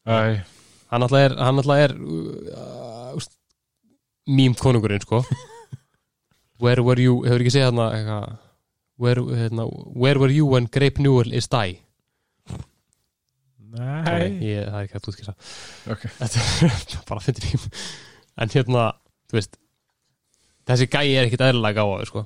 Hann 0.09 1.05
alltaf 1.05 1.19
er 1.21 1.35
Hann 1.37 1.61
alltaf 1.61 1.83
er 1.85 1.93
uh, 2.01 3.19
uh, 3.19 3.27
Mím 4.33 4.57
konungurinn, 4.57 5.05
sko. 5.05 5.21
Where 6.63 6.81
were 6.81 6.97
you 7.05 7.21
Hefur 7.27 7.45
ekki 7.45 7.53
segið 7.53 7.69
þarna 7.69 7.91
eitthvað? 7.99 8.41
Where, 9.03 9.27
hérna, 9.37 9.69
where 9.93 10.21
were 10.25 10.33
you 10.33 10.49
when 10.49 10.71
Gabe 10.73 11.03
Newell 11.05 11.33
is 11.37 11.51
die 11.53 11.83
Nei. 13.73 14.29
Ég, 14.45 14.67
það 14.69 14.79
er 14.79 14.87
ekki 14.87 14.99
að 14.99 15.09
útskýra. 15.13 15.35
Ok. 15.95 16.07
Þetta 16.19 16.45
er 16.69 17.05
bara 17.09 17.19
að 17.23 17.29
finna 17.29 17.51
mím 17.51 17.67
En 18.43 18.53
hérna, 18.53 18.87
þú 19.31 19.39
veist 19.39 19.59
Þessi 20.69 20.89
gæi 20.93 21.07
er 21.17 21.27
ekkit 21.27 21.43
eðlilega 21.43 21.83
gáfaður, 21.83 22.09
sko. 22.11 22.23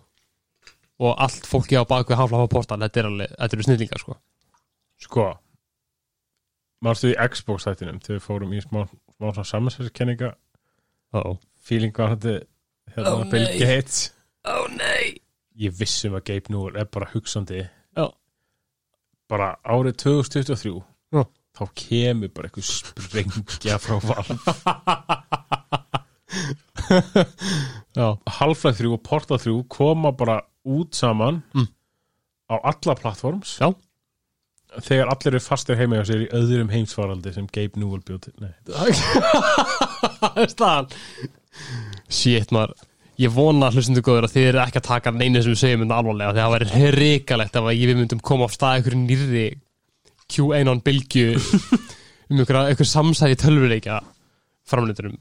Og 1.00 1.14
allt 1.24 1.46
fólki 1.48 1.78
á 1.78 1.88
bakvið 1.88 2.18
Half-Life 2.20 2.50
Portal 2.52 2.80
Þetta 2.82 3.02
er 3.02 3.10
alveg, 3.10 3.34
þetta 3.36 3.56
eru 3.56 3.66
snillingar, 3.68 4.02
sko. 4.04 4.18
Sko 5.06 5.26
Mástu 6.84 7.12
í 7.14 7.16
Xbox 7.32 7.64
þættinum 7.66 8.02
þegar 8.04 8.18
við 8.18 8.26
fórum 8.26 8.52
í 8.52 8.60
smá, 8.60 8.82
smá 9.16 9.44
samansverðskenninga 9.48 10.34
Ó, 11.16 11.18
ó 11.18 11.32
feeling 11.66 11.94
var 11.96 12.14
þetta 12.14 12.34
hérna 12.94 13.30
Bill 13.30 13.46
nei. 13.46 13.58
Gates? 13.60 14.02
Ó, 14.46 14.66
nei. 14.76 15.16
Ég 15.58 15.74
vissum 15.78 16.16
að 16.18 16.26
Gabe 16.30 16.52
Newell 16.52 16.76
er 16.78 16.88
bara 16.92 17.08
hugsandi. 17.10 17.62
Já. 17.96 18.06
Bara 19.30 19.54
árið 19.64 19.96
2023 20.04 20.74
Já. 20.76 20.84
Þá 21.56 21.64
kemur 21.82 22.30
bara 22.36 22.48
eitthvað 22.50 22.68
sprengja 22.70 23.78
frá 23.80 23.96
Valve 24.04 24.36
Half-Life 28.38 28.78
3 28.82 28.92
og 28.92 29.02
Portal 29.06 29.38
3 29.40 29.56
koma 29.72 30.12
bara 30.12 30.40
út 30.66 30.94
saman 30.94 31.42
Mm. 31.54 31.68
á 32.50 32.54
alla 32.62 32.94
plattforms 32.94 33.58
Já. 33.60 33.72
þegar 34.82 35.08
allir 35.10 35.32
eru 35.34 35.40
fastir 35.40 35.76
heima 35.78 35.96
hjá 36.00 36.04
sér 36.10 36.26
í 36.26 36.28
öðrum 36.34 36.70
heimsfaraldi 36.70 37.32
sem 37.34 37.46
Gabe 37.46 37.76
Newell 37.80 38.02
Nei. 38.40 38.52
það 38.66 40.36
er 40.42 40.52
staðan 40.52 40.90
Shit, 42.08 42.52
maður 42.52 42.74
Ég 43.16 43.32
vona 43.32 43.70
hlustundu 43.72 44.02
góður 44.04 44.26
að 44.28 44.34
þið 44.34 44.46
eru 44.50 44.58
ekki 44.60 44.76
að 44.82 44.88
taka 44.90 45.10
neinu 45.16 45.40
sem 45.40 45.54
við 45.54 45.60
segjum 45.62 45.80
um 45.80 45.88
þetta 45.88 46.00
alvarlega 46.02 46.32
því 46.34 46.40
að 46.40 46.44
það 46.44 46.52
væri 46.54 46.90
hrikalegt 46.92 47.54
að 47.56 47.68
við 47.72 47.94
myndum 47.96 48.20
koma 48.20 48.44
á 48.44 48.48
stað 48.52 48.74
einhverju 48.76 48.98
nýrri 49.06 49.44
QAnon 50.32 50.82
bylgju 50.84 51.34
um 52.30 52.40
einhver 52.42 52.88
samsæði 52.90 53.38
tölvuleikja 53.44 54.00
framlýturum 54.66 55.18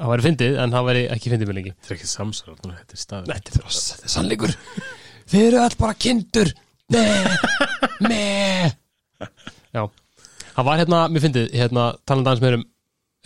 það 0.00 0.10
væri 0.14 0.26
fyndið 0.26 0.58
en 0.62 0.74
það 0.74 0.86
væri 0.88 1.04
ekki 1.14 1.32
fyndið 1.32 1.50
með 1.50 1.58
lengi. 1.58 1.72
Þetta 1.76 1.92
er 1.92 1.98
ekki 1.98 2.10
samsar, 2.10 2.56
þetta 2.64 2.96
er 2.96 3.02
staður 3.02 3.30
Þetta 3.30 3.52
er 3.52 4.06
er 4.08 4.12
sannleikur. 4.14 4.54
Þið 5.30 5.46
eru 5.46 5.60
all 5.62 5.76
bara 5.80 5.96
kindur. 6.06 6.52
Með 6.90 7.28
Með 8.08 8.76
Já. 9.70 9.84
Það 10.50 10.66
var 10.66 10.80
hérna, 10.80 11.00
mér 11.12 11.22
fyndið, 11.22 11.52
hérna 11.54 11.84
talandi 12.08 12.30
aðeins 12.30 12.42
meður 12.42 12.58
um 12.58 12.66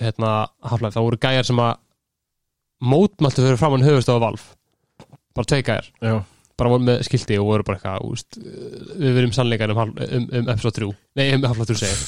hérna 0.02 0.30
Half-Life, 0.66 0.94
það 0.96 1.06
voru 1.06 1.20
gæjar 1.22 1.48
sem 1.48 1.62
að 1.62 1.72
mótmæltu 2.84 3.44
fyrir 3.46 3.60
framann 3.60 3.86
höfustofa 3.86 4.22
Valve. 4.26 4.44
Bara 5.34 5.50
tvei 5.50 5.62
gæjar, 5.64 5.88
Já, 6.02 6.16
bara 6.58 6.70
voru 6.70 6.84
með 6.86 6.96
skilti 7.08 7.34
og 7.40 7.46
voru 7.48 7.64
bara 7.66 7.76
eitthvað, 7.80 8.04
úst, 8.08 8.30
við 8.38 9.12
verum 9.18 9.32
sannleikar 9.34 9.70
um, 9.74 9.80
um, 9.90 10.26
um 10.40 10.46
episode 10.52 10.76
3 10.78 10.90
nei, 11.18 11.26
um 11.34 11.42
Half-Life 11.48 11.70
3 11.74 11.78
segir 11.82 12.00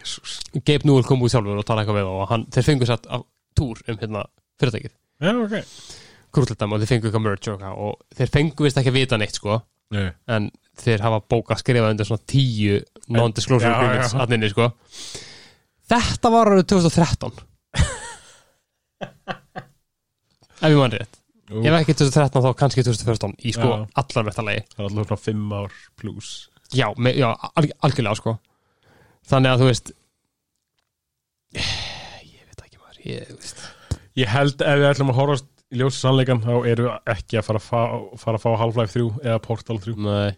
jésús 0.00 0.30
Gabe 0.60 0.84
Newell 0.84 1.06
kom 1.08 1.24
út 1.24 1.32
sjálfur 1.32 1.60
og 1.60 1.66
tala 1.68 1.80
eitthvað 1.84 2.00
við 2.02 2.08
og 2.12 2.16
hann, 2.32 2.44
þeir 2.52 2.64
fengu 2.68 2.84
satt 2.90 3.04
af 3.08 3.20
túr 3.54 3.76
um 3.88 3.96
hérna 4.00 4.20
fyrirtækið. 4.60 4.92
Já, 5.22 5.30
ok. 5.44 5.54
Krútletam 6.34 6.72
og 6.74 6.78
þeir 6.82 6.90
fengu 6.90 7.06
eitthvað 7.08 7.24
merch 7.24 7.46
og, 7.52 7.58
og 7.62 7.92
þeir 8.18 8.30
fengu 8.34 8.60
vist 8.66 8.78
ekki 8.80 8.90
að 8.92 8.98
vita 8.98 9.16
neitt 9.20 9.36
sko. 9.38 9.52
Nei. 9.94 10.08
en 10.32 10.42
þeir 10.80 11.00
hafa 11.04 11.18
bóka 11.30 11.54
skrifað 11.60 11.92
undir 11.92 12.06
svona 12.08 12.24
tíu 12.26 12.74
non-disclosure 13.12 13.68
Já, 13.68 13.74
agreements 13.76 14.14
já. 14.14 14.18
aðninni 14.24 14.48
sko. 14.50 14.64
Þetta 15.92 16.26
var 16.32 16.44
árið 16.50 16.66
2013 16.72 17.34
ef 20.64 20.68
ég 20.72 20.78
mann 20.80 20.94
rétt 20.96 21.14
Ú, 21.52 21.60
ef 21.60 21.74
ekki 21.76 21.92
2013 22.00 22.40
þá 22.40 22.50
kannski 22.56 22.82
2014 22.86 23.34
í 23.44 23.52
sko 23.52 23.68
Já. 23.68 23.80
allar 24.00 24.24
verðalagi 24.30 24.62
Það 24.70 24.78
er 24.78 24.86
alltaf 24.88 25.08
svona 25.10 25.20
fimm 25.26 25.50
ár 25.52 25.74
pluss 26.00 26.30
já, 26.72 26.86
með, 26.96 27.18
já 27.20 27.26
alg 27.60 27.74
algjörlega 27.84 28.16
sko. 28.18 28.32
Þannig 29.28 29.50
að 29.52 29.60
þú 29.60 29.66
veist 29.68 29.90
ég 31.54 32.46
veit 32.48 32.62
ekki 32.64 32.80
maður 32.80 33.02
ég, 33.06 33.26
þú 33.28 33.36
veist. 33.42 33.60
Ég 34.18 34.30
held 34.32 34.64
ef 34.64 34.78
við 34.80 34.88
ætlum 34.88 35.12
að 35.12 35.18
horfast 35.20 35.50
í 35.74 35.80
ljósi 35.80 36.00
sannleikan 36.00 36.40
þá 36.44 36.52
eru 36.70 36.86
við 36.88 37.12
ekki 37.14 37.38
að 37.40 37.46
fara 37.48 37.60
að 37.60 37.66
fá, 37.68 37.80
fara 38.24 38.38
að 38.40 38.44
fá 38.46 38.50
Half-Life 38.62 38.94
3 38.94 39.06
eða 39.28 39.42
Portal 39.44 39.78
3 39.84 39.94
Nei. 40.06 40.32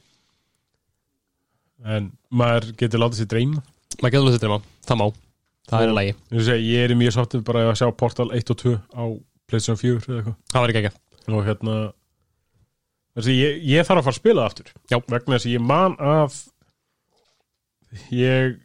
en 1.97 2.11
maður 2.33 2.71
getur 2.81 3.03
látið 3.03 3.23
sér 3.23 3.31
dreyma. 3.35 3.63
Maður 4.01 4.15
getur 4.17 4.27
lútið 4.29 4.43
dreyma, 4.45 4.61
það 4.89 5.01
má. 5.03 5.07
Það 5.67 5.83
er 5.83 5.91
í 5.91 5.97
lagi, 5.97 6.13
Ég, 6.31 6.45
segi, 6.47 6.69
ég 6.73 6.85
er 6.87 6.95
mjög 6.99 7.15
sáttið 7.17 7.43
bara 7.49 7.65
að 7.67 7.79
sjá 7.81 7.89
Portal 7.99 8.29
1 8.37 8.53
og 8.55 8.61
2 8.63 8.75
á 8.95 9.05
PlayStation 9.47 9.79
4 9.81 10.11
eða 10.11 10.19
eitthvað. 10.21 10.37
Það 10.53 10.65
var 10.65 10.73
ekki 10.75 10.83
ekki. 10.83 11.01
Og 11.27 11.47
hérna 11.47 11.79
ég, 13.33 13.65
ég 13.65 13.87
þarf 13.89 14.03
að 14.03 14.07
fara 14.07 14.15
að 14.15 14.21
spila 14.21 14.47
aftur. 14.47 14.71
Já. 14.91 14.99
vegna 15.07 15.39
þess 15.39 15.49
að 15.49 15.57
ég 15.57 15.67
man 15.67 15.97
að 16.03 16.39
ég 18.13 18.57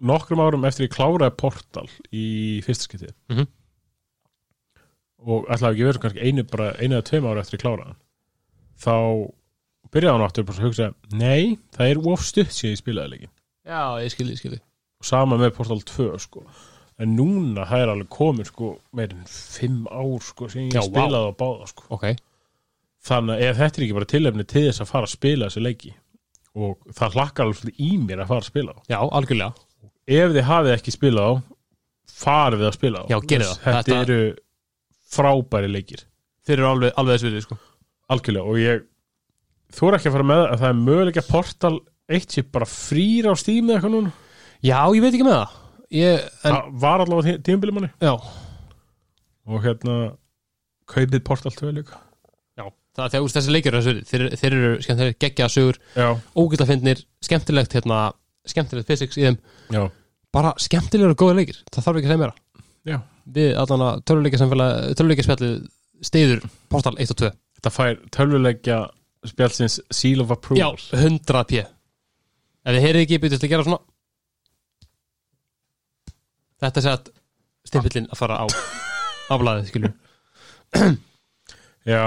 nokkrum 0.00 0.40
árum 0.42 0.64
eftir 0.68 0.86
ég 0.88 0.94
kláraði 0.94 1.36
Portal 1.38 1.88
í 2.12 2.26
fyrsta 2.64 2.88
skiptið. 2.88 3.14
Mhm. 3.32 3.48
og 5.20 5.50
ætlaði 5.52 5.74
ekki 5.74 5.84
verið 5.84 6.00
kannski 6.00 6.22
einu, 6.24 6.42
bara 6.48 6.70
einu 6.80 6.96
eða 6.96 7.04
tveim 7.10 7.26
ára 7.28 7.42
eftir 7.42 7.58
ég 7.58 7.64
kláraði 7.66 7.94
þá 8.80 8.94
byrjaði 9.92 10.14
hann 10.14 10.24
aftur 10.24 10.46
bara 10.48 10.62
að 10.62 10.64
hugsa 10.64 10.86
nei, 11.12 11.58
það 11.76 11.90
er 11.90 12.00
of 12.08 12.22
stutt 12.24 12.54
síðan 12.56 12.72
ég 12.72 12.80
spilaði 12.80 13.12
leikin 13.12 13.32
já, 13.68 13.82
ég 14.00 14.14
skilði, 14.14 14.32
ég 14.32 14.40
skilði 14.40 14.60
og 14.60 15.08
sama 15.10 15.36
með 15.36 15.52
Portal 15.58 15.82
2 15.90 16.06
sko 16.24 16.46
en 17.00 17.14
núna 17.16 17.64
það 17.68 17.82
er 17.84 17.92
alveg 17.94 18.10
komin 18.12 18.48
sko 18.48 18.70
meirinn 18.96 19.22
fimm 19.30 19.86
ár 19.88 20.20
sko 20.26 20.48
sem 20.52 20.66
ég 20.68 20.76
Já, 20.76 20.82
spilaði 20.84 21.30
á 21.32 21.40
báða 21.40 21.68
sko. 21.70 21.86
Ok, 21.96 22.06
þannig 23.08 23.34
að 23.38 23.44
ef 23.48 23.56
þetta 23.62 23.80
er 23.80 23.86
ekki 23.86 23.96
bara 23.98 24.10
tilefni 24.12 24.46
til 24.50 24.64
þess 24.68 24.82
að 24.84 24.90
fara 24.92 25.08
að 25.08 25.14
spila 25.14 25.48
þessi 25.48 25.62
leiki 25.64 25.92
og 26.60 26.90
það 26.98 27.16
hlakkar 27.16 27.46
alveg 27.46 27.60
svolítið 27.60 27.86
í 27.86 27.90
mér 28.04 28.22
að 28.24 28.30
fara 28.34 28.44
að 28.44 28.50
spila 28.50 28.74
á 28.74 28.78
já, 28.90 28.98
algjörlega. 29.00 29.66
Ef 30.10 30.32
þið 30.34 30.46
hafið 30.50 30.74
ekki 30.76 30.94
spilað 30.96 31.30
á 31.30 31.32
farið 32.20 32.60
við 32.64 32.68
að 32.70 32.76
spila 32.76 33.00
á 33.00 33.04
Já, 33.08 33.18
gerið 33.30 33.46
það. 33.50 33.60
þetta, 33.64 33.80
Þetta- 33.80 34.00
eru 34.04 34.36
frábæri 35.10 35.70
leikir. 35.70 36.04
Þeir 36.46 36.56
eru 36.58 36.68
alveg, 36.70 36.92
alveg 36.98 37.16
þessu 37.18 37.30
við 37.34 37.44
sko. 37.46 37.58
Algjörlega 38.10 38.50
og 38.50 38.58
ég 38.60 38.84
þú 39.70 39.88
er 39.88 39.96
ekki 39.98 40.10
að 40.10 40.16
fara 40.18 40.28
með 40.32 40.42
að 40.50 40.58
það 40.64 40.68
er 40.72 40.78
möguleika 40.80 41.24
Portal 41.30 41.76
1 42.10 42.34
sé 42.34 42.42
bara 42.50 42.66
frýr 42.66 43.28
á 43.30 43.34
stími 43.38 43.74
eitthvað 43.76 43.94
núna? 43.94 44.12
Já, 44.66 44.80
ég 44.90 45.00
veit 45.04 45.14
ekki 45.14 45.26
með 45.28 45.38
það 45.38 45.58
ég, 45.94 46.28
en, 46.42 46.54
það 46.54 46.70
var 46.84 47.04
allavega 47.04 47.42
tímabili 47.46 47.74
manni? 47.76 47.90
Já, 48.02 48.14
og 49.50 49.64
hérna 49.64 49.96
kaupið 50.90 51.24
Portal 51.26 51.54
2 51.56 51.74
líka. 51.80 52.00
Já 52.58 52.66
það 52.96 53.04
er 53.06 53.12
þegar 53.14 53.34
þessi 53.36 53.54
leikir 53.54 53.78
þeir, 53.80 54.28
þeir 54.40 54.56
eru 54.56 54.70
skemmtilega 54.84 55.18
geggjaða 55.24 55.54
sögur 55.54 55.80
fyndnir, 56.70 57.04
skemmtilegt 57.24 57.76
hérna, 57.78 58.00
skemmtilegt 58.48 58.90
physics 58.90 59.20
í 59.20 59.28
þeim. 59.28 59.38
Já, 59.74 59.84
bara 60.34 60.54
skemmtilegur 60.58 61.14
og 61.14 61.20
góða 61.22 61.38
leikir, 61.42 61.60
það 61.70 61.86
þarf 61.86 62.00
ekki 62.00 62.10
að 62.10 62.14
segja 62.14 62.24
meira. 62.24 62.64
Já. 62.88 62.98
Við 63.30 63.52
allan 63.60 63.86
að 63.86 64.02
töluleikjaspjallið 64.10 65.60
stiður 66.02 66.42
Portal 66.72 66.96
1 66.98 67.12
og 67.14 67.22
2 67.22 67.30
þetta 67.60 67.72
fær 67.74 67.98
tölvuleikja 68.14 68.78
spjálsins 69.28 69.80
Seal 69.92 70.22
of 70.24 70.32
Approval. 70.32 70.80
Já, 70.80 70.96
100 70.96 71.44
p. 71.50 71.60
Ef 72.60 72.76
þið 72.76 72.84
heyrið 72.86 73.04
ekki, 73.04 73.18
byrjuð 73.20 73.42
til 73.42 73.48
að 73.48 73.52
gera 73.52 73.66
svona 73.66 73.80
þetta 76.60 76.84
sé 76.84 76.92
að 76.94 77.10
stimpillin 77.70 78.08
að 78.10 78.20
fara 78.20 78.40
á 78.40 78.46
aflaðið, 79.30 79.70
skilur 79.70 79.94
Já, 81.90 82.02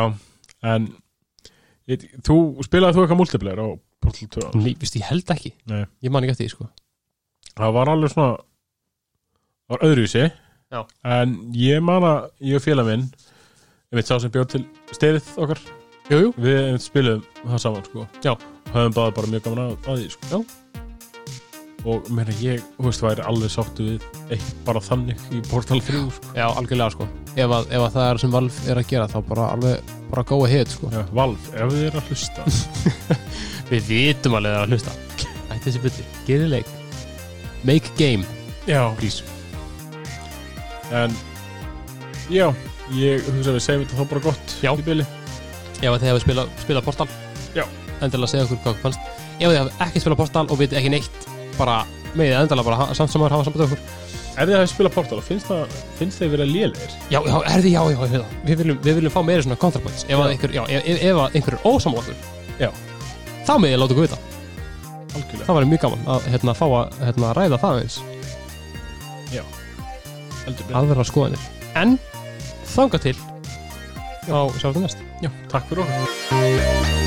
en 0.69 0.87
ég, 1.89 2.05
þú 2.25 2.37
spilaði 2.65 2.97
þú 2.97 3.03
eitthvað 3.03 3.19
multiplayer 3.21 3.61
á 3.63 3.67
Portal 4.03 4.27
2 4.35 4.43
áður? 4.47 4.57
Nei, 4.61 4.73
víst, 4.79 4.97
ég 4.99 5.07
held 5.07 5.31
ekki, 5.33 5.53
Nei. 5.71 5.83
ég 6.03 6.13
man 6.13 6.25
ekki 6.25 6.35
eftir 6.35 6.49
því, 6.49 6.55
sko 6.55 6.69
Það 7.53 7.75
var 7.77 7.91
alveg 7.93 8.13
svona 8.13 8.31
það 8.37 9.75
var 9.75 9.85
öðruvísi 9.89 10.23
Já. 10.73 10.81
en 11.19 11.37
ég 11.57 11.83
man 11.85 12.07
að 12.07 12.19
ég 12.49 12.57
og 12.59 12.65
félag 12.65 12.89
minn 12.89 13.05
ég 13.13 13.99
veit 13.99 14.09
sá 14.09 14.17
sem 14.19 14.31
bjóð 14.33 14.49
til 14.55 14.63
styrið 14.95 15.31
okkar 15.43 15.61
Jú, 16.11 16.17
jú 16.19 16.31
við 16.43 16.73
spilum 16.83 17.21
það 17.45 17.61
saman 17.63 17.85
sko 17.87 18.07
Já. 18.25 18.33
og 18.33 18.73
höfum 18.73 18.95
báði 18.97 19.15
bara 19.19 19.31
mjög 19.33 19.45
gaman 19.47 19.63
að, 19.67 19.75
að 19.87 20.01
því 20.01 20.09
sko 20.15 20.31
Já. 20.33 20.62
Og 21.89 22.09
meina 22.15 22.36
ég, 22.39 22.61
þú 22.77 22.86
veist, 22.88 23.03
væri 23.03 23.25
alveg 23.27 23.51
sáttu 23.51 23.88
við 23.88 24.05
eitt 24.31 24.51
bara 24.67 24.81
þannig 24.84 25.23
í 25.36 25.41
Portal 25.49 25.81
3 25.84 26.03
sko. 26.15 26.34
Já, 26.38 26.45
algjörlega 26.47 26.93
sko. 26.95 27.07
Ef 27.34 27.55
að, 27.57 27.67
ef 27.73 27.88
að 27.88 27.97
það 27.97 28.09
er 28.09 28.21
sem 28.23 28.36
Valve 28.36 28.69
er 28.71 28.79
að 28.79 28.88
gera 28.93 29.09
þá 29.11 29.17
bara 29.31 29.49
alveg 29.55 29.95
bara 30.11 30.27
go 30.29 30.39
ahead 30.45 30.71
sko. 30.71 30.91
Já, 30.93 31.01
Valve, 31.15 31.49
ef 31.57 31.73
þið 31.73 31.89
er 31.89 31.99
að 31.99 32.13
hlusta. 32.13 32.45
Við 33.73 33.89
vitum 33.89 34.38
alveg 34.39 34.61
að 34.61 34.77
hlusta. 34.77 34.95
Ætti 35.49 35.65
þessi 35.67 35.84
byrti, 35.84 36.07
gerði 36.29 36.53
leik. 36.55 36.71
Make 37.63 37.91
game, 37.99 38.23
Já, 38.67 38.95
please. 38.95 39.23
En 40.91 41.11
já, 42.31 42.47
ég 42.95 43.23
hugsa 43.27 43.51
að 43.51 43.57
við 43.57 43.63
segjum 43.65 43.84
þetta 43.84 43.97
þá 43.97 44.09
bara 44.11 44.23
gott 44.23 44.53
Já. 44.63 44.71
að 44.71 45.97
þið 45.99 46.07
hefur 46.07 46.23
spilað 46.23 46.53
spila 46.63 46.84
Portal. 46.86 47.07
Já. 47.57 47.65
Endilega 47.99 48.31
segja 48.31 48.45
okkur 48.47 48.61
hvað 48.63 48.81
fannst. 48.86 49.11
Ef 49.39 49.49
þið 49.49 49.57
hefur 49.57 49.86
ekki 49.88 50.03
spilað 50.03 50.21
Portal 50.21 50.45
og 50.47 50.61
viti 50.61 50.79
ekki 50.79 50.93
neitt 50.93 51.27
bara 51.57 51.77
með 52.13 52.33
endilega 52.39 52.65
bara 52.69 52.79
ha- 52.81 52.93
samt 52.97 53.11
sem 53.13 53.21
maður 53.21 53.35
hafa 53.37 53.47
samband 53.49 53.63
við 53.63 53.67
okkur. 53.73 53.79
Ef 54.33 54.47
þið 54.49 54.55
hafið 54.57 54.69
spilað 54.71 54.93
Portal, 54.95 55.19
finnst, 55.21 55.45
það, 55.49 55.73
finnst 55.99 56.21
þið 56.23 56.31
verið 56.33 56.47
lélegir? 56.49 56.93
Já, 57.13 57.19
já, 57.21 57.35
er 57.53 57.61
þið, 57.61 57.69
já, 57.75 57.81
já, 57.93 57.97
veit 57.99 58.13
það 58.15 58.31
Við 58.47 58.57
viljum, 58.63 58.79
við 58.87 58.95
viljum 58.97 59.13
fá 59.13 59.19
meiri 59.27 59.43
svona 59.45 59.57
contrapoints 59.61 60.05
Ef 60.07 60.15
að 60.17 60.23
Já. 60.23 60.31
einhver, 60.33 60.53
já, 60.57 60.63
ef, 60.73 60.87
ef 61.03 61.19
að 61.21 61.35
einhver 61.37 61.57
er 61.59 61.67
ósamál 61.69 61.99
okkur 62.01 62.15
Já. 62.63 62.69
Þá 63.45 63.53
með 63.61 63.73
ég 63.75 63.77
láta 63.83 63.93
okkur 63.93 64.07
vita. 64.07 64.17
Algjörlega. 65.13 65.45
Það 65.45 65.57
væri 65.59 65.69
mjög 65.69 65.83
gaman 65.85 66.09
að 66.15 66.27
hérna, 66.33 66.55
fá 66.57 66.65
að 66.65 66.97
hérna, 67.05 67.33
ræða 67.37 67.61
það 67.61 67.83
eins 67.83 67.99
Heldur 70.43 70.65
betur. 70.67 70.75
Aðra 70.81 71.05
skoðanir. 71.07 71.45
En 71.79 71.95
þanga 72.73 72.99
til 73.05 73.15
Þá 74.25 74.35
sjáum 74.59 74.75
við 74.79 74.83
næst. 74.87 75.05
Já, 75.23 75.29
takk 75.53 75.69
fyrir 75.69 75.85
okkur 75.85 77.02